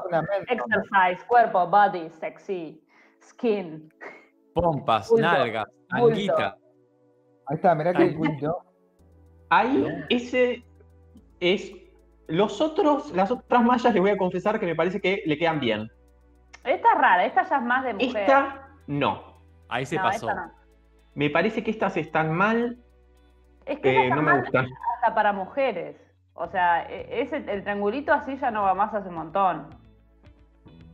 exercise, 0.48 1.26
cuerpo, 1.28 1.68
body, 1.68 2.10
sexy, 2.20 2.80
skin. 3.24 3.92
Pompas, 4.54 5.10
Bulto, 5.10 5.24
nalgas, 5.24 5.66
bulto. 5.90 6.06
anguita. 6.14 6.58
Ahí 7.48 7.56
está, 7.56 7.74
mirá 7.74 7.94
que 7.94 8.14
cuento. 8.16 8.58
Ahí 9.50 9.84
ese 10.10 10.64
es. 11.40 11.72
Los 12.28 12.62
otros, 12.62 13.12
las 13.16 13.32
otras 13.32 13.64
mallas 13.64 13.92
les 13.94 14.02
voy 14.02 14.12
a 14.12 14.18
confesar 14.18 14.60
que 14.60 14.66
me 14.68 14.76
parece 14.76 15.02
que 15.02 15.24
le 15.26 15.38
quedan 15.38 15.60
bien. 15.60 15.90
Esta 16.64 16.94
es 16.94 16.98
rara, 17.00 17.26
esta 17.26 17.44
ya 17.44 17.58
es 17.58 17.64
más 17.64 17.84
de 17.84 17.94
mujer. 17.94 18.18
Esta, 18.18 18.68
no. 18.88 19.24
Ahí 19.70 19.86
se 19.86 19.96
No, 19.98 20.04
pasó. 20.04 20.30
esta 20.30 20.46
no. 20.48 20.52
Me 21.16 21.30
parece 21.30 21.64
que 21.64 21.72
estas 21.72 21.98
están 21.98 22.34
mal, 22.34 22.78
Es 23.66 23.80
que 23.80 24.08
eh, 24.08 24.10
no 24.10 24.18
me 24.18 24.32
mal 24.34 24.42
gustan. 24.42 24.68
hasta 24.96 25.14
para 25.16 25.34
mujeres. 25.34 25.98
O 26.34 26.48
sea, 26.48 26.84
e- 26.90 27.22
ese, 27.22 27.38
el 27.38 27.64
triangulito 27.64 28.14
así 28.14 28.38
ya 28.38 28.52
no 28.52 28.64
va 28.64 28.74
más 28.74 28.94
hace 28.94 29.10
un 29.10 29.16
montón. 29.16 29.68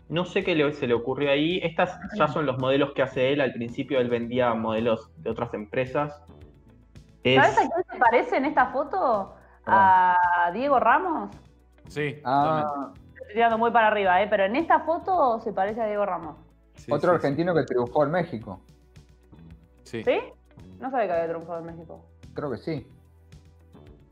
No 0.10 0.26
sé 0.26 0.44
qué 0.44 0.56
le- 0.56 0.74
se 0.74 0.88
le 0.88 0.94
ocurrió 0.94 1.30
ahí. 1.32 1.60
Estas 1.62 2.00
ya 2.18 2.28
son 2.28 2.46
los 2.46 2.58
modelos 2.60 2.94
que 2.94 3.02
hace 3.04 3.34
él. 3.34 3.42
Al 3.42 3.54
principio 3.54 4.00
él 4.00 4.10
vendía 4.10 4.54
modelos 4.54 5.12
de 5.22 5.30
otras 5.30 5.54
empresas. 5.54 6.24
Es- 7.24 7.36
¿Sabes 7.42 7.58
a 7.58 7.62
quién 7.74 7.86
se 7.92 7.98
parece 7.98 8.38
en 8.38 8.46
esta 8.46 8.68
foto? 8.68 9.36
A 9.66 10.50
Diego 10.54 10.80
Ramos. 10.80 11.30
Sí, 11.90 12.14
totalmente. 12.24 12.72
Ah, 12.76 12.94
Estoy 13.28 13.36
tirando 13.36 13.58
muy 13.58 13.72
para 13.72 13.88
arriba, 13.88 14.22
¿eh? 14.22 14.28
pero 14.30 14.46
en 14.46 14.56
esta 14.56 14.80
foto 14.80 15.42
se 15.42 15.52
parece 15.52 15.82
a 15.82 15.86
Diego 15.86 16.06
Ramos. 16.06 16.38
Sí, 16.76 16.90
otro 16.90 17.10
sí, 17.10 17.16
argentino 17.16 17.54
que 17.54 17.64
triunfó 17.64 18.06
en 18.06 18.12
México. 18.12 18.62
Sí. 19.84 20.02
¿Sí? 20.02 20.18
No 20.80 20.90
sabía 20.90 21.08
que 21.08 21.14
había 21.14 21.28
triunfado 21.28 21.60
en 21.60 21.66
México. 21.66 22.06
Creo 22.34 22.52
que 22.52 22.58
sí. 22.58 22.88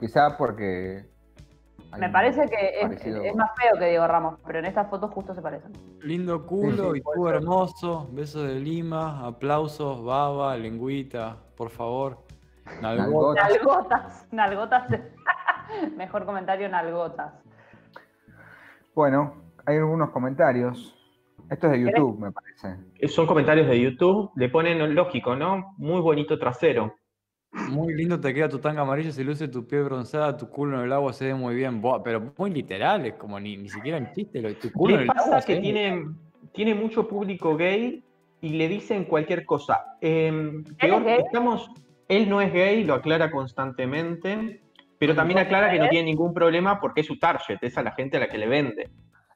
Quizá 0.01 0.35
porque. 0.37 1.05
Me 1.97 2.09
parece 2.09 2.45
que 2.49 2.81
es, 2.81 3.35
más 3.37 3.51
feo 3.55 3.79
que 3.79 3.85
Diego 3.85 4.05
Ramos, 4.05 4.37
pero 4.45 4.59
en 4.59 4.65
esta 4.65 4.83
foto 4.83 5.07
justo 5.07 5.33
se 5.33 5.41
parecen. 5.41 5.71
Lindo 6.01 6.45
culo 6.45 6.91
Sí, 6.91 6.95
sí, 6.95 6.97
y 6.97 7.15
tú 7.15 7.29
hermoso. 7.29 8.09
Besos 8.11 8.49
de 8.49 8.55
Lima, 8.55 9.25
aplausos, 9.25 10.03
baba, 10.03 10.57
lengüita, 10.57 11.37
por 11.55 11.69
favor. 11.69 12.17
Nalgota. 12.81 13.43
Nalgotas. 13.43 14.27
Nalgotas, 14.31 14.89
nalgotas. 14.89 15.01
Mejor 15.95 16.25
comentario, 16.25 16.67
nalgotas. 16.67 17.44
Bueno, 18.95 19.33
hay 19.65 19.75
algunos 19.75 20.09
comentarios. 20.11 20.95
Esto 21.49 21.67
es 21.67 21.73
de 21.73 21.81
YouTube, 21.81 22.17
me 22.17 22.31
parece. 22.31 23.09
son 23.09 23.27
comentarios 23.27 23.67
de 23.67 23.79
YouTube. 23.79 24.31
Le 24.37 24.47
ponen 24.47 24.95
lógico, 24.95 25.35
¿no? 25.35 25.75
Muy 25.77 25.99
bonito 25.99 26.39
trasero. 26.39 26.95
Muy 27.69 27.93
lindo 27.93 28.19
te 28.19 28.33
queda 28.33 28.47
tu 28.47 28.59
tanga 28.59 28.81
amarilla, 28.81 29.11
se 29.11 29.23
luce 29.23 29.49
tu 29.49 29.67
piel 29.67 29.83
bronceada, 29.83 30.35
tu 30.37 30.49
culo 30.49 30.77
en 30.77 30.85
el 30.85 30.93
agua 30.93 31.11
se 31.11 31.25
ve 31.25 31.33
muy 31.33 31.55
bien. 31.55 31.81
Buah, 31.81 32.03
pero 32.03 32.33
muy 32.37 32.51
literal, 32.51 33.05
es 33.05 33.13
como 33.15 33.37
ni, 33.37 33.57
ni 33.57 33.67
siquiera 33.67 33.97
en 33.97 34.11
chiste. 34.13 34.41
Lo, 34.41 34.53
tu 34.55 34.71
culo 34.71 34.93
en 34.93 34.99
Le 35.01 35.03
el 35.03 35.09
agua 35.09 35.31
pasa 35.31 35.45
que 35.45 35.57
tiene, 35.57 36.05
tiene 36.53 36.73
mucho 36.73 37.05
público 37.05 37.57
gay 37.57 38.01
y 38.39 38.49
le 38.49 38.69
dicen 38.69 39.03
cualquier 39.03 39.45
cosa. 39.45 39.97
Eh, 39.99 40.63
peor, 40.79 41.03
gay? 41.03 41.19
estamos, 41.19 41.69
él 42.07 42.29
no 42.29 42.39
es 42.39 42.51
gay, 42.51 42.85
lo 42.85 42.93
aclara 42.93 43.29
constantemente, 43.29 44.61
pero 44.99 45.15
también 45.15 45.39
aclara 45.39 45.71
que 45.71 45.79
no 45.79 45.89
tiene 45.89 46.05
ningún 46.05 46.33
problema 46.33 46.79
porque 46.79 47.01
es 47.01 47.07
su 47.07 47.17
target, 47.19 47.57
es 47.61 47.77
a 47.77 47.83
la 47.83 47.91
gente 47.91 48.17
a 48.17 48.21
la 48.21 48.27
que 48.27 48.37
le 48.37 48.47
vende. 48.47 48.89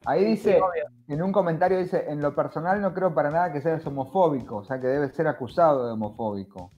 Ahí 0.05 0.24
dice, 0.24 0.60
en 1.10 1.22
un 1.22 1.32
comentario 1.34 1.78
dice, 1.78 2.05
en 2.07 2.22
lo 2.22 2.34
personal 2.34 2.80
no 2.82 2.93
creo 2.93 3.14
para 3.14 3.30
nada 3.30 3.51
que 3.51 3.60
seas 3.62 3.86
homofóbico, 3.86 4.57
o 4.57 4.64
sea 4.64 4.80
que 4.80 4.88
debe 4.88 5.10
ser 5.10 5.28
acusado 5.28 5.86
de 5.88 5.91
homofóbico. 5.93 6.72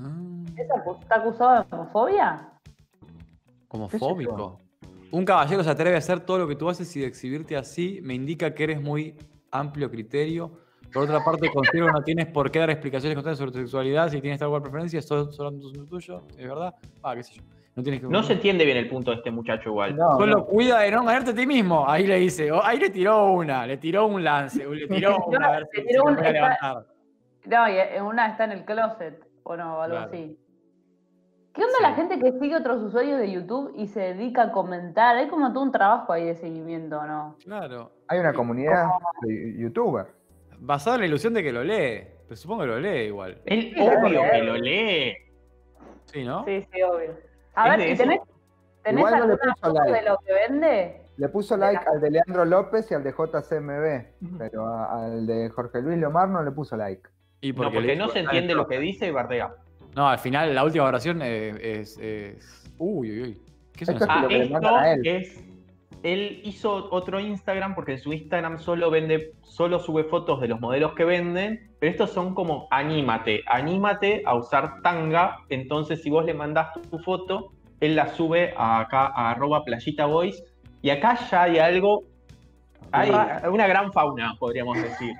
Ah. 0.00 0.44
¿Es 0.56 0.68
acu- 0.68 1.00
¿Está 1.00 1.16
acusado 1.16 1.62
de 1.62 1.76
homofobia? 1.76 2.48
Como 3.68 3.86
¿Qué 3.88 3.98
sé 3.98 4.04
fóbico. 4.04 4.58
Un 5.12 5.24
caballero 5.24 5.62
se 5.62 5.70
atreve 5.70 5.94
a 5.96 5.98
hacer 5.98 6.20
todo 6.20 6.38
lo 6.38 6.48
que 6.48 6.56
tú 6.56 6.68
haces 6.68 6.94
y 6.96 7.00
de 7.00 7.06
exhibirte 7.06 7.56
así 7.56 8.00
me 8.02 8.14
indica 8.14 8.54
que 8.54 8.64
eres 8.64 8.80
muy 8.80 9.16
amplio 9.50 9.90
criterio. 9.90 10.50
Por 10.92 11.04
otra 11.04 11.22
parte, 11.24 11.50
considero 11.52 11.86
que 11.86 11.92
no 11.92 12.02
tienes 12.02 12.26
por 12.26 12.50
qué 12.50 12.58
dar 12.58 12.70
explicaciones 12.70 13.14
constantes 13.16 13.38
sobre 13.38 13.52
tu 13.52 13.58
sexualidad. 13.58 14.08
Si 14.08 14.20
tienes 14.20 14.40
tal 14.40 14.48
cual 14.50 14.62
preferencia, 14.62 15.00
solo 15.02 15.30
es 15.30 15.88
tuyo, 15.88 16.22
¿es 16.36 16.48
verdad? 16.48 16.74
Ah, 17.02 17.14
qué 17.14 17.22
sé 17.22 17.34
yo. 17.34 17.42
No 17.76 17.82
tienes 17.84 18.00
que. 18.00 18.08
No 18.08 18.22
se 18.24 18.32
entiende 18.32 18.64
bien 18.64 18.76
el 18.76 18.88
punto 18.88 19.10
de 19.12 19.18
este 19.18 19.30
muchacho 19.30 19.68
igual. 19.70 19.96
No, 19.96 20.16
Solo 20.18 20.38
no. 20.38 20.44
cuida 20.46 20.80
de 20.80 20.90
no 20.90 21.04
ganarte 21.04 21.30
a 21.30 21.34
ti 21.34 21.46
mismo. 21.46 21.88
Ahí 21.88 22.06
le 22.06 22.16
dice. 22.16 22.50
ahí 22.64 22.78
le 22.78 22.90
tiró 22.90 23.30
una, 23.32 23.66
le 23.66 23.76
tiró 23.76 24.06
un 24.06 24.24
lance, 24.24 24.66
le 24.68 24.86
tiró 24.88 25.16
una. 25.26 25.46
A 25.46 25.50
ver 25.52 25.68
si 25.72 25.76
Le 25.76 25.82
si 25.82 25.88
tiró 25.88 26.02
te 26.04 26.08
un- 26.10 26.16
puede 26.16 26.28
está- 26.28 26.32
levantar. 26.58 26.86
No, 27.46 27.68
y 27.68 27.78
en 27.96 28.02
una 28.04 28.28
está 28.28 28.44
en 28.44 28.52
el 28.52 28.64
closet, 28.64 29.24
o 29.44 29.56
no, 29.56 29.80
algo 29.80 29.96
Claro. 29.96 30.10
así. 30.12 30.36
¿Qué 31.54 31.62
onda 31.64 31.76
Sí. 31.78 31.82
la 31.82 31.94
gente 31.94 32.18
que 32.18 32.32
sigue 32.38 32.56
otros 32.56 32.82
usuarios 32.82 33.18
de 33.18 33.30
YouTube 33.32 33.72
y 33.76 33.86
se 33.88 34.00
dedica 34.00 34.42
a 34.42 34.52
comentar? 34.52 35.16
Hay 35.16 35.28
como 35.28 35.52
todo 35.52 35.62
un 35.64 35.72
trabajo 35.72 36.12
ahí 36.12 36.24
de 36.26 36.34
seguimiento, 36.36 37.04
¿no? 37.06 37.36
Claro. 37.44 37.92
Hay 38.08 38.18
una 38.18 38.32
comunidad 38.32 38.86
de 39.22 39.56
youtubers. 39.58 40.08
Basado 40.60 40.96
en 40.96 41.00
la 41.02 41.06
ilusión 41.08 41.34
de 41.34 41.42
que 41.42 41.52
lo 41.52 41.64
lee. 41.64 42.04
Pero 42.28 42.36
supongo 42.36 42.62
que 42.62 42.66
lo 42.68 42.78
lee 42.80 43.06
igual. 43.06 43.40
Sí, 43.46 43.74
obvio 43.78 44.22
que 44.30 44.42
lo 44.42 44.56
lee. 44.56 45.14
Sí, 46.06 46.24
¿no? 46.24 46.44
Sí, 46.44 46.66
sí, 46.72 46.82
obvio. 46.82 47.14
A 47.54 47.72
¿Es 47.72 47.78
ver, 47.78 47.88
de 47.88 47.96
tenés, 47.96 48.20
tenés 48.82 48.98
Igual 48.98 49.12
no 49.18 49.26
le 49.26 49.32
alguna 49.32 49.54
puso 49.54 49.66
foto 49.66 49.82
de 49.84 49.90
like. 49.90 50.08
lo 50.08 50.18
que 50.18 50.32
vende? 50.32 51.00
Le 51.16 51.28
puso 51.28 51.54
De 51.54 51.60
like 51.60 51.84
la- 51.84 51.90
al 51.92 52.00
de 52.00 52.10
Leandro 52.10 52.44
López 52.44 52.90
y 52.90 52.94
al 52.94 53.02
de 53.04 53.12
JCMB, 53.12 54.38
pero 54.38 54.66
a- 54.66 55.04
al 55.06 55.26
de 55.26 55.50
Jorge 55.50 55.82
Luis 55.82 55.98
Lomar 55.98 56.28
no 56.28 56.42
le 56.42 56.50
puso 56.52 56.76
like. 56.76 57.08
Y 57.40 57.52
No, 57.52 57.70
porque 57.72 57.96
no 57.96 58.08
se 58.08 58.20
entiende 58.20 58.54
lo 58.54 58.66
que 58.66 58.78
dice 58.78 59.06
y 59.06 59.10
bardea. 59.10 59.54
No, 59.96 60.08
al 60.08 60.18
final 60.18 60.54
la 60.54 60.64
última 60.64 60.84
oración 60.84 61.20
es. 61.22 61.98
es- 61.98 62.66
Uy, 62.78 63.10
uy, 63.10 63.22
uy. 63.22 63.42
¿Qué 63.72 63.84
es 63.84 63.88
Esto 63.90 64.04
es 64.04 64.10
Ah, 64.10 64.22
lo 64.22 64.28
que 64.28 64.38
le 64.38 64.44
esto 64.44 64.52
mandan 64.54 64.74
a 64.76 64.92
él. 64.92 65.06
es. 65.06 65.44
Él 66.02 66.40
hizo 66.44 66.88
otro 66.90 67.20
Instagram 67.20 67.74
porque 67.74 67.92
en 67.92 67.98
su 67.98 68.12
Instagram 68.12 68.58
solo 68.58 68.90
vende, 68.90 69.32
solo 69.42 69.78
sube 69.78 70.04
fotos 70.04 70.40
de 70.40 70.48
los 70.48 70.60
modelos 70.60 70.94
que 70.94 71.04
venden, 71.04 71.70
pero 71.78 71.92
estos 71.92 72.10
son 72.10 72.34
como 72.34 72.68
anímate, 72.70 73.42
anímate 73.46 74.22
a 74.24 74.34
usar 74.34 74.80
tanga. 74.82 75.38
Entonces, 75.50 76.02
si 76.02 76.10
vos 76.10 76.24
le 76.24 76.34
mandás 76.34 76.68
tu 76.90 76.98
foto, 77.00 77.52
él 77.80 77.96
la 77.96 78.08
sube 78.08 78.54
a 78.56 78.80
acá 78.80 79.12
a 79.14 79.32
arroba 79.32 79.64
playita 79.64 80.06
boys. 80.06 80.42
Y 80.82 80.90
acá 80.90 81.18
ya 81.30 81.42
hay 81.42 81.58
algo. 81.58 82.04
Hay 82.92 83.10
una 83.48 83.66
gran 83.66 83.92
fauna, 83.92 84.34
podríamos 84.38 84.80
decir. 84.80 85.14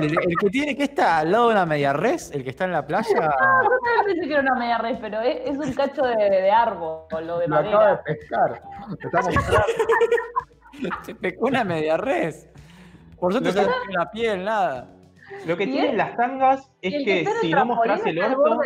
El, 0.00 0.18
el 0.18 0.36
que 0.38 0.50
tiene 0.50 0.76
que 0.76 0.84
está 0.84 1.18
al 1.18 1.32
lado 1.32 1.48
de 1.48 1.52
una 1.54 1.66
media 1.66 1.92
res? 1.92 2.30
¿El 2.32 2.44
que 2.44 2.50
está 2.50 2.64
en 2.64 2.72
la 2.72 2.86
playa? 2.86 3.08
Yo 3.12 3.20
también 3.20 4.04
pensé 4.06 4.20
que 4.28 4.32
era 4.32 4.42
una 4.42 4.54
media 4.54 4.78
red, 4.78 4.98
pero 5.00 5.20
es, 5.20 5.40
es 5.50 5.58
un 5.58 5.72
cacho 5.74 6.02
de, 6.04 6.16
de 6.16 6.50
árbol 6.50 7.06
o 7.10 7.38
de 7.38 7.48
Lo 7.48 7.56
acaba 7.56 7.62
de 7.62 7.74
madera. 7.74 8.02
pescar. 8.04 8.62
Se 11.02 11.14
pecó 11.14 11.46
una 11.46 11.64
media 11.64 11.96
res. 11.96 12.48
Por 13.18 13.32
suerte 13.32 13.52
le 13.52 13.60
pegó 13.60 13.72
la 13.90 14.10
piel, 14.10 14.44
nada. 14.44 14.88
Lo 15.46 15.56
que 15.56 15.64
¿Y 15.64 15.72
tienen 15.72 15.96
las 15.96 16.16
tangas 16.16 16.70
es 16.80 17.04
que 17.04 17.26
si 17.40 17.50
no 17.50 17.64
mostrás 17.66 18.04
el 18.06 18.18
orto, 18.22 18.60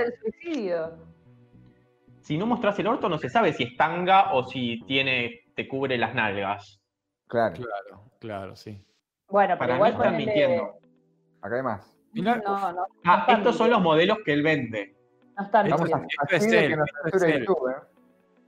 si 2.22 2.38
no 2.38 2.46
mostrás 2.46 2.78
el 2.78 2.86
orto, 2.86 3.08
no 3.08 3.18
se 3.18 3.28
sabe 3.28 3.52
si 3.52 3.62
es 3.64 3.76
tanga 3.76 4.32
o 4.32 4.44
si 4.44 4.82
tiene, 4.86 5.42
te 5.54 5.68
cubre 5.68 5.96
las 5.96 6.14
nalgas. 6.14 6.80
Claro, 7.28 7.54
Claro, 7.54 8.10
claro, 8.18 8.56
sí. 8.56 8.82
Bueno, 9.28 9.54
pero 9.54 9.58
Para 9.58 9.72
mí 9.72 9.76
igual 9.76 9.92
están 9.92 10.14
ponele- 10.14 10.16
mintiendo. 10.26 10.72
acá 11.42 11.56
hay 11.56 11.62
más. 11.62 11.96
Mirá, 12.12 12.36
No, 12.36 12.72
no, 12.72 12.86
Ah, 13.04 13.26
estos 13.28 13.56
son 13.56 13.70
los 13.70 13.80
modelos 13.82 14.18
que 14.24 14.32
él 14.32 14.42
vende. 14.42 14.94
No 15.36 15.44
están 15.44 15.66
Esto 15.66 15.76
Vamos 15.78 15.92
a, 15.92 15.98
mintiendo. 15.98 16.24
Esto 16.30 16.36
es 16.36 16.52
él, 16.52 16.68
que 16.70 16.76
nos 16.76 16.88
esto 16.88 16.98
es 17.06 17.12
censure 17.12 17.32
él. 17.34 17.40
YouTube, 17.46 17.68
¿eh? 17.70 17.74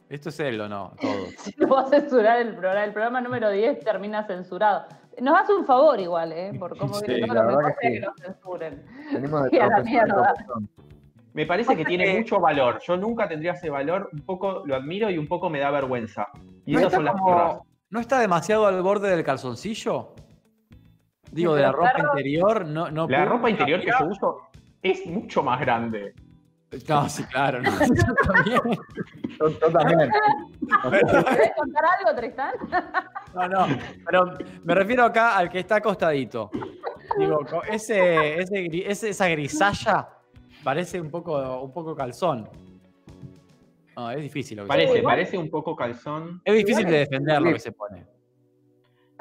¿Esto 0.08 0.28
es 0.30 0.40
él 0.40 0.60
o 0.62 0.68
no? 0.68 0.92
Todo. 1.00 1.10
Si 1.38 1.54
no 1.58 1.68
va 1.68 1.80
a 1.82 1.86
censurar 1.88 2.40
el 2.40 2.54
programa, 2.56 2.84
el 2.84 2.92
programa 2.92 3.20
número 3.20 3.50
10 3.50 3.80
termina 3.80 4.24
censurado. 4.26 4.86
Nos 5.20 5.36
hace 5.38 5.52
un 5.52 5.66
favor 5.66 5.98
igual, 6.00 6.32
¿eh? 6.32 6.52
Por 6.58 6.78
cómo 6.78 6.94
Sí, 6.94 7.06
viene 7.08 7.26
todo 7.26 7.42
lo 7.42 7.58
que 7.58 7.74
que 7.80 8.00
nos 8.00 8.14
censuren. 8.16 8.84
Venimos 9.12 9.50
de 9.50 9.60
a 9.60 9.66
la 9.66 9.80
mierda. 9.80 10.34
Me 11.34 11.44
parece 11.44 11.76
que 11.76 11.84
tiene 11.84 12.14
mucho 12.18 12.40
valor. 12.40 12.78
Yo 12.86 12.96
nunca 12.96 13.28
tendría 13.28 13.52
ese 13.52 13.68
valor. 13.68 14.08
Un 14.12 14.20
poco 14.20 14.62
lo 14.64 14.76
admiro 14.76 15.10
y 15.10 15.18
un 15.18 15.26
poco 15.26 15.50
me 15.50 15.58
da 15.58 15.70
vergüenza. 15.72 16.28
Y 16.64 16.72
¿No 16.74 16.78
esas 16.80 16.92
son 16.94 17.04
las 17.04 17.14
como-. 17.20 17.66
¿No 17.90 18.00
está 18.00 18.20
demasiado 18.20 18.66
al 18.66 18.80
borde 18.82 19.10
del 19.10 19.24
calzoncillo? 19.24 20.14
Digo, 21.32 21.54
de 21.54 21.62
la 21.62 21.72
ropa 21.72 21.92
claro. 21.92 22.10
interior, 22.10 22.66
no, 22.66 22.90
no 22.90 23.08
La 23.08 23.24
ropa 23.24 23.50
interior 23.50 23.80
que 23.80 23.90
yo 23.98 24.06
uso 24.06 24.38
es 24.82 25.06
mucho 25.06 25.42
más 25.42 25.60
grande. 25.60 26.14
No, 26.86 27.08
sí, 27.08 27.24
claro. 27.24 27.62
No, 27.62 27.70
yo 27.80 28.14
también. 28.26 28.60
Yo, 29.40 29.48
yo 29.58 29.70
también. 29.72 30.10
¿Querés 30.90 31.52
contar 31.56 31.84
algo, 31.98 32.14
Tristán? 32.14 32.52
No, 33.34 33.48
no, 33.48 33.66
pero 34.04 34.32
me 34.64 34.74
refiero 34.74 35.04
acá 35.04 35.36
al 35.38 35.48
que 35.48 35.60
está 35.60 35.76
acostadito. 35.76 36.50
Digo, 37.18 37.40
ese, 37.70 38.38
ese, 38.40 39.08
esa 39.08 39.28
grisalla 39.28 40.08
parece 40.62 41.00
un 41.00 41.10
poco, 41.10 41.62
un 41.62 41.72
poco 41.72 41.96
calzón. 41.96 42.48
No, 43.96 44.10
es 44.10 44.20
difícil 44.22 44.58
lo 44.58 44.62
que 44.64 44.66
se 44.66 44.68
Parece, 44.68 44.92
pone. 44.92 45.02
parece 45.02 45.38
un 45.38 45.50
poco 45.50 45.74
calzón. 45.74 46.42
Es 46.44 46.54
difícil 46.54 46.84
de 46.86 46.98
defender 46.98 47.40
lo 47.40 47.52
que 47.52 47.58
se 47.58 47.72
pone. 47.72 48.06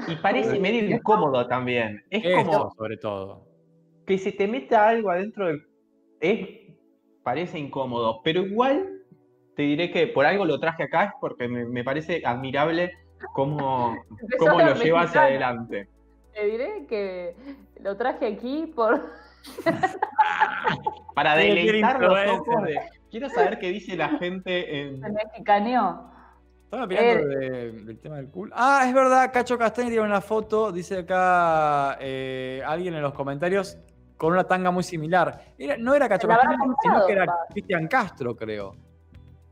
Y 0.07 0.15
parece 0.17 0.59
medio 0.59 0.83
incómodo 0.95 1.47
también. 1.47 2.03
Es 2.09 2.23
Esto, 2.23 2.51
como 2.51 2.71
sobre 2.71 2.97
todo. 2.97 3.47
que 4.05 4.17
se 4.17 4.31
te 4.31 4.47
meta 4.47 4.87
algo 4.87 5.09
adentro 5.09 5.47
del. 5.47 5.63
Es, 6.19 6.47
parece 7.23 7.57
incómodo. 7.57 8.21
Pero 8.23 8.41
igual 8.41 9.01
te 9.55 9.63
diré 9.63 9.91
que 9.91 10.07
por 10.07 10.25
algo 10.25 10.45
lo 10.45 10.59
traje 10.59 10.83
acá 10.83 11.05
es 11.05 11.11
porque 11.19 11.47
me, 11.47 11.65
me 11.65 11.83
parece 11.83 12.21
admirable 12.25 12.91
cómo, 13.33 13.95
cómo 14.39 14.59
lo 14.59 14.75
lleva 14.75 15.01
hacia 15.01 15.23
adelante. 15.23 15.89
Te 16.33 16.45
diré 16.45 16.85
que 16.87 17.35
lo 17.81 17.97
traje 17.97 18.27
aquí 18.27 18.71
por. 18.75 19.11
Para 21.15 21.35
deleitar 21.35 21.99
los 21.99 22.39
ojos 22.39 22.63
de. 22.63 22.79
Quiero 23.09 23.29
saber 23.29 23.57
qué 23.59 23.69
dice 23.69 23.95
la 23.95 24.09
gente 24.19 24.81
en. 24.81 25.01
Se 25.01 25.09
mexicaneó. 25.09 26.16
Estaba 26.67 26.83
opinando 26.83 27.09
Eh, 27.31 27.71
de- 27.71 27.71
del 27.83 27.97
tema 27.99 28.17
del 28.17 28.27
culo. 28.29 28.53
Ah, 28.53 28.83
es 28.85 28.93
verdad, 28.93 29.31
Cacho 29.31 29.57
Castaña 29.57 29.87
tiene 29.87 30.03
una 30.03 30.19
foto, 30.19 30.69
dice 30.73 30.99
acá 30.99 31.97
eh, 32.01 32.61
alguien 32.67 32.93
en 32.93 33.01
los 33.01 33.13
comentarios, 33.13 33.77
con 34.17 34.33
una 34.33 34.43
tanga 34.43 34.69
muy 34.69 34.83
similar. 34.83 35.45
Era- 35.57 35.77
no 35.77 35.95
era 35.95 36.09
Cacho 36.09 36.27
Castaña, 36.27 36.57
sino 36.81 37.05
que 37.05 37.13
era. 37.13 37.25
Cristian 37.51 37.87
Castro, 37.87 38.35
creo. 38.35 38.75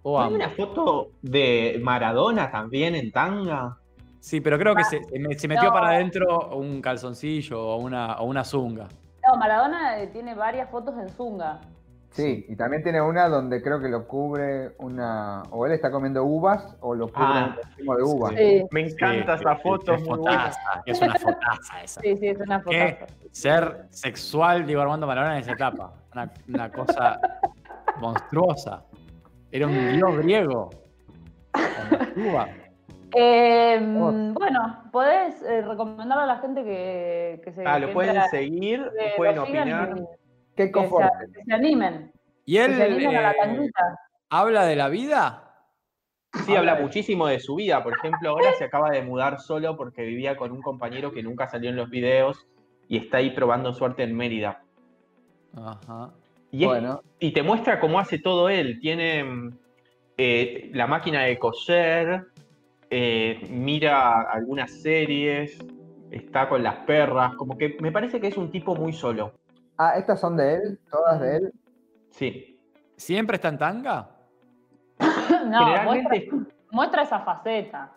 O 0.02 0.22
¿Hay 0.22 0.34
una 0.34 0.50
foto 0.50 1.12
de 1.22 1.80
Maradona 1.82 2.52
también 2.52 2.96
en 2.96 3.10
tanga? 3.14 3.78
Sí, 4.20 4.42
pero 4.42 4.60
creo 4.60 4.76
que 4.76 4.84
se, 4.84 5.02
se 5.06 5.18
me- 5.18 5.36
se 5.40 5.48
metió 5.48 5.70
No. 5.70 5.72
para 5.74 5.92
adentro 5.92 6.50
un 6.58 6.82
calzoncillo 6.82 7.62
o 7.66 7.78
una, 7.78 8.18
o 8.18 8.26
una 8.26 8.44
zunga. 8.44 8.90
No, 9.26 9.38
Maradona 9.38 10.00
eh, 10.02 10.08
tiene 10.08 10.36
varias 10.36 10.70
fotos 10.70 10.96
en 11.00 11.08
Zunga. 11.10 11.62
Sí, 12.16 12.46
y 12.48 12.56
también 12.56 12.82
tiene 12.82 13.02
una 13.02 13.28
donde 13.28 13.62
creo 13.62 13.82
que 13.82 13.90
lo 13.90 14.08
cubre 14.08 14.72
una. 14.80 15.44
O 15.52 15.66
él 15.66 15.74
está 15.74 15.92
comiendo 15.92 16.24
uvas 16.24 16.78
o 16.80 16.96
lo 16.96 17.08
cubre 17.08 17.26
Ah, 17.28 17.50
un 17.50 17.62
consumo 17.62 17.96
de 17.98 18.04
uvas. 18.04 18.34
Sí, 18.38 18.66
Me 18.72 18.82
encanta 18.82 19.38
Sí, 19.38 19.44
esa 19.44 19.56
sí, 19.56 19.62
foto, 19.64 19.94
es 19.94 20.02
es 20.02 20.08
muy 20.08 20.18
buena. 20.20 20.32
fotaza, 20.40 20.84
Es 20.86 21.02
una 21.02 21.16
fotaza 21.20 21.84
esa. 21.84 22.02
sí, 22.02 22.16
sí, 22.18 22.28
es 22.28 22.40
una 22.40 22.60
foto. 22.60 22.70
¿Qué? 22.72 22.98
Ser 23.32 23.88
sexual, 23.90 24.66
digo 24.66 24.80
Armando 24.82 25.06
Maradona 25.08 25.36
en 25.36 25.42
esa 25.42 25.52
etapa. 25.52 25.94
Una, 26.14 26.32
una 26.48 26.72
cosa 26.72 27.20
monstruosa. 28.00 28.84
Era 29.52 29.68
un 29.68 29.74
dios 29.98 30.18
griego. 30.18 30.70
Uvas. 32.16 32.50
Eh, 33.18 33.80
Oh. 33.98 34.12
Bueno, 34.34 34.84
podés 34.92 35.42
eh, 35.44 35.62
recomendarle 35.62 36.24
a 36.24 36.26
la 36.26 36.38
gente 36.40 36.64
que, 36.64 37.42
que 37.44 37.52
se. 37.54 37.66
Ah, 37.66 37.80
lo 37.80 37.94
pueden 37.94 38.22
seguir, 38.30 38.90
pueden 39.16 39.40
opinar. 39.40 39.94
y 39.98 40.25
Que 40.56 40.72
confort. 40.72 41.08
se, 41.26 41.32
que 41.34 41.44
se 41.44 41.54
animen. 41.54 42.12
¿Y 42.46 42.56
Que 42.56 42.66
él 42.66 42.76
se 42.76 42.84
animen 42.84 43.16
a 43.16 43.22
la 43.22 43.32
eh, 43.32 43.36
tanguita. 43.40 44.00
habla 44.30 44.66
de 44.66 44.76
la 44.76 44.90
vida? 44.90 45.42
Sí, 46.46 46.56
habla 46.56 46.76
muchísimo 46.76 47.28
de 47.28 47.40
su 47.40 47.56
vida. 47.56 47.82
Por 47.84 47.94
ejemplo, 47.98 48.30
ahora 48.30 48.52
se 48.58 48.66
acaba 48.66 48.90
de 48.92 49.02
mudar 49.02 49.40
solo 49.40 49.78
porque 49.78 50.04
vivía 50.04 50.36
con 50.36 50.52
un 50.52 50.62
compañero 50.62 51.12
que 51.14 51.24
nunca 51.24 51.48
salió 51.48 51.70
en 51.70 51.78
los 51.78 51.90
videos 51.90 52.46
y 52.90 52.98
está 52.98 53.18
ahí 53.18 53.30
probando 53.32 53.74
suerte 53.74 54.04
en 54.04 54.16
Mérida. 54.16 54.62
Ajá. 55.56 56.12
Y, 56.52 56.64
es- 56.64 56.68
Bueno, 56.70 57.02
y 57.20 57.32
te 57.32 57.42
muestra 57.42 57.80
cómo 57.80 58.00
hace 58.00 58.20
todo 58.20 58.50
él. 58.50 58.80
Tiene 58.82 59.52
eh, 60.18 60.70
la 60.74 60.88
máquina 60.88 61.24
de 61.24 61.40
coser, 61.40 62.28
eh, 62.90 63.40
mira 63.50 64.22
algunas 64.22 64.72
series, 64.72 65.58
está 66.12 66.48
con 66.50 66.64
las 66.64 66.76
perras. 66.86 67.34
Como 67.36 67.58
que 67.58 67.78
me 67.80 67.92
parece 67.94 68.20
que 68.20 68.28
es 68.28 68.38
un 68.38 68.52
tipo 68.52 68.76
muy 68.76 68.92
solo. 68.94 69.34
Ah, 69.78 69.98
estas 69.98 70.20
son 70.20 70.38
de 70.38 70.56
él, 70.56 70.80
todas 70.90 71.20
de 71.20 71.36
él. 71.38 71.54
Sí. 72.12 72.60
¿Siempre 72.98 73.36
está 73.36 73.50
en 73.50 73.58
tanga? 73.58 74.10
No, 75.00 75.62
muestra, 75.84 76.12
Generalmente, 76.12 76.30
muestra 76.72 77.02
esa 77.04 77.20
faceta. 77.20 77.92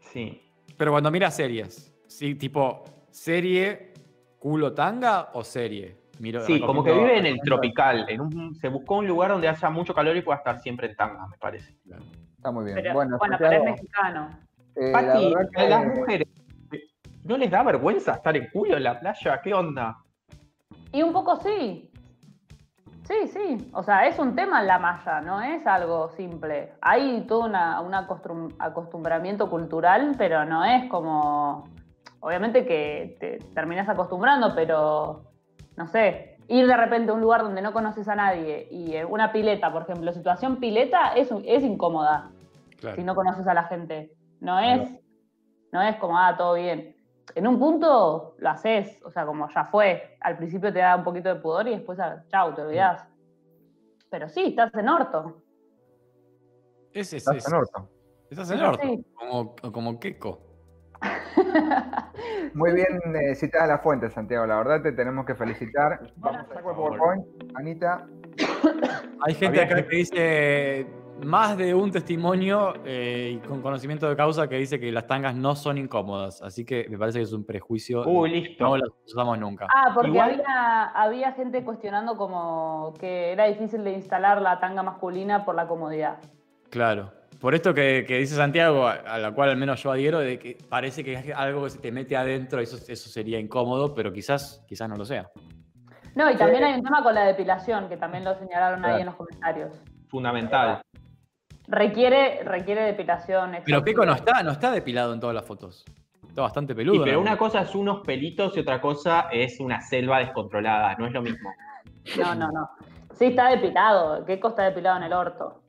sí. 0.00 0.38
Pero 0.76 0.90
cuando 0.90 1.10
mira 1.10 1.30
series, 1.30 1.94
sí, 2.06 2.34
tipo, 2.34 2.82
serie 3.10 3.92
culo 4.38 4.72
tanga 4.72 5.28
o 5.34 5.44
serie. 5.44 5.96
Miro- 6.18 6.40
Sí, 6.40 6.60
como 6.60 6.82
que 6.82 6.92
vive 6.92 7.18
en 7.18 7.26
el 7.26 7.40
tropical. 7.40 8.06
En 8.08 8.20
un, 8.20 8.54
se 8.54 8.68
buscó 8.68 8.96
un 8.98 9.06
lugar 9.06 9.30
donde 9.30 9.48
haya 9.48 9.70
mucho 9.70 9.94
calor 9.94 10.16
y 10.16 10.22
pueda 10.22 10.38
estar 10.38 10.58
siempre 10.60 10.88
en 10.88 10.96
tanga, 10.96 11.26
me 11.28 11.36
parece. 11.36 11.76
Está 12.36 12.50
muy 12.50 12.64
bien. 12.64 12.76
Pero, 12.76 12.94
bueno, 12.94 13.16
bueno, 13.18 13.36
pero 13.38 13.52
es 13.52 13.64
mexicano. 13.64 14.30
eh, 14.74 14.90
la 14.92 15.12
Pati, 15.12 15.34
verdad 15.34 15.50
a 15.56 15.64
las 15.68 15.86
mujeres, 15.98 16.28
¿no 17.24 17.36
les 17.36 17.50
da 17.50 17.62
vergüenza 17.62 18.12
estar 18.14 18.36
en 18.36 18.48
culo 18.50 18.76
en 18.76 18.82
la 18.82 18.98
playa? 18.98 19.40
¿Qué 19.42 19.54
onda? 19.54 19.98
Y 20.92 21.02
un 21.02 21.12
poco 21.12 21.36
sí. 21.36 21.88
Sí, 23.04 23.26
sí. 23.28 23.70
O 23.74 23.82
sea, 23.82 24.06
es 24.06 24.18
un 24.18 24.34
tema 24.36 24.60
en 24.60 24.68
la 24.68 24.78
malla, 24.78 25.20
no 25.20 25.40
es 25.40 25.66
algo 25.66 26.10
simple. 26.10 26.72
Hay 26.80 27.22
todo 27.26 27.44
una, 27.46 27.80
un 27.80 27.92
acostum- 27.92 28.54
acostumbramiento 28.58 29.50
cultural, 29.50 30.14
pero 30.16 30.44
no 30.44 30.64
es 30.64 30.88
como. 30.88 31.64
Obviamente 32.20 32.64
que 32.64 33.16
te 33.18 33.38
terminas 33.54 33.88
acostumbrando, 33.88 34.54
pero 34.54 35.24
no 35.76 35.88
sé. 35.88 36.36
Ir 36.48 36.66
de 36.66 36.76
repente 36.76 37.10
a 37.10 37.14
un 37.14 37.20
lugar 37.20 37.42
donde 37.42 37.62
no 37.62 37.72
conoces 37.72 38.06
a 38.08 38.14
nadie 38.14 38.68
y 38.70 38.94
en 38.94 39.06
una 39.06 39.32
pileta, 39.32 39.72
por 39.72 39.82
ejemplo, 39.82 40.12
situación 40.12 40.56
pileta 40.56 41.14
es, 41.14 41.30
es 41.44 41.62
incómoda 41.64 42.30
Claro. 42.78 42.96
si 42.96 43.02
no 43.04 43.14
conoces 43.14 43.46
a 43.46 43.54
la 43.54 43.64
gente. 43.64 44.12
No 44.40 44.58
es, 44.60 44.88
no 45.72 45.82
es 45.82 45.96
como, 45.96 46.18
ah, 46.18 46.36
todo 46.36 46.54
bien. 46.54 46.94
En 47.34 47.46
un 47.46 47.58
punto 47.58 48.34
lo 48.38 48.50
haces, 48.50 49.00
o 49.04 49.10
sea, 49.10 49.24
como 49.26 49.48
ya 49.48 49.64
fue. 49.64 50.16
Al 50.20 50.36
principio 50.36 50.72
te 50.72 50.80
da 50.80 50.96
un 50.96 51.04
poquito 51.04 51.28
de 51.28 51.36
pudor 51.40 51.66
y 51.68 51.70
después, 51.72 51.98
ah, 52.00 52.22
chau, 52.28 52.54
te 52.54 52.62
olvidás. 52.62 53.06
Pero 54.10 54.28
sí, 54.28 54.46
estás 54.48 54.74
en 54.74 54.88
orto. 54.88 55.42
Es, 56.92 57.08
es, 57.12 57.14
Estás 57.26 57.36
es- 57.36 57.48
en 57.48 57.54
orto. 57.54 57.88
estás 58.30 58.50
en 58.50 58.58
Sí. 58.58 58.64
orto, 58.64 58.88
como, 59.14 59.54
como 59.72 59.98
Keiko. 60.00 60.40
Muy 62.54 62.72
bien 62.72 63.00
eh, 63.16 63.34
citada 63.34 63.66
la 63.66 63.78
fuente, 63.78 64.10
Santiago. 64.10 64.46
La 64.46 64.56
verdad 64.58 64.82
te 64.82 64.92
tenemos 64.92 65.24
que 65.24 65.34
felicitar. 65.34 66.00
Vamos, 66.16 66.44
Por 66.46 66.56
el 66.58 66.62
favor. 66.62 66.98
PowerPoint. 66.98 67.26
Anita, 67.56 68.06
Hay 69.26 69.34
gente 69.34 69.60
acá 69.62 69.76
que 69.86 69.96
dice 69.96 70.86
más 71.24 71.56
de 71.56 71.72
un 71.74 71.90
testimonio 71.92 72.74
eh, 72.84 73.34
y 73.36 73.46
con 73.46 73.62
conocimiento 73.62 74.08
de 74.08 74.16
causa 74.16 74.48
que 74.48 74.56
dice 74.56 74.80
que 74.80 74.90
las 74.90 75.06
tangas 75.06 75.34
no 75.34 75.54
son 75.54 75.78
incómodas. 75.78 76.42
Así 76.42 76.64
que 76.64 76.86
me 76.90 76.98
parece 76.98 77.18
que 77.18 77.24
es 77.24 77.32
un 77.32 77.44
prejuicio. 77.44 78.02
Uy, 78.06 78.30
y 78.32 78.40
listo. 78.48 78.64
no 78.64 78.76
las 78.76 78.88
usamos 79.06 79.38
nunca. 79.38 79.66
Ah, 79.74 79.92
porque 79.94 80.10
Igual- 80.10 80.30
había, 80.32 80.84
había 80.88 81.32
gente 81.32 81.62
cuestionando 81.64 82.16
como 82.16 82.92
que 82.98 83.32
era 83.32 83.44
difícil 83.46 83.84
de 83.84 83.92
instalar 83.92 84.42
la 84.42 84.58
tanga 84.58 84.82
masculina 84.82 85.44
por 85.44 85.54
la 85.54 85.68
comodidad. 85.68 86.18
Claro. 86.70 87.12
Por 87.40 87.54
esto 87.54 87.74
que, 87.74 88.04
que 88.06 88.18
dice 88.18 88.36
Santiago, 88.36 88.86
a, 88.86 88.92
a 88.92 89.18
la 89.18 89.32
cual 89.32 89.50
al 89.50 89.56
menos 89.56 89.82
yo 89.82 89.90
adhiero, 89.90 90.20
de 90.20 90.38
que 90.38 90.58
parece 90.68 91.02
que 91.02 91.14
es 91.14 91.34
algo 91.36 91.64
que 91.64 91.70
se 91.70 91.78
te 91.78 91.90
mete 91.92 92.16
adentro, 92.16 92.60
eso, 92.60 92.76
eso 92.76 93.08
sería 93.10 93.38
incómodo, 93.40 93.94
pero 93.94 94.12
quizás, 94.12 94.64
quizás 94.68 94.88
no 94.88 94.96
lo 94.96 95.04
sea. 95.04 95.28
No, 96.14 96.30
y 96.30 96.36
también 96.36 96.62
hay 96.62 96.74
un 96.74 96.82
tema 96.84 97.02
con 97.02 97.14
la 97.14 97.24
depilación, 97.24 97.88
que 97.88 97.96
también 97.96 98.22
lo 98.24 98.34
señalaron 98.36 98.84
ahí 98.84 99.00
en 99.00 99.06
los 99.06 99.14
comentarios. 99.16 99.82
Fundamental. 100.08 100.82
Requiere, 101.72 102.42
requiere 102.44 102.82
depilación. 102.82 103.56
Pero. 103.64 103.82
Keiko 103.82 104.04
no 104.04 104.12
está, 104.12 104.42
no 104.42 104.50
está 104.52 104.70
depilado 104.70 105.14
en 105.14 105.20
todas 105.20 105.34
las 105.34 105.46
fotos. 105.46 105.84
Está 106.28 106.42
bastante 106.42 106.74
peludo. 106.74 107.00
Y 107.02 107.04
pero 107.04 107.14
¿no? 107.16 107.22
una 107.22 107.36
cosa 107.38 107.62
es 107.62 107.74
unos 107.74 108.00
pelitos 108.06 108.54
y 108.56 108.60
otra 108.60 108.78
cosa 108.80 109.28
es 109.32 109.58
una 109.58 109.80
selva 109.80 110.18
descontrolada, 110.18 110.94
no 110.98 111.06
es 111.06 111.12
lo 111.12 111.22
mismo. 111.22 111.50
No, 112.18 112.34
no, 112.34 112.48
no. 112.52 112.68
Sí, 113.14 113.26
está 113.26 113.48
depilado. 113.48 114.24
Keiko 114.26 114.48
está 114.48 114.64
depilado 114.64 114.98
en 114.98 115.02
el 115.04 115.12
orto. 115.14 115.62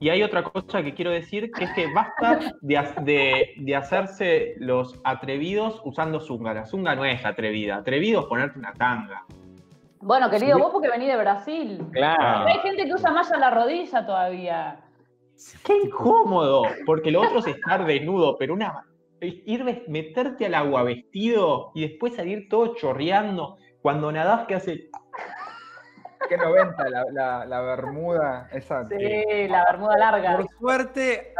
Y 0.00 0.08
hay 0.08 0.22
otra 0.22 0.42
cosa 0.42 0.82
que 0.82 0.94
quiero 0.94 1.10
decir, 1.10 1.50
que 1.52 1.64
es 1.64 1.72
que 1.74 1.86
basta 1.92 2.38
de, 2.60 2.88
de- 3.02 3.52
de 3.56 3.76
hacerse 3.76 4.54
los 4.58 4.98
atrevidos 5.04 5.80
usando 5.84 6.18
zunga. 6.18 6.54
La 6.54 6.64
zunga 6.66 6.94
no 6.96 7.04
es 7.04 7.24
atrevida. 7.24 7.76
Atrevido 7.76 8.20
es 8.20 8.26
ponerte 8.26 8.58
una 8.58 8.72
tanga. 8.72 9.24
Bueno, 10.00 10.28
querido, 10.30 10.56
Sí. 10.56 10.62
vos 10.62 10.72
porque 10.72 10.88
venís 10.88 11.08
de 11.08 11.16
Brasil. 11.16 11.86
Claro. 11.92 12.46
Hay 12.48 12.58
gente 12.60 12.84
que 12.86 12.92
usa 12.94 13.12
malla 13.12 13.36
a 13.36 13.38
la 13.38 13.50
rodilla 13.50 14.04
todavía. 14.04 14.76
¡Qué 15.64 15.76
incómodo! 15.84 16.64
Porque 16.86 17.10
lo 17.10 17.20
otro 17.22 17.38
es 17.40 17.46
estar 17.46 17.84
desnudo, 17.86 18.36
pero 18.38 18.54
una 18.54 18.86
ir 19.20 19.64
meterte 19.88 20.46
al 20.46 20.54
agua 20.54 20.82
vestido 20.82 21.70
y 21.74 21.82
después 21.88 22.14
salir 22.16 22.48
todo 22.48 22.74
chorreando. 22.74 23.56
Cuando 23.80 24.10
nadás, 24.10 24.46
¿qué 24.48 24.54
hace? 24.56 24.90
¿qué 26.28 26.36
90? 26.36 26.88
La, 26.88 27.04
la, 27.12 27.44
la 27.46 27.60
bermuda, 27.62 28.48
esa. 28.52 28.86
que- 28.88 28.98
Sí, 28.98 29.48
la 29.48 29.64
bermuda 29.64 29.96
larga. 29.98 30.36
Por 30.36 30.46
suerte, 30.58 31.34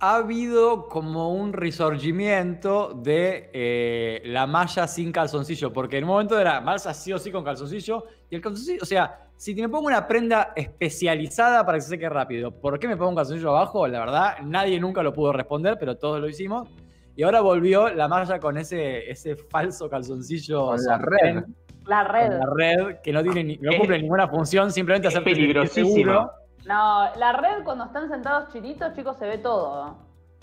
ha 0.00 0.16
habido 0.16 0.88
como 0.88 1.32
un 1.32 1.52
resurgimiento 1.52 2.94
de 2.94 3.50
eh, 3.52 4.22
la 4.26 4.46
malla 4.46 4.86
sin 4.86 5.10
calzoncillo, 5.12 5.72
porque 5.72 5.98
en 5.98 6.04
un 6.04 6.10
momento 6.10 6.38
era 6.38 6.60
malla 6.60 6.94
sí 6.94 7.12
o 7.12 7.18
sí 7.18 7.32
con 7.32 7.44
calzoncillo, 7.44 8.04
y 8.30 8.36
el 8.36 8.40
calzoncillo, 8.40 8.80
o 8.82 8.86
sea, 8.86 9.24
si 9.36 9.54
me 9.54 9.68
pongo 9.68 9.86
una 9.86 10.06
prenda 10.06 10.52
especializada 10.56 11.64
para 11.64 11.78
que 11.78 11.82
se 11.82 11.88
seque 11.90 12.08
rápido, 12.08 12.50
¿por 12.50 12.78
qué 12.78 12.88
me 12.88 12.96
pongo 12.96 13.10
un 13.10 13.16
calzoncillo 13.16 13.50
abajo? 13.50 13.86
La 13.88 14.00
verdad, 14.00 14.36
nadie 14.44 14.80
nunca 14.80 15.02
lo 15.02 15.12
pudo 15.12 15.32
responder, 15.32 15.76
pero 15.78 15.96
todos 15.96 16.20
lo 16.20 16.28
hicimos. 16.28 16.68
Y 17.14 17.24
ahora 17.24 17.40
volvió 17.40 17.88
la 17.88 18.06
malla 18.06 18.38
con 18.38 18.56
ese, 18.58 19.10
ese 19.10 19.34
falso 19.34 19.88
calzoncillo. 19.90 20.66
Con 20.66 20.84
la 20.84 20.98
red. 20.98 21.42
La 21.86 22.04
con 22.04 22.12
red. 22.14 22.30
la 22.30 22.46
red, 22.54 22.96
que 23.02 23.12
no, 23.12 23.22
tiene 23.22 23.42
ni- 23.44 23.56
no 23.58 23.76
cumple 23.76 24.00
ninguna 24.00 24.28
función, 24.28 24.70
simplemente 24.70 25.08
es 25.08 25.14
hacer 25.14 25.24
peligrosísima. 25.24 26.30
No, 26.68 27.08
la 27.16 27.32
red 27.32 27.64
cuando 27.64 27.84
están 27.84 28.08
sentados 28.10 28.52
chinitos, 28.52 28.94
chicos, 28.94 29.16
se 29.16 29.26
ve 29.26 29.38
todo. 29.38 29.96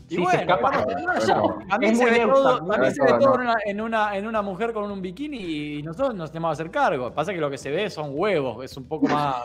Y 0.08 0.10
Sí, 0.10 0.16
se 0.16 0.22
bueno, 0.22 0.40
escapa. 0.42 0.70
vamos, 0.72 0.86
Bueno, 0.86 1.08
vamos, 1.08 1.64
a 1.70 1.78
mí 1.78 1.86
es 1.88 1.98
se 2.00 2.06
ve 2.06 2.20
todo, 2.28 2.74
a 2.74 2.78
mí 2.78 2.92
se 2.92 3.02
ve 3.04 3.10
neutra, 3.12 3.20
todo 3.20 3.38
¿no? 3.38 3.42
en, 3.42 3.42
una, 3.42 3.54
en, 3.66 3.82
una, 3.82 4.18
en 4.18 4.28
una 4.28 4.42
mujer 4.42 4.74
con 4.74 4.92
un 4.92 5.02
bikini 5.02 5.38
y 5.78 5.84
nosotros 5.84 6.16
nos 6.16 6.32
tenemos 6.32 6.50
que 6.50 6.64
hacer 6.64 6.72
cargo. 6.72 7.12
Pasa 7.12 7.32
que 7.32 7.40
lo 7.40 7.50
que 7.50 7.58
se 7.60 7.70
ve 7.72 7.90
son 7.92 8.10
huevos, 8.14 8.64
es 8.66 8.76
un 8.76 8.88
poco 8.88 9.08
más, 9.08 9.36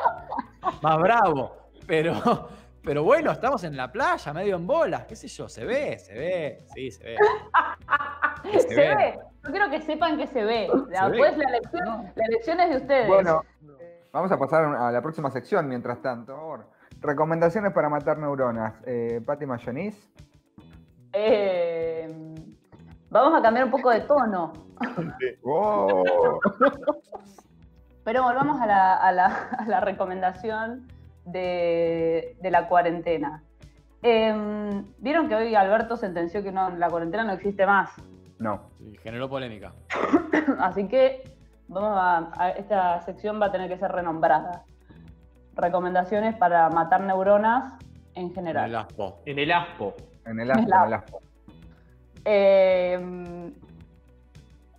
más 0.82 0.98
bravo. 0.98 1.56
Pero, 1.86 2.48
pero 2.82 3.02
bueno, 3.02 3.30
estamos 3.30 3.64
en 3.64 3.76
la 3.76 3.90
playa, 3.92 4.32
medio 4.32 4.56
en 4.56 4.66
bolas, 4.66 5.04
qué 5.06 5.14
sé 5.16 5.28
yo, 5.28 5.48
se 5.48 5.64
ve, 5.64 5.98
se 5.98 6.14
ve, 6.14 6.58
sí, 6.74 6.90
se 6.90 7.04
ve. 7.04 7.16
Se, 8.60 8.74
ve. 8.74 9.18
Yo 9.44 9.50
quiero 9.50 9.68
que 9.68 9.80
sepan 9.82 10.16
que 10.16 10.26
se 10.28 10.44
ve. 10.44 10.70
Después 10.88 11.36
la 11.36 11.48
elección, 11.48 12.12
la 12.14 12.24
elección 12.26 12.60
es 12.60 12.70
de 12.70 12.76
ustedes. 12.76 13.08
Bueno, 13.08 13.42
vamos 14.12 14.30
a 14.32 14.38
pasar 14.38 14.64
a 14.64 14.90
la 14.92 15.02
próxima 15.02 15.30
sección 15.30 15.68
mientras 15.68 16.00
tanto. 16.02 16.32
por 16.34 16.40
favor. 16.40 16.66
Recomendaciones 17.00 17.72
para 17.72 17.88
matar 17.88 18.18
neuronas. 18.18 18.74
Eh, 18.86 19.20
Patti 19.24 19.46
Mayonis. 19.46 20.10
Eh, 21.12 22.34
vamos 23.10 23.38
a 23.38 23.42
cambiar 23.42 23.66
un 23.66 23.70
poco 23.70 23.90
de 23.90 24.00
tono. 24.00 24.52
Oh. 25.44 26.38
Pero 28.04 28.22
volvamos 28.22 28.60
a 28.60 28.66
la, 28.66 28.96
a 28.96 29.12
la- 29.12 29.48
a 29.58 29.64
la 29.66 29.80
recomendación 29.80 30.88
de, 31.24 32.36
de 32.40 32.50
la 32.50 32.68
cuarentena. 32.68 33.42
Em, 34.02 34.84
Vieron 34.98 35.28
que 35.28 35.34
hoy 35.34 35.54
Alberto 35.54 35.96
sentenció 35.96 36.42
que 36.42 36.52
no, 36.52 36.70
la 36.70 36.88
cuarentena 36.88 37.24
no 37.24 37.32
existe 37.32 37.66
más. 37.66 37.90
No. 38.38 38.70
Sí, 38.78 38.96
generó 39.02 39.28
polémica. 39.28 39.72
Así 40.60 40.88
que 40.88 41.37
vamos 41.68 41.90
a, 41.96 42.30
a- 42.36 42.50
esta 42.50 43.00
sección 43.02 43.40
va 43.40 43.46
a 43.46 43.52
tener 43.52 43.68
que 43.68 43.78
ser 43.78 43.92
renombrada. 43.92 44.64
Recomendaciones 45.54 46.36
para 46.36 46.68
matar 46.70 47.00
neuronas 47.02 47.74
en 48.14 48.26
En 48.26 48.34
general. 48.34 48.70
el 48.70 48.76
aspo. 48.76 49.18
En 49.26 49.38
el 49.38 49.52
aspo. 49.52 49.94
En 50.24 50.40
el 50.40 50.50
aspo, 50.50 50.62
en 50.62 50.86
el 50.86 50.92
aspo. 50.94 51.20
Eh, 52.24 53.52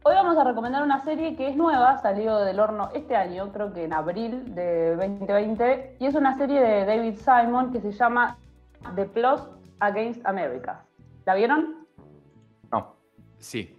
hoy 0.04 0.16
vamos 0.16 0.38
a 0.38 0.44
recomendar 0.44 0.84
una 0.84 1.00
serie 1.04 1.36
que 1.36 1.48
es 1.48 1.56
nueva, 1.56 1.98
salió 1.98 2.38
del 2.40 2.60
horno 2.60 2.90
este 2.94 3.16
año, 3.16 3.52
creo 3.52 3.74
que 3.74 3.86
en 3.86 3.94
abril 3.94 4.54
de 4.54 4.96
2020, 4.96 5.98
y 6.00 6.06
es 6.06 6.16
una 6.16 6.38
serie 6.38 6.62
de 6.62 6.86
David 6.86 7.16
Simon 7.16 7.72
que 7.72 7.82
se 7.82 7.92
llama 7.92 8.38
The 8.96 9.06
Plot 9.06 9.58
Against 9.80 10.26
America. 10.26 10.84
¿La 11.26 11.34
vieron? 11.34 11.88
No. 12.72 12.96
Sí. 13.40 13.76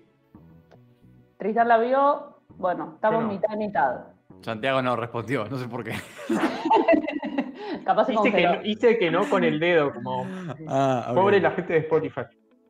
Tristan 1.39 1.69
la 1.69 1.79
vio, 1.79 2.30
bueno, 2.61 2.93
estamos 2.95 3.23
no. 3.23 3.29
mitad 3.29 3.49
y 3.55 3.57
mitad. 3.57 3.97
Santiago 4.43 4.83
no 4.83 4.95
respondió, 4.97 5.47
no 5.49 5.57
sé 5.59 5.67
por 5.67 5.83
qué. 5.83 5.95
Capaz 7.85 8.07
se 8.07 8.13
Hice 8.13 8.33
que, 8.33 8.43
no, 8.43 8.63
hice 8.65 8.99
que 8.99 9.11
no 9.11 9.29
con 9.29 9.45
el 9.45 9.59
dedo, 9.59 9.93
como 9.93 10.27
Ah, 10.69 11.13
pobre 11.15 11.41
la 11.41 11.51
gente 11.53 11.73
de 11.75 11.79
Spotify. 11.81 12.23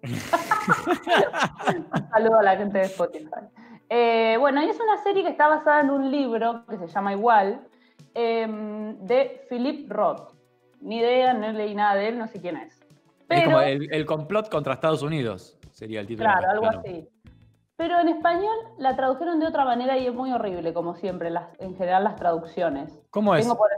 Un 0.03 0.11
saludo 2.11 2.39
a 2.39 2.43
la 2.43 2.57
gente 2.57 2.79
de 2.79 2.85
Spotify. 2.85 3.41
Eh, 3.89 4.37
bueno, 4.39 4.63
y 4.63 4.71
es 4.71 4.79
una 4.81 4.97
serie 5.03 5.23
que 5.23 5.31
está 5.31 5.49
basada 5.49 5.81
en 5.81 5.91
un 5.91 6.11
libro 6.11 6.65
que 6.69 6.79
se 6.79 6.87
llama 6.87 7.13
igual, 7.13 7.61
em, 8.15 8.97
de 9.01 9.45
Philip 9.49 9.91
Roth. 9.91 10.33
Ni 10.81 10.99
idea, 10.99 11.35
no 11.35 11.53
leí 11.53 11.75
nada 11.75 11.97
de 11.97 12.09
él, 12.09 12.19
no 12.19 12.27
sé 12.29 12.41
quién 12.41 12.57
es. 12.57 12.81
Es 13.29 13.45
como 13.45 13.61
el, 13.61 13.93
el 13.93 14.07
complot 14.07 14.49
contra 14.49 14.75
Estados 14.75 15.03
Unidos, 15.03 15.59
sería 15.73 16.01
el 16.01 16.07
título. 16.07 16.29
claro, 16.31 16.51
algo 16.51 16.67
así. 16.67 17.09
Pero 17.81 17.99
en 17.99 18.09
español 18.09 18.55
la 18.77 18.95
tradujeron 18.95 19.41
de 19.41 19.47
otra 19.47 19.65
manera 19.65 19.97
y 19.97 20.07
es 20.07 20.13
muy 20.13 20.31
horrible, 20.33 20.75
como 20.75 20.97
siempre, 20.97 21.31
las, 21.31 21.49
en 21.61 21.75
general 21.79 22.05
las 22.05 22.15
traducciones. 22.17 22.93
¿Cómo 23.09 23.35
es? 23.35 23.41
Tengo 23.41 23.57
por- 23.57 23.71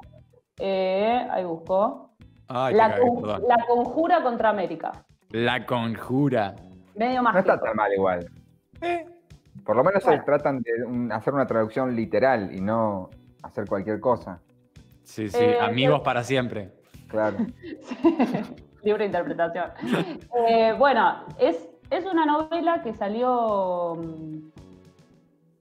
eh, 0.58 1.24
ahí 1.30 1.44
busco. 1.44 2.10
Ay, 2.48 2.72
te 2.74 2.78
La, 2.78 2.90
cagué, 2.90 3.00
con- 3.08 3.22
perdón. 3.22 3.42
la 3.46 3.64
conjura 3.64 4.22
contra 4.24 4.48
América. 4.48 4.90
La 5.30 5.64
conjura. 5.64 6.56
Medio 6.96 7.18
No 7.18 7.22
mágico. 7.22 7.52
está 7.52 7.60
tan 7.64 7.76
mal 7.76 7.92
igual. 7.92 8.28
Eh, 8.80 9.06
Por 9.64 9.76
lo 9.76 9.84
menos 9.84 10.02
se 10.02 10.08
Bueno. 10.08 10.24
tratan 10.24 10.62
de 10.62 10.84
un- 10.84 11.12
hacer 11.12 11.32
una 11.32 11.46
traducción 11.46 11.94
literal 11.94 12.52
y 12.52 12.60
no 12.60 13.08
hacer 13.44 13.68
cualquier 13.68 14.00
cosa. 14.00 14.40
Sí, 15.04 15.28
sí, 15.28 15.38
Eh, 15.40 15.60
amigos 15.60 15.98
yo- 15.98 16.02
para 16.02 16.24
siempre. 16.24 16.72
Claro. 17.06 17.36
Libre 18.82 19.06
interpretación. 19.06 19.66
Eh, 20.48 20.74
bueno, 20.76 21.24
es, 21.38 21.68
es 21.92 22.06
una 22.06 22.24
novela 22.26 22.82
que 22.82 22.94
salió, 22.94 23.96
mm, 23.96 24.50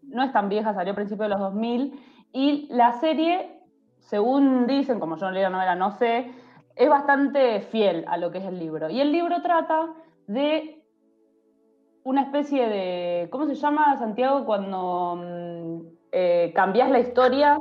no 0.04 0.24
es 0.24 0.32
tan 0.32 0.50
vieja, 0.50 0.74
salió 0.74 0.94
a 0.94 0.96
principios 0.96 1.26
de 1.26 1.30
los 1.36 1.40
2000, 1.40 2.00
y 2.32 2.68
la 2.72 2.94
serie, 2.94 3.60
según 4.00 4.66
dicen, 4.68 5.00
como 5.00 5.18
yo 5.18 5.26
no 5.26 5.32
leí 5.32 5.44
la 5.44 5.50
novela, 5.50 5.76
no 5.76 5.92
sé, 5.92 6.32
es 6.76 6.90
bastante 6.90 7.60
fiel 7.62 8.06
a 8.08 8.18
lo 8.18 8.32
que 8.32 8.38
es 8.40 8.46
el 8.46 8.58
libro. 8.60 8.90
Y 8.90 9.02
el 9.02 9.12
libro 9.12 9.42
trata 9.42 9.90
de 10.28 10.82
una 12.04 12.22
especie 12.24 12.68
de, 12.68 13.28
¿cómo 13.30 13.46
se 13.46 13.56
llama, 13.56 13.98
Santiago, 13.98 14.46
cuando 14.46 15.18
mm, 15.18 15.80
eh, 16.14 16.52
cambias 16.56 16.90
la 16.90 17.00
historia? 17.00 17.60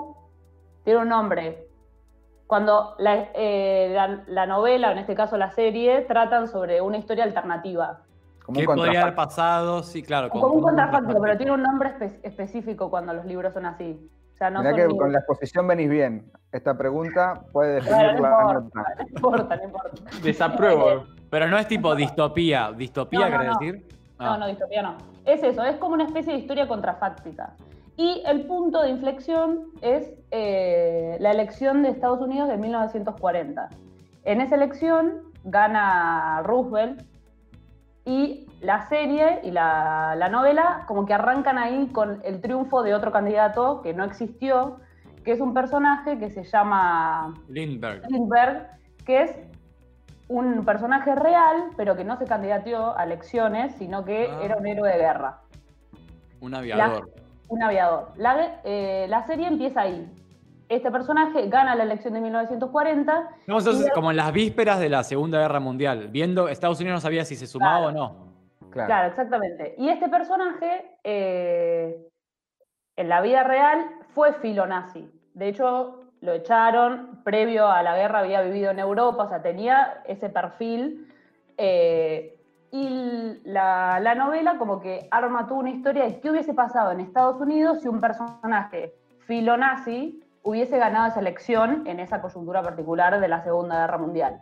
Tiene 0.85 1.01
un 1.01 1.09
nombre. 1.09 1.67
Cuando 2.47 2.95
la, 2.99 3.29
eh, 3.35 3.91
la- 3.95 4.23
la 4.27 4.47
novela, 4.47 4.93
en 4.93 4.99
este 4.99 5.15
caso 5.15 5.37
la 5.37 5.51
serie, 5.51 6.03
tratan 6.03 6.49
sobre 6.49 6.81
una 6.81 6.99
historia 6.99 7.25
alternativa. 7.25 8.05
Como 8.51 8.61
un 8.61 8.67
¿Qué 8.67 8.81
podría 8.83 9.03
haber 9.03 9.15
pasado? 9.15 9.83
Sí, 9.85 10.03
claro. 10.03 10.29
Como 10.29 10.47
un 10.49 10.63
contrafáctico, 10.63 11.21
pero 11.21 11.37
tiene 11.37 11.53
un 11.53 11.63
nombre 11.63 11.91
espe- 11.91 12.19
específico 12.25 12.91
cuando 12.91 13.13
los 13.15 13.25
libros 13.25 13.55
son 13.55 13.65
así. 13.67 13.97
O 14.35 14.37
sea, 14.37 14.51
no 14.51 14.59
Mirá 14.61 14.71
son 14.71 14.77
que 14.81 14.87
ni- 14.89 14.99
con 14.99 15.13
la 15.13 15.19
exposición 15.21 15.69
venís 15.69 15.89
bien. 15.89 16.33
Esta 16.51 16.77
pregunta 16.77 17.43
puede 17.53 17.75
definir 17.75 18.15
no 18.17 18.23
la 18.23 18.53
no 18.55 18.61
importa, 19.09 19.57
no 19.57 19.63
importa. 19.65 20.05
Desapruebo. 20.23 21.05
Pero 21.31 21.47
no 21.47 21.59
es 21.59 21.69
tipo 21.69 21.95
distopía. 21.95 22.73
¿Distopía 22.77 23.21
No, 23.21 23.27
no, 23.27 23.31
querés 23.39 23.47
no. 23.53 23.59
decir? 23.61 23.89
No, 24.19 24.33
Ah. 24.33 24.39
no, 24.39 24.47
distopía 24.49 24.83
no. 24.83 24.97
Es 25.25 25.43
eso, 25.45 25.63
es 25.65 25.77
como 25.77 25.95
una 25.95 26.05
especie 26.05 26.33
de 26.33 26.39
historia 26.41 26.67
contrafáctica. 26.67 27.53
Y 27.97 28.23
el 28.27 28.47
punto 28.47 28.83
de 28.83 28.89
inflexión 28.91 29.67
es 29.83 30.11
eh, 30.33 31.17
la 31.21 31.31
elección 31.31 31.83
de 31.83 31.91
Estados 31.91 32.21
Unidos 32.21 32.49
de 32.49 32.57
1940. 32.57 33.69
En 34.25 34.41
esa 34.41 34.55
elección 34.57 35.23
gana 35.45 36.43
Roosevelt 36.45 37.03
y 38.11 38.47
la 38.61 38.89
serie 38.89 39.39
y 39.45 39.53
la, 39.53 40.15
la 40.17 40.29
novela 40.29 40.83
como 40.89 41.07
que 41.07 41.15
arrancan 41.15 41.59
ahí 41.59 41.87
con 41.93 42.21
el 42.25 42.41
triunfo 42.41 42.83
de 42.83 42.93
otro 42.93 43.13
candidato 43.13 43.83
que 43.83 43.95
no 43.95 44.03
existió, 44.05 44.79
que 45.25 45.31
es 45.31 45.41
un 45.41 45.55
personaje 45.55 46.19
que 46.19 46.29
se 46.29 46.43
llama 46.43 47.35
Lindbergh. 47.49 48.05
Lindbergh, 48.11 48.67
que 49.07 49.23
es 49.23 49.39
un 50.29 50.65
personaje 50.65 51.15
real, 51.15 51.71
pero 51.77 51.97
que 51.97 52.03
no 52.05 52.17
se 52.17 52.25
candidateó 52.25 52.99
a 52.99 53.05
elecciones, 53.05 53.75
sino 53.77 54.05
que 54.05 54.29
Ah. 54.29 54.41
era 54.43 54.57
un 54.57 54.67
héroe 54.67 54.89
de 54.91 54.99
guerra, 54.99 55.39
Un 56.41 56.55
aviador. 56.55 57.09
un 57.49 57.63
aviador. 57.63 58.09
La, 58.17 58.59
eh, 58.65 59.07
la 59.09 59.23
serie 59.27 59.47
empieza 59.47 59.83
ahí. 59.83 60.09
Este 60.71 60.89
personaje 60.93 61.49
gana 61.49 61.75
la 61.75 61.83
elección 61.83 62.15
de 62.15 62.21
1940. 62.21 63.29
No, 63.49 63.59
eso 63.59 63.73
es 63.73 63.81
Y 63.81 63.85
la- 63.89 63.93
como 63.93 64.11
en 64.13 64.17
las 64.17 64.33
vísperas 64.33 64.79
de 64.79 64.89
la 64.89 65.03
Segunda 65.03 65.41
Guerra 65.41 65.59
Mundial. 65.59 66.09
Viendo, 66.09 66.49
Estados 66.49 66.79
Unidos 66.81 66.99
no 66.99 67.01
sabía 67.01 67.25
si 67.25 67.35
se 67.35 67.49
sumaba 67.49 67.79
Claro. 67.79 67.89
o 67.89 67.93
no. 67.93 68.31
Claro. 68.71 68.87
Claro, 68.87 69.09
exactamente. 69.09 69.75
Y 69.79 69.89
este 69.89 70.09
personaje, 70.09 70.97
eh, 71.03 72.07
en 72.97 73.09
la 73.09 73.21
vida 73.21 73.43
real, 73.43 73.85
fue 74.15 74.33
filonazi. 74.35 75.11
De 75.35 75.49
hecho, 75.49 76.05
lo 76.21 76.33
echaron, 76.35 77.21
previo 77.25 77.67
a 77.67 77.83
la 77.83 77.97
guerra 77.97 78.21
había 78.21 78.41
vivido 78.43 78.71
en 78.71 78.79
Europa, 78.79 79.25
o 79.25 79.29
sea, 79.29 79.43
tenía 79.43 80.03
ese 80.07 80.29
perfil. 80.29 81.07
eh, 81.63 82.37
y 82.73 83.41
la, 83.45 83.99
la 84.01 84.15
novela 84.15 84.57
como 84.57 84.81
que 84.81 85.09
arma 85.11 85.47
toda 85.49 85.61
una 85.61 85.71
historia 85.71 86.05
de 86.05 86.21
qué 86.21 86.31
hubiese 86.31 86.55
pasado 86.55 86.93
en 86.93 87.01
Estados 87.01 87.39
Unidos 87.41 87.83
si 87.83 87.89
un 87.89 88.01
personaje 88.01 88.95
filonazi 89.27 90.23
hubiese 90.43 90.79
ganado 90.79 91.09
esa 91.09 91.21
elección 91.21 91.87
en 91.87 92.01
esa 92.01 92.21
coyuntura 92.21 92.63
particular 92.63 93.21
de 93.21 93.29
la 93.29 93.43
Segunda 93.43 93.81
Guerra 93.81 93.99
Mundial. 93.99 94.41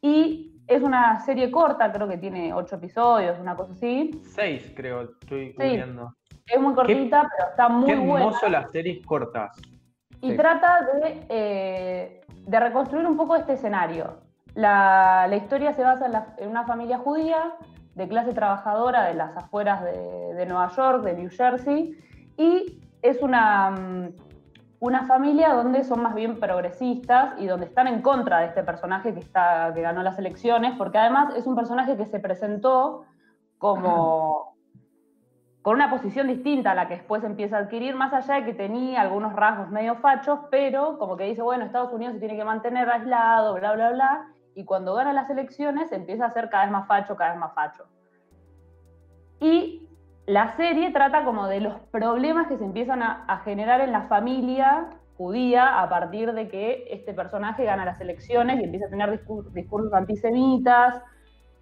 Y 0.00 0.62
es 0.66 0.82
una 0.82 1.20
serie 1.20 1.50
corta, 1.50 1.92
creo 1.92 2.08
que 2.08 2.18
tiene 2.18 2.52
ocho 2.54 2.76
episodios, 2.76 3.38
una 3.38 3.56
cosa 3.56 3.72
así. 3.72 4.10
Seis, 4.24 4.72
creo, 4.76 5.02
estoy 5.20 5.52
googleando. 5.52 6.14
Es 6.46 6.60
muy 6.60 6.74
cortita, 6.74 7.28
pero 7.36 7.50
está 7.50 7.68
muy 7.68 7.86
Qué 7.86 7.96
buena. 7.96 8.26
hermoso 8.26 8.48
las 8.48 8.70
series 8.70 9.04
cortas. 9.06 9.56
Y 10.20 10.30
Sí. 10.30 10.36
trata 10.36 10.78
de, 11.02 11.26
eh, 11.28 12.20
de 12.46 12.60
reconstruir 12.60 13.06
un 13.06 13.16
poco 13.16 13.36
este 13.36 13.54
escenario. 13.54 14.18
La, 14.54 15.26
la 15.28 15.36
historia 15.36 15.72
se 15.74 15.82
basa 15.82 16.06
en, 16.06 16.12
la- 16.12 16.34
en 16.38 16.48
una 16.48 16.64
familia 16.64 16.98
judía 16.98 17.54
de 17.94 18.08
clase 18.08 18.32
trabajadora 18.32 19.04
de 19.04 19.14
las 19.14 19.36
afueras 19.36 19.82
de, 19.84 20.34
de 20.34 20.46
Nueva 20.46 20.68
York, 20.70 21.02
de 21.04 21.14
New 21.14 21.30
Jersey, 21.30 21.96
y 22.36 22.80
es 23.02 23.20
una, 23.22 23.70
mm, 23.70 24.08
una 24.80 25.06
familia 25.06 25.54
donde 25.54 25.84
son 25.84 26.02
más 26.02 26.14
bien 26.14 26.38
progresistas 26.38 27.34
y 27.38 27.46
donde 27.46 27.66
están 27.66 27.86
en 27.86 28.02
contra 28.02 28.40
de 28.40 28.46
este 28.46 28.62
personaje 28.62 29.14
que, 29.14 29.20
está, 29.20 29.72
que 29.74 29.82
ganó 29.82 30.02
las 30.02 30.18
elecciones, 30.18 30.74
porque 30.76 30.98
además 30.98 31.34
es 31.36 31.46
un 31.46 31.56
personaje 31.56 31.96
que 31.96 32.06
se 32.06 32.20
presentó 32.20 33.04
como 33.58 34.54
con 35.62 35.76
una 35.76 35.88
posición 35.88 36.26
distinta 36.26 36.72
a 36.72 36.74
la 36.74 36.86
que 36.88 36.96
después 36.96 37.24
empieza 37.24 37.56
a 37.56 37.60
adquirir, 37.60 37.96
más 37.96 38.12
allá 38.12 38.34
de 38.34 38.44
que 38.44 38.52
tenía 38.52 39.00
algunos 39.00 39.32
rasgos 39.32 39.70
medio 39.70 39.94
fachos, 39.96 40.40
pero 40.50 40.98
como 40.98 41.16
que 41.16 41.24
dice, 41.24 41.40
bueno, 41.40 41.64
Estados 41.64 41.90
Unidos 41.90 42.12
se 42.12 42.20
tiene 42.20 42.36
que 42.36 42.44
mantener 42.44 42.86
aislado, 42.90 43.54
bla, 43.54 43.72
bla, 43.72 43.90
bla, 43.92 44.28
y 44.54 44.66
cuando 44.66 44.92
gana 44.92 45.14
las 45.14 45.30
elecciones 45.30 45.90
empieza 45.92 46.26
a 46.26 46.32
ser 46.32 46.50
cada 46.50 46.64
vez 46.64 46.72
más 46.72 46.86
facho, 46.86 47.16
cada 47.16 47.30
vez 47.30 47.40
más 47.40 47.54
facho. 47.54 47.84
Y 49.40 49.88
la 50.26 50.56
serie 50.56 50.90
trata 50.90 51.24
como 51.24 51.46
de 51.48 51.60
los 51.60 51.74
problemas 51.90 52.46
que 52.48 52.56
se 52.56 52.64
empiezan 52.64 53.02
a, 53.02 53.40
generar 53.44 53.80
en 53.80 53.92
la 53.92 54.02
familia 54.02 54.88
judía 55.16 55.80
a 55.80 55.88
partir 55.88 56.32
de 56.32 56.48
que 56.48 56.86
este 56.90 57.12
personaje 57.12 57.64
gana 57.64 57.84
las 57.84 58.00
elecciones 58.00 58.60
y 58.60 58.64
empieza 58.64 58.86
a 58.86 58.90
tener 58.90 59.10
discur- 59.10 59.50
discursos 59.52 59.92
antisemitas, 59.92 61.00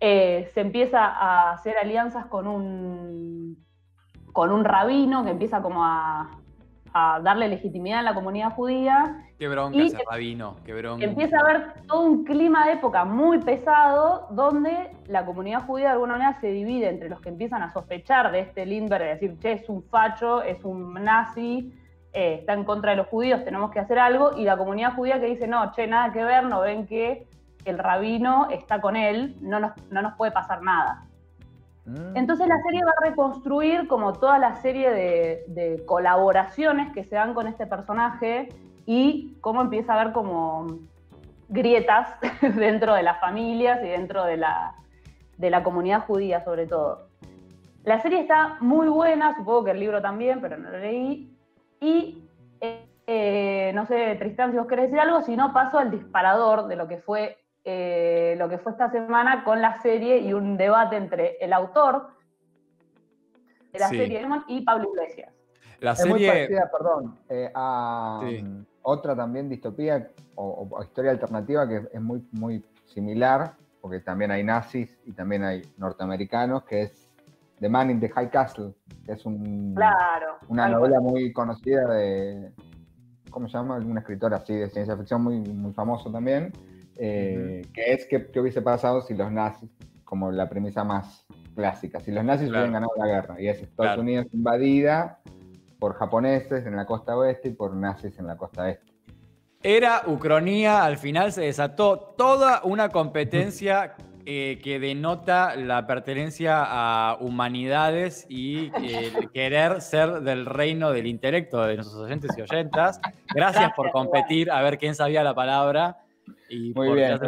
eh, 0.01 0.49
se 0.55 0.61
empieza 0.61 1.05
a 1.05 1.53
hacer 1.53 1.77
alianzas 1.77 2.27
con 2.27 2.47
un, 2.47 3.65
con 4.33 4.53
un 4.53 4.65
rabino 4.65 5.25
que 5.25 5.31
empieza 5.31 5.61
como 5.61 5.85
a, 5.85 6.42
a 6.95 7.21
darle 7.23 7.49
legitimidad 7.49 8.01
a 8.01 8.03
la 8.03 8.15
comunidad 8.15 8.53
judía 8.53 9.27
Qué 9.39 9.49
bronca 9.49 9.77
Y 9.77 9.87
ese 9.87 9.99
rabino, 10.09 10.57
qué 10.65 10.75
bronca. 10.75 11.05
empieza 11.05 11.37
a 11.37 11.41
haber 11.41 11.75
todo 11.87 12.03
un 12.03 12.25
clima 12.25 12.67
de 12.67 12.75
época 12.75 13.05
muy 13.05 13.39
pesado 13.39 14.29
donde 14.31 14.91
la 15.07 15.25
comunidad 15.25 15.67
judía 15.67 15.87
de 15.87 15.93
alguna 15.93 16.13
manera 16.13 16.39
se 16.41 16.49
divide 16.49 16.89
entre 16.89 17.09
los 17.09 17.21
que 17.21 17.29
empiezan 17.31 17.63
a 17.63 17.73
sospechar 17.73 18.31
de 18.31 18.41
este 18.41 18.67
Lindbergh, 18.67 19.03
de 19.03 19.09
decir, 19.09 19.39
che, 19.39 19.53
es 19.53 19.69
un 19.69 19.83
facho, 19.83 20.43
es 20.43 20.63
un 20.65 20.95
nazi, 20.95 21.73
eh, 22.13 22.37
está 22.41 22.53
en 22.53 22.65
contra 22.65 22.93
de 22.93 22.99
los 22.99 23.07
judíos, 23.09 23.43
tenemos 23.45 23.71
que 23.71 23.81
hacer 23.81 23.99
algo, 23.99 24.37
y 24.37 24.45
la 24.45 24.57
comunidad 24.57 24.95
judía 24.95 25.19
que 25.19 25.27
dice, 25.27 25.47
no, 25.49 25.73
che, 25.73 25.87
nada 25.87 26.13
que 26.13 26.23
ver, 26.23 26.45
no 26.45 26.61
ven 26.61 26.87
que 26.87 27.27
el 27.65 27.79
rabino 27.79 28.49
está 28.51 28.81
con 28.81 28.97
él, 28.97 29.37
no 29.41 29.61
nos, 29.61 29.73
no 29.91 30.03
nos 30.03 30.15
puede 30.15 30.33
pasar 30.33 30.63
nada. 30.63 31.07
Mm. 31.85 32.17
Entonces 32.17 32.47
la 32.47 32.61
serie 32.63 32.85
va 32.85 32.93
a 32.99 33.09
reconstruir 33.11 33.89
como 33.89 34.13
toda 34.13 34.39
la 34.39 34.57
serie 34.57 34.91
de, 34.91 35.45
de 35.49 35.85
colaboraciones 35.85 36.93
que 36.93 37.05
se 37.05 37.17
dan 37.17 37.35
con 37.35 37.47
este 37.47 37.67
personaje 37.67 38.49
y 38.87 39.37
cómo 39.41 39.63
empieza 39.63 39.95
a 39.95 40.01
haber 40.01 40.13
como 40.13 40.67
grietas 41.49 42.17
dentro 42.57 42.95
de 42.95 43.03
las 43.03 43.21
familias 43.21 43.81
y 43.85 43.89
dentro 43.89 44.25
de 44.25 44.37
la, 44.37 44.75
de 45.37 45.51
la 45.51 45.63
comunidad 45.63 46.07
judía 46.07 46.43
sobre 46.45 46.67
todo. 46.67 47.09
La 47.85 48.01
serie 48.01 48.21
está 48.21 48.59
muy 48.61 48.89
buena, 48.89 49.37
supongo 49.37 49.65
que 49.65 49.71
el 49.73 49.81
libro 49.81 50.01
también, 50.01 50.41
pero 50.41 50.57
no 50.57 50.71
lo 50.71 50.79
leí. 50.79 51.37
Y 51.81 52.29
eh, 52.61 52.87
eh, 53.07 53.73
no 53.75 53.87
sé, 53.87 54.15
Tristán, 54.17 54.53
si 54.53 54.59
vos 54.59 54.69
querés 54.69 54.87
decir 54.87 55.01
algo, 55.01 55.21
si 55.23 55.37
no 55.37 55.53
paso 55.53 55.79
al 55.79 55.91
disparador 55.91 56.69
de 56.69 56.77
lo 56.77 56.87
que 56.87 56.99
fue 56.99 57.39
eh, 57.65 58.35
lo 58.39 58.49
que 58.49 58.59
fue 58.59 58.73
esta 58.73 58.91
semana 58.91 59.45
con 59.45 59.61
la 59.63 59.81
serie 59.83 60.19
y 60.19 60.33
un 60.33 60.57
debate 60.57 60.97
entre 60.97 61.37
el 61.41 61.53
autor 61.53 62.09
de 63.73 63.79
la 63.79 63.89
Sí. 63.89 63.97
serie 63.99 64.27
y 64.49 64.61
Pablo 64.63 64.91
Iglesias. 64.93 65.33
La 65.81 65.93
Es 65.93 66.07
muy 66.07 66.21
serie. 66.21 66.29
parecida, 66.29 66.71
perdón, 66.71 67.19
eh, 67.29 67.51
a 67.55 68.21
Sí. 68.29 68.43
mm, 68.43 68.65
otra 68.83 69.15
también 69.17 69.49
distopía 69.49 70.09
o, 70.35 70.69
o 70.71 70.83
historia 70.83 71.11
alternativa 71.13 71.69
que 71.69 71.83
es 71.93 72.01
muy, 72.01 72.27
muy 72.33 72.65
similar, 72.87 73.55
porque 73.81 74.01
también 74.01 74.31
hay 74.31 74.45
nazis 74.45 74.97
y 75.07 75.13
también 75.13 75.45
hay 75.45 75.63
norteamericanos, 75.79 76.65
que 76.65 76.83
es 76.83 77.09
The 77.61 77.69
Man 77.69 77.91
in 77.91 78.01
the 78.01 78.09
High 78.09 78.31
Castle, 78.31 78.75
que 79.07 79.13
es 79.13 79.25
un, 79.25 79.73
Claro. 79.75 80.37
una 80.49 80.69
novela 80.69 80.99
cual. 80.99 81.13
muy 81.13 81.33
conocida 81.33 81.87
de, 81.89 82.53
¿cómo 83.31 83.49
se 83.49 83.57
llama? 83.57 83.77
Un 83.77 83.99
escritor 83.99 84.35
así 84.35 84.55
de 84.55 84.69
ciencia 84.69 84.97
ficción 84.97 85.23
muy, 85.23 85.39
muy 85.41 85.73
famoso 85.73 86.11
también, 86.11 86.53
eh, 86.97 87.67
que 87.73 87.93
es 87.93 88.07
que, 88.07 88.29
hubiese 88.39 88.63
pasado 88.63 89.03
si 89.03 89.15
los 89.15 89.31
nazis, 89.31 89.71
como 90.05 90.31
la 90.31 90.49
premisa 90.49 90.85
más 90.85 91.27
clásica, 91.55 92.01
si 92.01 92.11
los 92.11 92.25
nazis 92.25 92.49
Claro. 92.49 92.65
hubieran 92.67 92.73
ganado 92.73 92.93
la 92.97 93.07
guerra, 93.07 93.41
y 93.41 93.49
es 93.49 93.57
Estados 93.57 93.77
Claro. 93.77 94.03
Unidos 94.03 94.27
invadida 94.33 95.21
por 95.79 95.95
japoneses 95.95 96.67
en 96.67 96.77
la 96.77 96.87
costa 96.87 97.17
oeste 97.17 97.49
y 97.49 97.53
por 97.53 97.75
nazis 97.75 98.19
en 98.19 98.27
la 98.27 98.37
costa 98.37 98.69
este. 98.71 98.93
Era 99.65 100.03
Ucronía, 100.07 100.85
al 100.85 100.97
final 100.97 101.33
se 101.33 101.43
desató 101.43 101.99
toda 102.17 102.63
una 102.65 102.89
competencia 102.89 103.95
eh, 104.25 104.61
que 104.63 104.79
denota 104.79 105.57
la 105.57 105.85
pertenencia 105.87 106.63
a 106.65 107.17
humanidades 107.21 108.25
y 108.29 108.71
el 108.77 109.31
querer 109.33 109.81
ser 109.81 110.21
del 110.21 110.47
reino 110.47 110.93
del 110.93 111.09
intelecto 111.09 111.61
de 111.65 111.77
nuestros 111.77 112.01
oyentes 112.01 112.31
y 112.37 112.43
oyentas. 112.43 113.01
Gracias 113.35 113.73
por 113.75 113.91
competir, 113.91 114.51
a 114.53 114.63
ver 114.63 114.79
quién 114.79 114.95
sabía 114.95 115.25
la 115.25 115.35
palabra. 115.35 116.02
Y 116.49 116.73
Muy 116.75 116.89
por 116.89 116.97
bien, 116.97 117.19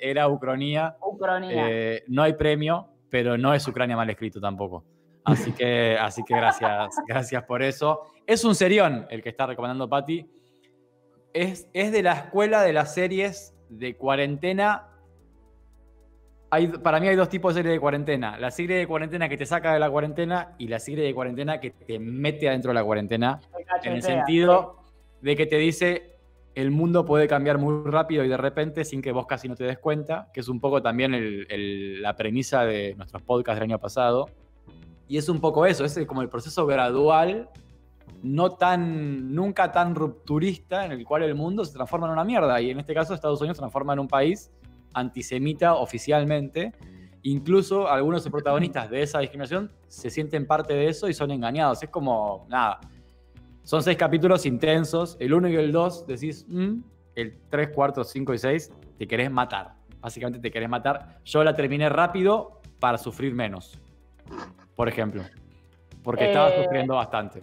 era 0.00 0.28
Ucronía. 0.28 0.96
Ucronía. 1.00 1.68
Eh, 1.68 2.04
no 2.08 2.22
hay 2.22 2.32
premio, 2.32 2.88
pero 3.10 3.36
no 3.36 3.52
es 3.52 3.66
Ucrania 3.68 3.96
mal 3.96 4.08
escrito 4.08 4.40
tampoco. 4.40 4.84
Así 5.24 5.52
que, 5.52 5.96
así 6.00 6.22
que 6.24 6.34
gracias, 6.34 6.96
gracias 7.06 7.44
por 7.44 7.62
eso. 7.62 8.00
Es 8.26 8.44
un 8.44 8.54
serión 8.54 9.06
el 9.10 9.22
que 9.22 9.28
está 9.28 9.46
recomendando 9.46 9.88
Patti. 9.88 10.28
Es, 11.32 11.68
es 11.72 11.92
de 11.92 12.02
la 12.02 12.12
escuela 12.12 12.62
de 12.62 12.72
las 12.72 12.94
series 12.94 13.54
de 13.68 13.96
cuarentena. 13.96 14.86
Hay, 16.50 16.66
para 16.66 16.98
mí 16.98 17.06
hay 17.06 17.16
dos 17.16 17.28
tipos 17.28 17.54
de 17.54 17.60
series 17.60 17.74
de 17.74 17.80
cuarentena. 17.80 18.38
La 18.38 18.50
serie 18.50 18.76
de 18.76 18.86
cuarentena 18.86 19.28
que 19.28 19.36
te 19.36 19.46
saca 19.46 19.72
de 19.72 19.78
la 19.78 19.90
cuarentena 19.90 20.54
y 20.58 20.66
la 20.66 20.80
serie 20.80 21.04
de 21.04 21.14
cuarentena 21.14 21.60
que 21.60 21.70
te 21.70 21.98
mete 21.98 22.48
adentro 22.48 22.70
de 22.70 22.74
la 22.74 22.84
cuarentena. 22.84 23.40
En 23.84 23.92
el 23.92 24.02
sentido 24.02 24.82
de 25.20 25.36
que 25.36 25.46
te 25.46 25.56
dice 25.56 26.09
el 26.54 26.70
mundo 26.70 27.04
puede 27.04 27.28
cambiar 27.28 27.58
muy 27.58 27.88
rápido 27.90 28.24
y 28.24 28.28
de 28.28 28.36
repente 28.36 28.84
sin 28.84 29.02
que 29.02 29.12
vos 29.12 29.26
casi 29.26 29.48
no 29.48 29.54
te 29.54 29.64
des 29.64 29.78
cuenta, 29.78 30.30
que 30.34 30.40
es 30.40 30.48
un 30.48 30.60
poco 30.60 30.82
también 30.82 31.12
la 32.02 32.16
premisa 32.16 32.64
de 32.64 32.94
nuestros 32.96 33.22
podcasts 33.22 33.60
del 33.60 33.70
año 33.70 33.78
pasado. 33.78 34.28
Y 35.06 35.16
es 35.16 35.28
un 35.28 35.40
poco 35.40 35.66
eso, 35.66 35.84
es 35.84 35.98
como 36.06 36.22
el 36.22 36.28
proceso 36.28 36.66
gradual, 36.66 37.48
no 38.22 38.52
tan, 38.52 39.34
nunca 39.34 39.72
tan 39.72 39.94
rupturista, 39.94 40.84
en 40.84 40.92
el 40.92 41.04
cual 41.04 41.22
el 41.22 41.34
mundo 41.34 41.64
se 41.64 41.72
transforma 41.72 42.06
en 42.06 42.12
una 42.12 42.24
mierda. 42.24 42.60
Y 42.60 42.70
en 42.70 42.78
este 42.78 42.94
caso 42.94 43.14
Estados 43.14 43.40
Unidos 43.40 43.56
se 43.56 43.62
transforma 43.62 43.92
en 43.92 44.00
un 44.00 44.08
país 44.08 44.50
antisemita 44.94 45.74
oficialmente. 45.74 46.72
Incluso 47.22 47.88
algunos 47.88 48.28
protagonistas 48.28 48.90
de 48.90 49.02
esa 49.02 49.20
discriminación 49.20 49.70
se 49.88 50.10
sienten 50.10 50.46
parte 50.46 50.74
de 50.74 50.88
eso 50.88 51.08
y 51.08 51.14
son 51.14 51.30
engañados. 51.30 51.82
Es 51.82 51.90
como, 51.90 52.46
nada, 52.48 52.80
son 53.62 53.82
seis 53.82 53.96
capítulos 53.96 54.46
intensos. 54.46 55.16
El 55.20 55.34
1 55.34 55.48
y 55.48 55.56
el 55.56 55.72
2 55.72 56.06
decís, 56.06 56.46
"Mm", 56.48 56.80
el 57.14 57.38
3, 57.50 57.70
4, 57.74 58.04
5 58.04 58.34
y 58.34 58.38
6 58.38 58.72
te 58.98 59.06
querés 59.06 59.30
matar. 59.30 59.74
Básicamente 60.00 60.38
te 60.40 60.50
querés 60.50 60.68
matar. 60.68 61.18
Yo 61.24 61.44
la 61.44 61.54
terminé 61.54 61.88
rápido 61.88 62.60
para 62.78 62.96
sufrir 62.98 63.34
menos. 63.34 63.78
Por 64.74 64.88
ejemplo. 64.88 65.22
Porque 66.02 66.26
estaba 66.28 66.48
Eh, 66.50 66.62
sufriendo 66.64 66.94
bastante. 66.94 67.42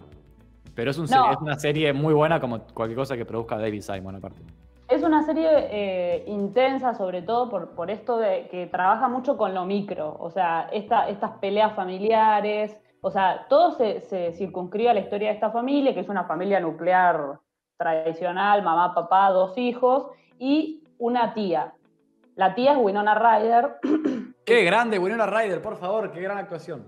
Pero 0.74 0.92
es, 0.92 0.98
un 0.98 1.04
no. 1.06 1.08
se- 1.10 1.32
es 1.34 1.38
una 1.42 1.60
serie 1.60 1.94
muy 1.94 2.14
buena 2.14 2.40
como 2.40 2.60
cualquier 2.74 2.98
cosa 2.98 3.16
que 3.16 3.26
produzca 3.26 3.58
David 3.58 3.82
Simon 3.82 4.16
aparte. 4.16 4.42
Es 4.90 5.04
una 5.04 5.22
serie 5.24 5.48
eh, 5.70 6.24
intensa, 6.28 6.94
sobre 6.94 7.22
todo 7.22 7.50
por, 7.50 7.72
por 7.72 7.92
esto 7.92 8.18
de 8.18 8.48
que 8.50 8.68
trabaja 8.68 9.08
mucho 9.10 9.36
con 9.38 9.54
lo 9.54 9.66
micro, 9.66 10.16
o 10.20 10.30
sea, 10.32 10.70
esta- 10.72 11.10
estas 11.10 11.32
peleas 11.40 11.74
familiares, 11.76 12.78
o 13.08 13.12
sea, 13.12 13.46
todo 13.48 13.72
se, 13.72 14.02
se 14.02 14.34
circunscribe 14.34 14.90
a 14.90 14.94
la 14.94 15.00
historia 15.00 15.30
de 15.30 15.36
esta 15.36 15.50
familia, 15.50 15.94
que 15.94 16.02
es 16.02 16.10
una 16.10 16.26
familia 16.26 16.60
nuclear 16.60 17.40
tradicional, 17.78 18.64
mamá, 18.64 18.94
papá, 18.94 19.30
dos 19.30 19.58
hijos 19.58 20.08
y 20.38 20.84
una 20.98 21.34
tía. 21.34 21.74
La 22.36 22.54
tía 22.54 22.74
es 22.74 22.78
Winona 22.78 23.16
Ryder, 23.16 23.78
Qué 24.46 24.64
grande, 24.64 25.00
Winona 25.00 25.26
Ryder, 25.26 25.62
por 25.62 25.78
favor, 25.78 26.12
qué 26.12 26.22
gran 26.22 26.38
actuación. 26.38 26.86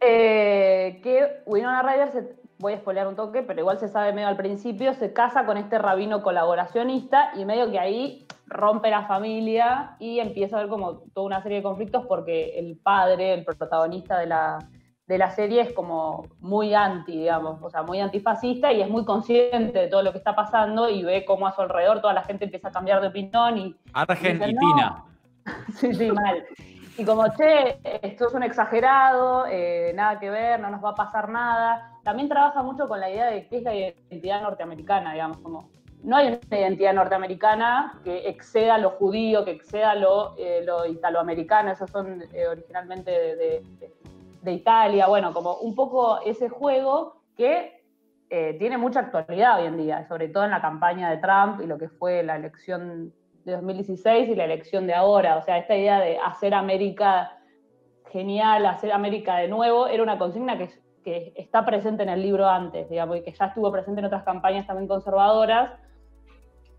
eh, 0.00 1.00
que 1.02 1.42
Winona 1.46 1.82
Ryder, 1.82 2.10
se, 2.10 2.36
voy 2.58 2.72
a 2.72 2.78
spoilear 2.78 3.06
un 3.06 3.16
toque, 3.16 3.42
pero 3.42 3.60
igual 3.60 3.78
se 3.78 3.88
sabe 3.88 4.12
medio 4.12 4.28
al 4.28 4.36
principio, 4.36 4.92
se 4.94 5.12
casa 5.12 5.46
con 5.46 5.56
este 5.56 5.78
rabino 5.78 6.22
colaboracionista 6.22 7.30
y 7.36 7.44
medio 7.44 7.70
que 7.70 7.78
ahí 7.78 8.26
rompe 8.46 8.90
la 8.90 9.06
familia 9.06 9.96
y 10.00 10.18
empieza 10.18 10.56
a 10.56 10.58
haber 10.60 10.70
como 10.70 11.00
toda 11.14 11.26
una 11.26 11.42
serie 11.42 11.58
de 11.58 11.62
conflictos 11.62 12.06
porque 12.06 12.58
el 12.58 12.76
padre, 12.76 13.34
el 13.34 13.44
protagonista 13.44 14.18
de 14.18 14.26
la, 14.26 14.58
de 15.06 15.18
la 15.18 15.30
serie 15.30 15.60
es 15.60 15.72
como 15.72 16.26
muy 16.40 16.74
anti, 16.74 17.12
digamos, 17.12 17.60
o 17.62 17.68
sea, 17.70 17.82
muy 17.82 18.00
antifascista 18.00 18.72
y 18.72 18.80
es 18.80 18.88
muy 18.88 19.04
consciente 19.04 19.78
de 19.78 19.88
todo 19.88 20.02
lo 20.02 20.12
que 20.12 20.18
está 20.18 20.34
pasando 20.34 20.88
y 20.88 21.02
ve 21.02 21.24
cómo 21.26 21.46
a 21.46 21.52
su 21.52 21.60
alrededor 21.60 22.00
toda 22.00 22.14
la 22.14 22.22
gente 22.22 22.44
empieza 22.44 22.68
a 22.68 22.72
cambiar 22.72 23.00
de 23.02 23.08
opinión 23.08 23.58
y 23.58 23.76
Argen 23.92 24.38
Dice, 24.38 24.50
y. 24.50 25.44
Sí, 25.74 25.94
sí, 25.94 26.10
mal. 26.10 26.42
Y 26.96 27.04
como, 27.04 27.24
che, 27.36 27.80
esto 28.02 28.28
es 28.28 28.34
un 28.34 28.44
exagerado, 28.44 29.46
eh, 29.50 29.92
nada 29.94 30.18
que 30.20 30.30
ver, 30.30 30.60
no 30.60 30.70
nos 30.70 30.82
va 30.82 30.90
a 30.90 30.94
pasar 30.94 31.28
nada. 31.28 31.90
También 32.02 32.28
trabaja 32.28 32.62
mucho 32.62 32.88
con 32.88 33.00
la 33.00 33.10
idea 33.10 33.26
de 33.26 33.46
qué 33.48 33.58
es 33.58 33.62
la 33.64 33.74
identidad 33.74 34.40
norteamericana, 34.42 35.12
digamos, 35.12 35.38
como 35.38 35.68
no 36.02 36.16
hay 36.16 36.28
una 36.48 36.58
identidad 36.58 36.92
norteamericana 36.94 37.98
que 38.04 38.28
exceda 38.28 38.78
lo 38.78 38.90
judío, 38.90 39.44
que 39.44 39.50
exceda 39.50 39.94
lo, 39.96 40.34
eh, 40.38 40.62
lo 40.64 40.86
italoamericano, 40.86 41.72
esos 41.72 41.90
son 41.90 42.22
eh, 42.32 42.46
originalmente 42.46 43.10
de, 43.10 43.36
de- 43.36 43.62
de 43.80 43.92
Italia, 44.52 45.06
bueno, 45.06 45.32
como 45.32 45.56
un 45.56 45.74
poco 45.74 46.20
ese 46.20 46.48
juego 46.48 47.22
que 47.36 47.82
eh, 48.30 48.56
tiene 48.58 48.78
mucha 48.78 49.00
actualidad 49.00 49.60
hoy 49.60 49.66
en 49.66 49.76
día, 49.76 50.06
sobre 50.08 50.28
todo 50.28 50.44
en 50.44 50.50
la 50.50 50.60
campaña 50.60 51.10
de 51.10 51.18
Trump 51.18 51.60
y 51.62 51.66
lo 51.66 51.78
que 51.78 51.88
fue 51.88 52.22
la 52.22 52.36
elección 52.36 53.12
de 53.44 53.52
2016 53.52 54.28
y 54.28 54.34
la 54.34 54.44
elección 54.44 54.86
de 54.86 54.94
ahora. 54.94 55.36
O 55.36 55.42
sea, 55.42 55.58
esta 55.58 55.76
idea 55.76 56.00
de 56.00 56.18
hacer 56.18 56.54
América 56.54 57.38
genial, 58.10 58.66
hacer 58.66 58.92
América 58.92 59.36
de 59.36 59.48
nuevo, 59.48 59.86
era 59.86 60.02
una 60.02 60.18
consigna 60.18 60.56
que, 60.56 60.70
que 61.04 61.32
está 61.36 61.64
presente 61.64 62.02
en 62.02 62.08
el 62.08 62.22
libro 62.22 62.48
antes, 62.48 62.88
digamos, 62.88 63.18
y 63.18 63.22
que 63.22 63.32
ya 63.32 63.46
estuvo 63.46 63.70
presente 63.70 64.00
en 64.00 64.06
otras 64.06 64.24
campañas 64.24 64.66
también 64.66 64.88
conservadoras. 64.88 65.72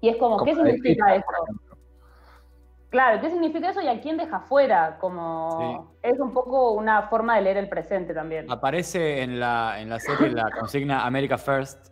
Y 0.01 0.09
es 0.09 0.18
como, 0.18 0.38
Como 0.38 0.45
¿qué 0.45 0.55
de 0.55 0.72
significa 0.72 1.16
ejemplo. 1.16 1.64
Claro, 2.90 3.20
¿qué 3.20 3.30
significa 3.30 3.70
eso 3.70 3.82
y 3.82 3.88
a 3.88 4.00
quién 4.00 4.18
deja 4.18 4.40
fuera? 4.42 4.98
Como 5.00 5.96
es 6.02 6.20
un 6.20 6.34
poco 6.34 6.72
una 6.72 7.04
forma 7.04 7.36
de 7.36 7.42
leer 7.42 7.58
el 7.58 7.70
presente 7.70 8.14
también. 8.14 8.50
Aparece 8.50 9.22
en 9.22 9.40
la, 9.40 9.82
en 9.82 9.90
la 9.90 10.00
serie 10.00 10.30
la 10.30 10.50
consigna 10.52 11.06
America 11.06 11.38
First 11.38 11.90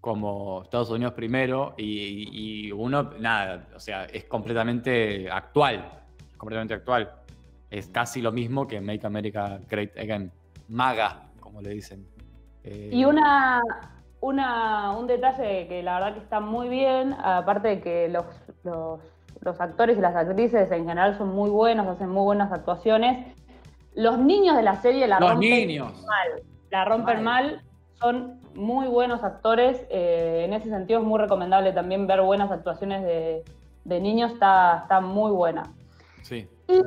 como 0.00 0.62
Estados 0.64 0.90
Unidos 0.90 1.12
primero 1.12 1.74
y, 1.76 2.66
y 2.66 2.72
uno, 2.72 3.10
nada, 3.20 3.68
o 3.76 3.78
sea, 3.78 4.04
es 4.06 4.24
completamente 4.24 5.30
actual, 5.30 6.02
completamente 6.36 6.74
actual. 6.74 7.12
Es 7.70 7.86
casi 7.88 8.20
lo 8.20 8.32
mismo 8.32 8.66
que 8.66 8.80
Make 8.80 9.06
America 9.06 9.60
Great 9.68 9.96
Again. 9.96 10.32
MAGA, 10.68 11.22
como 11.38 11.60
le 11.60 11.70
dicen. 11.70 12.06
Eh, 12.64 12.90
Y 12.92 13.04
una, 13.04 13.60
una, 14.20 14.90
un 14.96 15.06
detalle 15.06 15.68
que 15.68 15.82
la 15.82 15.94
verdad 15.94 16.14
que 16.14 16.20
está 16.20 16.40
muy 16.40 16.68
bien, 16.68 17.12
aparte 17.12 17.68
de 17.68 17.80
que 17.80 18.08
los, 18.08 18.24
los, 18.64 19.00
los 19.42 19.60
actores 19.60 19.98
y 19.98 20.00
las 20.00 20.14
actrices 20.14 20.70
en 20.70 20.86
general 20.86 21.18
son 21.18 21.34
muy 21.34 21.50
buenos, 21.50 21.86
hacen 21.86 22.08
muy 22.08 22.22
buenas 22.22 22.52
actuaciones, 22.52 23.34
los 23.94 24.18
niños 24.18 24.56
de 24.56 24.62
la 24.62 24.76
serie 24.80 25.06
la 25.06 25.20
Los 25.20 25.32
rompen 25.32 25.68
niños. 25.68 25.92
mal, 26.06 26.42
la 26.70 26.84
rompen 26.84 27.22
mal, 27.22 27.62
son 27.94 28.40
muy 28.54 28.86
buenos 28.86 29.22
actores, 29.22 29.84
eh, 29.90 30.44
en 30.44 30.52
ese 30.54 30.70
sentido 30.70 31.00
es 31.00 31.06
muy 31.06 31.18
recomendable 31.18 31.72
también 31.72 32.06
ver 32.06 32.22
buenas 32.22 32.50
actuaciones 32.50 33.02
de, 33.02 33.44
de 33.84 34.00
niños, 34.00 34.32
está, 34.32 34.80
está 34.82 35.00
muy 35.00 35.32
buena. 35.32 35.64
Sí. 36.22 36.48
Y 36.68 36.80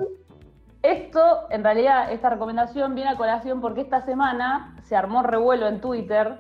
esto, 0.82 1.48
en 1.50 1.64
realidad, 1.64 2.12
esta 2.12 2.30
recomendación 2.30 2.96
viene 2.96 3.12
a 3.12 3.18
colación 3.18 3.60
porque 3.60 3.82
esta 3.82 4.02
semana 4.06 4.76
se 4.84 4.96
armó 4.96 5.24
revuelo 5.24 5.68
en 5.68 5.82
Twitter, 5.82 6.38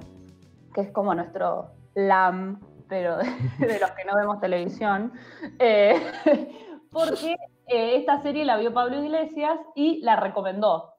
que 0.73 0.81
es 0.81 0.91
como 0.91 1.13
nuestro 1.13 1.71
LAM, 1.93 2.59
pero 2.87 3.17
de, 3.59 3.79
los 3.79 3.91
que 3.91 4.05
no 4.05 4.15
vemos 4.15 4.39
televisión, 4.39 5.11
eh, 5.59 5.95
porque 6.91 7.33
eh, 7.67 7.97
esta 7.97 8.21
serie 8.21 8.45
la 8.45 8.57
vio 8.57 8.73
Pablo 8.73 9.03
Iglesias 9.03 9.59
y 9.75 10.01
la 10.01 10.15
recomendó. 10.15 10.93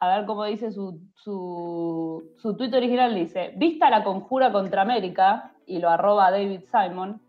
A 0.00 0.16
ver 0.16 0.26
cómo 0.26 0.44
dice 0.44 0.70
su, 0.70 1.00
su, 1.14 2.34
su 2.36 2.56
tweet 2.56 2.74
original, 2.74 3.14
dice, 3.14 3.52
vista 3.56 3.88
la 3.90 4.04
conjura 4.04 4.52
contra 4.52 4.82
América, 4.82 5.52
y 5.66 5.78
lo 5.78 5.88
arroba 5.88 6.30
David 6.30 6.62
Simon, 6.70 7.22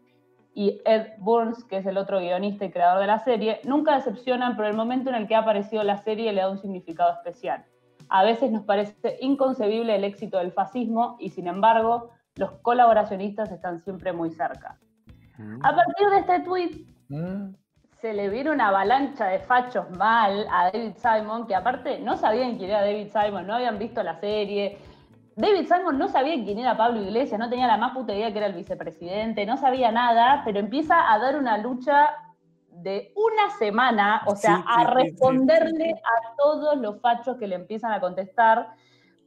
y 0.53 0.81
Ed 0.85 1.07
Burns, 1.19 1.65
que 1.65 1.77
es 1.77 1.85
el 1.85 1.97
otro 1.97 2.19
guionista 2.19 2.65
y 2.65 2.71
creador 2.71 3.01
de 3.01 3.07
la 3.07 3.19
serie, 3.19 3.59
nunca 3.65 3.95
decepcionan, 3.95 4.55
pero 4.55 4.69
el 4.69 4.75
momento 4.75 5.09
en 5.09 5.15
el 5.15 5.27
que 5.27 5.35
ha 5.35 5.39
aparecido 5.39 5.83
la 5.83 5.97
serie 5.97 6.31
le 6.31 6.41
da 6.41 6.49
un 6.49 6.57
significado 6.57 7.11
especial. 7.11 7.65
A 8.07 8.23
veces 8.23 8.51
nos 8.51 8.63
parece 8.63 9.17
inconcebible 9.19 9.95
el 9.95 10.05
éxito 10.05 10.37
del 10.37 10.53
fascismo 10.53 11.17
y 11.19 11.29
sin 11.29 11.47
embargo 11.47 12.11
los 12.35 12.51
colaboracionistas 12.61 13.51
están 13.51 13.81
siempre 13.83 14.11
muy 14.13 14.29
cerca. 14.31 14.77
A 15.63 15.75
partir 15.75 16.09
de 16.09 16.19
este 16.19 16.39
tweet 16.41 16.85
Mm. 17.07 17.53
se 18.01 18.13
le 18.13 18.29
vino 18.29 18.51
una 18.51 18.69
avalancha 18.69 19.27
de 19.27 19.39
fachos 19.39 19.89
mal 19.91 20.47
a 20.51 20.71
David 20.71 20.93
Simon, 20.97 21.45
que 21.45 21.53
aparte 21.55 21.99
no 21.99 22.17
sabían 22.17 22.57
quién 22.57 22.71
era 22.71 22.81
David 22.81 23.09
Simon, 23.11 23.45
no 23.45 23.53
habían 23.53 23.77
visto 23.77 24.01
la 24.01 24.19
serie. 24.19 24.77
David 25.35 25.67
Simon 25.67 25.97
no 25.99 26.07
sabía 26.07 26.33
quién 26.43 26.57
era 26.59 26.75
Pablo 26.77 27.01
Iglesias, 27.01 27.39
no 27.39 27.49
tenía 27.49 27.67
la 27.67 27.77
más 27.77 27.93
puta 27.93 28.13
idea 28.13 28.31
que 28.31 28.37
era 28.39 28.47
el 28.47 28.53
vicepresidente, 28.53 29.45
no 29.45 29.57
sabía 29.57 29.91
nada, 29.91 30.41
pero 30.45 30.59
empieza 30.59 31.11
a 31.13 31.19
dar 31.19 31.37
una 31.37 31.57
lucha 31.57 32.09
de 32.69 33.13
una 33.15 33.51
semana, 33.59 34.23
o 34.25 34.35
sea, 34.35 34.57
Sí, 34.57 34.61
sí, 34.61 34.67
a 34.75 34.83
responderle 34.91 35.85
sí. 35.85 35.91
a 35.93 36.35
todos 36.37 36.77
los 36.77 36.99
fachos 37.01 37.37
que 37.37 37.47
le 37.47 37.55
empiezan 37.55 37.91
a 37.91 37.99
contestar, 38.01 38.69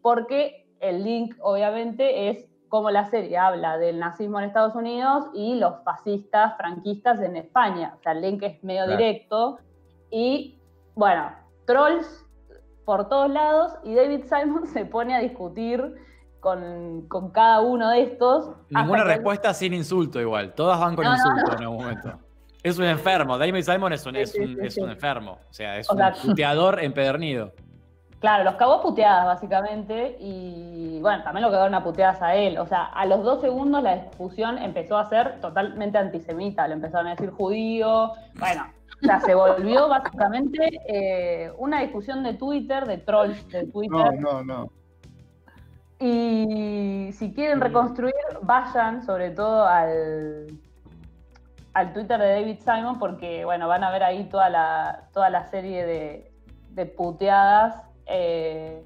porque 0.02 0.66
el 0.80 1.04
link, 1.04 1.36
obviamente, 1.40 2.30
es 2.30 2.46
cómo 2.68 2.90
la 2.90 3.04
serie 3.06 3.38
habla 3.38 3.78
del 3.78 3.98
nazismo 3.98 4.38
en 4.38 4.46
Estados 4.46 4.74
Unidos 4.74 5.26
y 5.34 5.54
los 5.56 5.82
fascistas, 5.84 6.56
franquistas 6.56 7.20
en 7.20 7.36
España. 7.36 7.94
O 7.98 8.02
sea, 8.02 8.12
el 8.12 8.20
link 8.20 8.42
es 8.42 8.62
medio 8.62 8.84
Claro. 8.84 8.98
directo. 8.98 9.58
Y, 10.10 10.58
bueno, 10.94 11.30
trolls 11.66 12.24
por 12.84 13.08
todos 13.08 13.30
lados 13.30 13.72
y 13.84 13.94
David 13.94 14.24
Simon 14.24 14.66
se 14.72 14.84
pone 14.84 15.14
a 15.14 15.20
discutir 15.20 15.94
con, 16.40 17.06
con 17.08 17.30
cada 17.30 17.60
uno 17.60 17.90
de 17.90 18.02
estos. 18.02 18.52
Ninguna 18.70 19.04
respuesta 19.04 19.52
sin 19.54 19.74
insulto 19.74 20.20
igual. 20.20 20.54
Todas 20.54 20.78
van 20.78 20.94
con 20.96 21.04
No, 21.04 21.12
insulto 21.14 21.46
no. 21.46 21.52
en 21.56 21.62
algún 21.62 21.76
momento. 21.78 22.18
Es 22.62 22.78
un 22.78 22.84
enfermo. 22.84 23.38
David 23.38 23.62
Simon 23.62 23.92
es 23.92 24.04
un, 24.06 24.14
Sí, 24.14 24.20
es 24.20 24.34
un, 24.34 24.46
sí, 24.46 24.56
es 24.62 24.74
sí. 24.74 24.80
un 24.80 24.90
enfermo. 24.90 25.38
O 25.48 25.52
sea, 25.52 25.76
es 25.78 25.88
O 25.90 25.92
un 25.94 25.98
sea- 25.98 26.12
puteador 26.12 26.82
empedernido. 26.82 27.52
Claro, 28.20 28.42
los 28.42 28.56
cagó 28.56 28.74
a 28.74 28.82
puteadas, 28.82 29.26
básicamente, 29.26 30.16
y 30.18 30.98
bueno, 31.00 31.22
también 31.22 31.44
lo 31.44 31.52
cagaron 31.52 31.74
a 31.76 31.84
puteadas 31.84 32.20
a 32.20 32.34
él. 32.34 32.58
O 32.58 32.66
sea, 32.66 32.86
a 32.86 33.06
los 33.06 33.22
dos 33.22 33.40
segundos 33.40 33.80
la 33.80 33.94
discusión 33.96 34.58
empezó 34.58 34.98
a 34.98 35.08
ser 35.08 35.40
totalmente 35.40 35.98
antisemita, 35.98 36.66
le 36.66 36.74
empezaron 36.74 37.06
a 37.06 37.10
decir 37.10 37.30
judío, 37.30 38.12
bueno, 38.40 38.66
o 39.00 39.06
sea, 39.06 39.20
se 39.20 39.34
volvió 39.36 39.88
básicamente 39.88 40.68
eh, 40.88 41.52
una 41.58 41.80
discusión 41.82 42.24
de 42.24 42.34
Twitter, 42.34 42.86
de 42.86 42.98
trolls 42.98 43.48
de 43.50 43.66
Twitter, 43.68 44.18
No, 44.20 44.42
no, 44.42 44.44
no. 44.44 44.72
y 46.00 47.10
si 47.12 47.32
quieren 47.32 47.60
reconstruir, 47.60 48.14
vayan 48.42 49.04
sobre 49.04 49.30
todo 49.30 49.64
al, 49.64 50.46
al 51.74 51.92
Twitter 51.92 52.18
de 52.20 52.28
David 52.40 52.58
Simon, 52.64 52.98
porque 52.98 53.44
bueno, 53.44 53.68
van 53.68 53.84
a 53.84 53.92
ver 53.92 54.02
ahí 54.02 54.24
toda 54.24 54.50
la, 54.50 55.08
toda 55.12 55.30
la 55.30 55.44
serie 55.44 55.86
de, 55.86 56.32
de 56.70 56.86
puteadas 56.86 57.87
eh, 58.08 58.82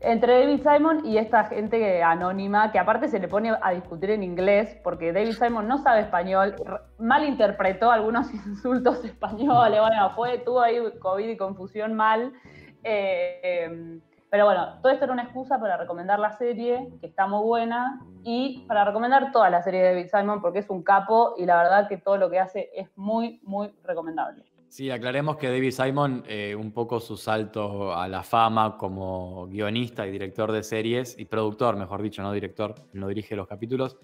entre 0.00 0.40
David 0.40 0.62
Simon 0.62 1.04
y 1.04 1.18
esta 1.18 1.44
gente 1.44 2.02
anónima, 2.02 2.72
que 2.72 2.78
aparte 2.78 3.08
se 3.08 3.18
le 3.18 3.28
pone 3.28 3.52
a 3.60 3.70
discutir 3.72 4.10
en 4.10 4.22
inglés, 4.22 4.78
porque 4.82 5.12
David 5.12 5.32
Simon 5.32 5.68
no 5.68 5.78
sabe 5.78 6.00
español, 6.00 6.54
malinterpretó 6.98 7.90
algunos 7.90 8.32
insultos 8.46 9.04
españoles, 9.04 9.80
bueno, 9.80 10.10
fue, 10.14 10.38
tuvo 10.38 10.60
ahí 10.60 10.78
COVID 10.98 11.28
y 11.28 11.36
confusión 11.36 11.94
mal. 11.94 12.32
eh, 12.82 13.40
eh, 13.42 14.00
pero 14.30 14.44
bueno, 14.44 14.78
todo 14.80 14.92
esto 14.92 15.04
era 15.04 15.12
una 15.12 15.24
excusa 15.24 15.58
para 15.58 15.76
recomendar 15.76 16.20
la 16.20 16.30
serie, 16.30 16.88
que 17.00 17.08
está 17.08 17.26
muy 17.26 17.42
buena, 17.42 18.00
y 18.22 18.64
para 18.68 18.84
recomendar 18.84 19.32
toda 19.32 19.50
la 19.50 19.60
serie 19.60 19.82
de 19.82 19.88
David 19.88 20.06
Simon, 20.06 20.40
porque 20.40 20.60
es 20.60 20.70
un 20.70 20.84
capo 20.84 21.34
y 21.36 21.46
la 21.46 21.56
verdad 21.56 21.88
que 21.88 21.96
todo 21.96 22.16
lo 22.16 22.30
que 22.30 22.38
hace 22.38 22.70
es 22.74 22.88
muy, 22.96 23.40
muy 23.42 23.74
recomendable. 23.82 24.44
Sí, 24.70 24.88
aclaremos 24.88 25.36
que 25.36 25.48
David 25.48 25.72
Simon, 25.72 26.22
eh, 26.28 26.54
un 26.54 26.70
poco 26.70 27.00
su 27.00 27.16
salto 27.16 27.92
a 27.92 28.06
la 28.06 28.22
fama 28.22 28.76
como 28.78 29.48
guionista 29.48 30.06
y 30.06 30.12
director 30.12 30.52
de 30.52 30.62
series, 30.62 31.18
y 31.18 31.24
productor, 31.24 31.76
mejor 31.76 32.00
dicho, 32.00 32.22
no 32.22 32.32
director, 32.32 32.76
no 32.92 33.08
dirige 33.08 33.34
los 33.34 33.48
capítulos, 33.48 33.96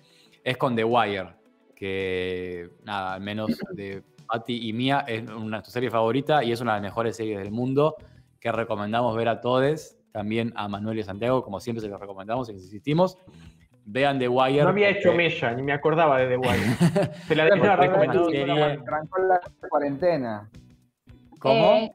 es 0.43 0.57
con 0.57 0.75
The 0.75 0.83
Wire, 0.83 1.37
que 1.77 2.69
nada, 2.83 3.15
al 3.15 3.21
menos 3.21 3.53
de 3.75 4.03
Patty 4.27 4.69
y 4.69 4.73
mía, 4.73 5.05
es 5.07 5.31
una 5.31 5.63
tu 5.63 5.71
serie 5.71 5.89
favorita 5.89 6.43
y 6.43 6.51
es 6.51 6.61
una 6.61 6.75
de 6.75 6.81
las 6.81 6.91
mejores 6.91 7.17
series 7.17 7.39
del 7.39 7.53
mundo 7.53 7.95
que 8.41 8.51
recomendamos 8.51 9.17
ver 9.17 9.29
a 9.29 9.41
todos, 9.41 9.97
también 10.11 10.53
a 10.57 10.67
Manuel 10.67 10.99
y 10.99 11.05
Santiago, 11.05 11.45
como 11.45 11.61
siempre 11.61 11.81
se 11.81 11.89
los 11.89 12.01
recomendamos 12.01 12.49
y 12.49 12.55
les 12.55 12.65
insistimos. 12.65 13.19
Vean 13.89 14.19
The 14.19 14.29
Wire. 14.29 14.63
No 14.65 14.69
había 14.71 14.89
hecho 14.91 15.11
porque- 15.11 15.17
mella, 15.17 15.53
ni 15.55 15.63
me 15.63 15.73
acordaba 15.73 16.19
de 16.19 16.27
The 16.29 16.37
Wire. 16.37 17.15
Se 17.29 17.35
la 17.37 17.47
es 17.47 17.53
una 17.61 17.77
recomendado. 17.77 18.29
Arrancó 18.29 19.19
la 19.23 19.41
cuarentena. 19.69 20.51
¿Cómo? 21.39 21.73
Eh, 21.77 21.93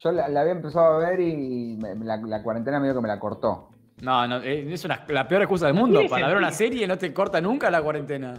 Yo 0.00 0.12
la, 0.12 0.28
la 0.28 0.40
había 0.42 0.52
empezado 0.52 0.96
a 0.96 0.98
ver 1.10 1.18
y 1.20 1.76
me- 1.80 1.94
la, 2.04 2.18
la 2.18 2.42
cuarentena 2.42 2.78
medio 2.78 2.94
que 2.94 3.00
me 3.00 3.08
la 3.08 3.18
cortó. 3.18 3.70
No, 4.02 4.28
no, 4.28 4.42
eh, 4.42 4.70
es 4.70 4.84
una- 4.84 5.02
la 5.08 5.26
peor 5.26 5.42
excusa 5.42 5.66
del 5.66 5.74
mundo. 5.74 6.00
Para 6.10 6.28
ver 6.28 6.36
una 6.36 6.52
serie 6.52 6.86
no 6.86 6.98
te 6.98 7.12
corta 7.14 7.40
nunca 7.40 7.70
la 7.70 7.80
cuarentena. 7.82 8.34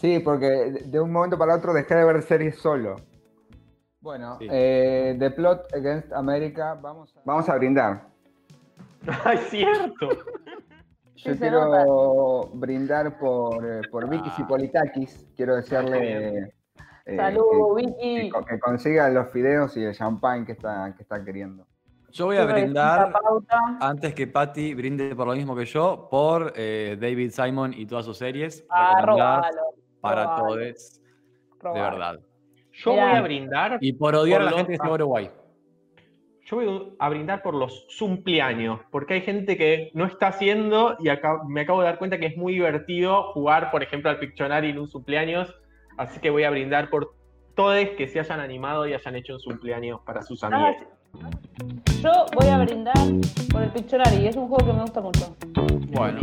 Sí, 0.00 0.20
porque 0.20 0.46
de 0.46 0.70
de 0.84 1.00
un 1.00 1.10
momento 1.12 1.36
para 1.36 1.56
otro 1.56 1.72
dejé 1.72 1.96
de 1.96 2.04
ver 2.04 2.22
series 2.22 2.56
solo. 2.58 2.96
Bueno, 4.00 4.36
Sí. 4.38 4.46
eh, 4.50 5.16
The 5.18 5.30
Plot 5.30 5.74
Against 5.74 6.12
America, 6.12 6.74
vamos 6.80 7.16
a, 7.16 7.20
vamos 7.24 7.48
a 7.48 7.56
brindar. 7.56 8.02
Ay, 9.24 9.38
cierto. 9.48 10.08
Yo 11.16 11.36
quiero 11.38 12.50
brindar 12.54 13.18
por, 13.18 13.64
eh, 13.64 13.82
por 13.90 14.08
Vicky 14.08 14.28
Ah. 14.30 14.34
Cipolitakis. 14.36 15.26
Quiero 15.36 15.56
desearle 15.56 16.52
eh, 17.06 17.16
Salud, 17.16 17.76
que, 17.76 17.86
Vicky. 17.86 18.30
que- 18.30 18.44
que 18.48 18.58
consiga 18.60 19.08
los 19.10 19.28
fideos 19.30 19.76
y 19.76 19.84
el 19.84 19.94
champán 19.94 20.44
que 20.46 20.52
está, 20.52 20.94
que 20.96 21.02
está 21.02 21.24
queriendo. 21.24 21.66
Yo 22.10 22.26
voy 22.26 22.36
a 22.36 22.44
brindar, 22.44 23.10
antes 23.80 24.14
que 24.14 24.26
Patty 24.26 24.74
brinde 24.74 25.14
por 25.16 25.26
lo 25.26 25.34
mismo 25.34 25.56
que 25.56 25.64
yo, 25.64 26.08
por 26.10 26.52
eh, 26.56 26.98
David 27.00 27.30
Simon 27.30 27.72
y 27.74 27.86
todas 27.86 28.04
sus 28.04 28.18
series 28.18 28.66
Ah, 28.68 29.00
robalo, 29.02 29.56
para 30.00 30.24
robalo, 30.24 30.46
todos, 30.48 31.00
de 31.62 31.80
verdad. 31.80 32.20
Yo 32.72 32.90
voy 32.90 33.00
a 33.00 33.22
brindar. 33.22 33.78
Y 33.80 33.94
por 33.94 34.14
odiar 34.14 34.40
Por 34.40 34.42
a 34.42 34.44
la 34.44 34.50
los- 34.50 34.56
gente 34.58 34.68
que 34.70 34.74
está 34.74 34.88
en 34.88 34.92
Uruguay. 34.94 35.30
Yo 36.52 36.56
voy 36.56 36.92
a 36.98 37.08
brindar 37.08 37.40
por 37.42 37.54
los 37.54 37.86
cumpleaños, 37.98 38.80
porque 38.90 39.14
hay 39.14 39.20
gente 39.22 39.56
que 39.56 39.90
no 39.94 40.04
está 40.04 40.26
haciendo 40.26 40.96
y 41.00 41.08
acá, 41.08 41.40
me 41.48 41.62
acabo 41.62 41.80
de 41.80 41.86
dar 41.86 41.96
cuenta 41.96 42.18
que 42.18 42.26
es 42.26 42.36
muy 42.36 42.52
divertido 42.52 43.32
jugar, 43.32 43.70
por 43.70 43.82
ejemplo, 43.82 44.10
al 44.10 44.18
Pictionary 44.18 44.68
en 44.68 44.78
un 44.78 44.86
cumpleaños. 44.86 45.48
Así 45.96 46.20
que 46.20 46.28
voy 46.28 46.42
a 46.44 46.50
brindar 46.50 46.90
por 46.90 47.14
todos 47.54 47.88
que 47.96 48.06
se 48.06 48.20
hayan 48.20 48.38
animado 48.38 48.86
y 48.86 48.92
hayan 48.92 49.16
hecho 49.16 49.36
un 49.36 49.40
cumpleaños 49.42 50.00
para 50.04 50.20
sus 50.20 50.44
Ah, 50.44 50.48
amigos. 50.48 50.86
Yo 52.02 52.10
voy 52.38 52.48
a 52.50 52.58
brindar 52.58 52.96
por 53.50 53.62
el 53.62 53.70
Pictionary, 53.70 54.26
es 54.26 54.36
un 54.36 54.48
juego 54.48 54.66
que 54.66 54.72
me 54.74 54.80
gusta 54.82 55.00
mucho. 55.00 55.34
Bueno, 55.88 56.20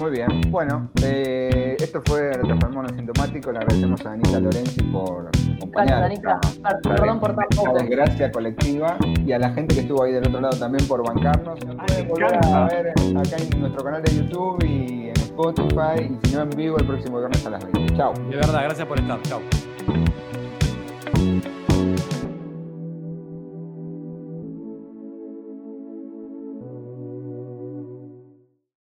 Muy 0.00 0.10
bien. 0.12 0.28
Bueno, 0.50 0.90
eh, 1.02 1.76
esto 1.80 2.00
fue 2.04 2.32
Retroformono 2.32 2.88
Sintomático. 2.90 3.50
Le 3.50 3.58
agradecemos 3.58 4.04
a 4.06 4.12
Anita 4.12 4.38
Lorenzi 4.38 4.82
por 4.84 5.24
Gracias, 5.32 5.56
acompañarnos. 5.56 6.04
Anita. 6.04 6.40
Perdón 6.82 7.20
por 7.20 7.34
tan 7.34 7.44
Esta 7.50 7.62
poco. 7.64 7.78
desgracia 7.78 8.30
colectiva 8.30 8.96
y 9.26 9.32
a 9.32 9.38
la 9.38 9.50
gente 9.50 9.74
que 9.74 9.80
estuvo 9.82 10.04
ahí 10.04 10.12
del 10.12 10.28
otro 10.28 10.40
lado 10.40 10.56
también 10.56 10.86
por 10.86 11.04
bancarnos. 11.04 11.64
Nos 11.66 11.76
Ay, 11.80 12.04
pueden 12.04 12.08
volver 12.08 12.38
a 12.46 12.64
ver 12.68 12.88
acá 12.90 13.36
en 13.38 13.60
nuestro 13.60 13.84
canal 13.84 14.02
de 14.02 14.14
YouTube 14.16 14.64
y 14.64 15.08
en 15.08 15.16
Spotify 15.16 16.10
y 16.22 16.26
si 16.28 16.34
no 16.34 16.42
en 16.42 16.50
vivo 16.50 16.76
el 16.78 16.86
próximo 16.86 17.18
viernes 17.18 17.44
a 17.46 17.50
las 17.50 17.72
20. 17.72 17.96
Chao. 17.96 18.12
de 18.14 18.36
verdad, 18.36 18.62
gracias 18.64 18.86
por 18.86 18.98
estar. 19.00 19.20
Chao. 19.22 19.40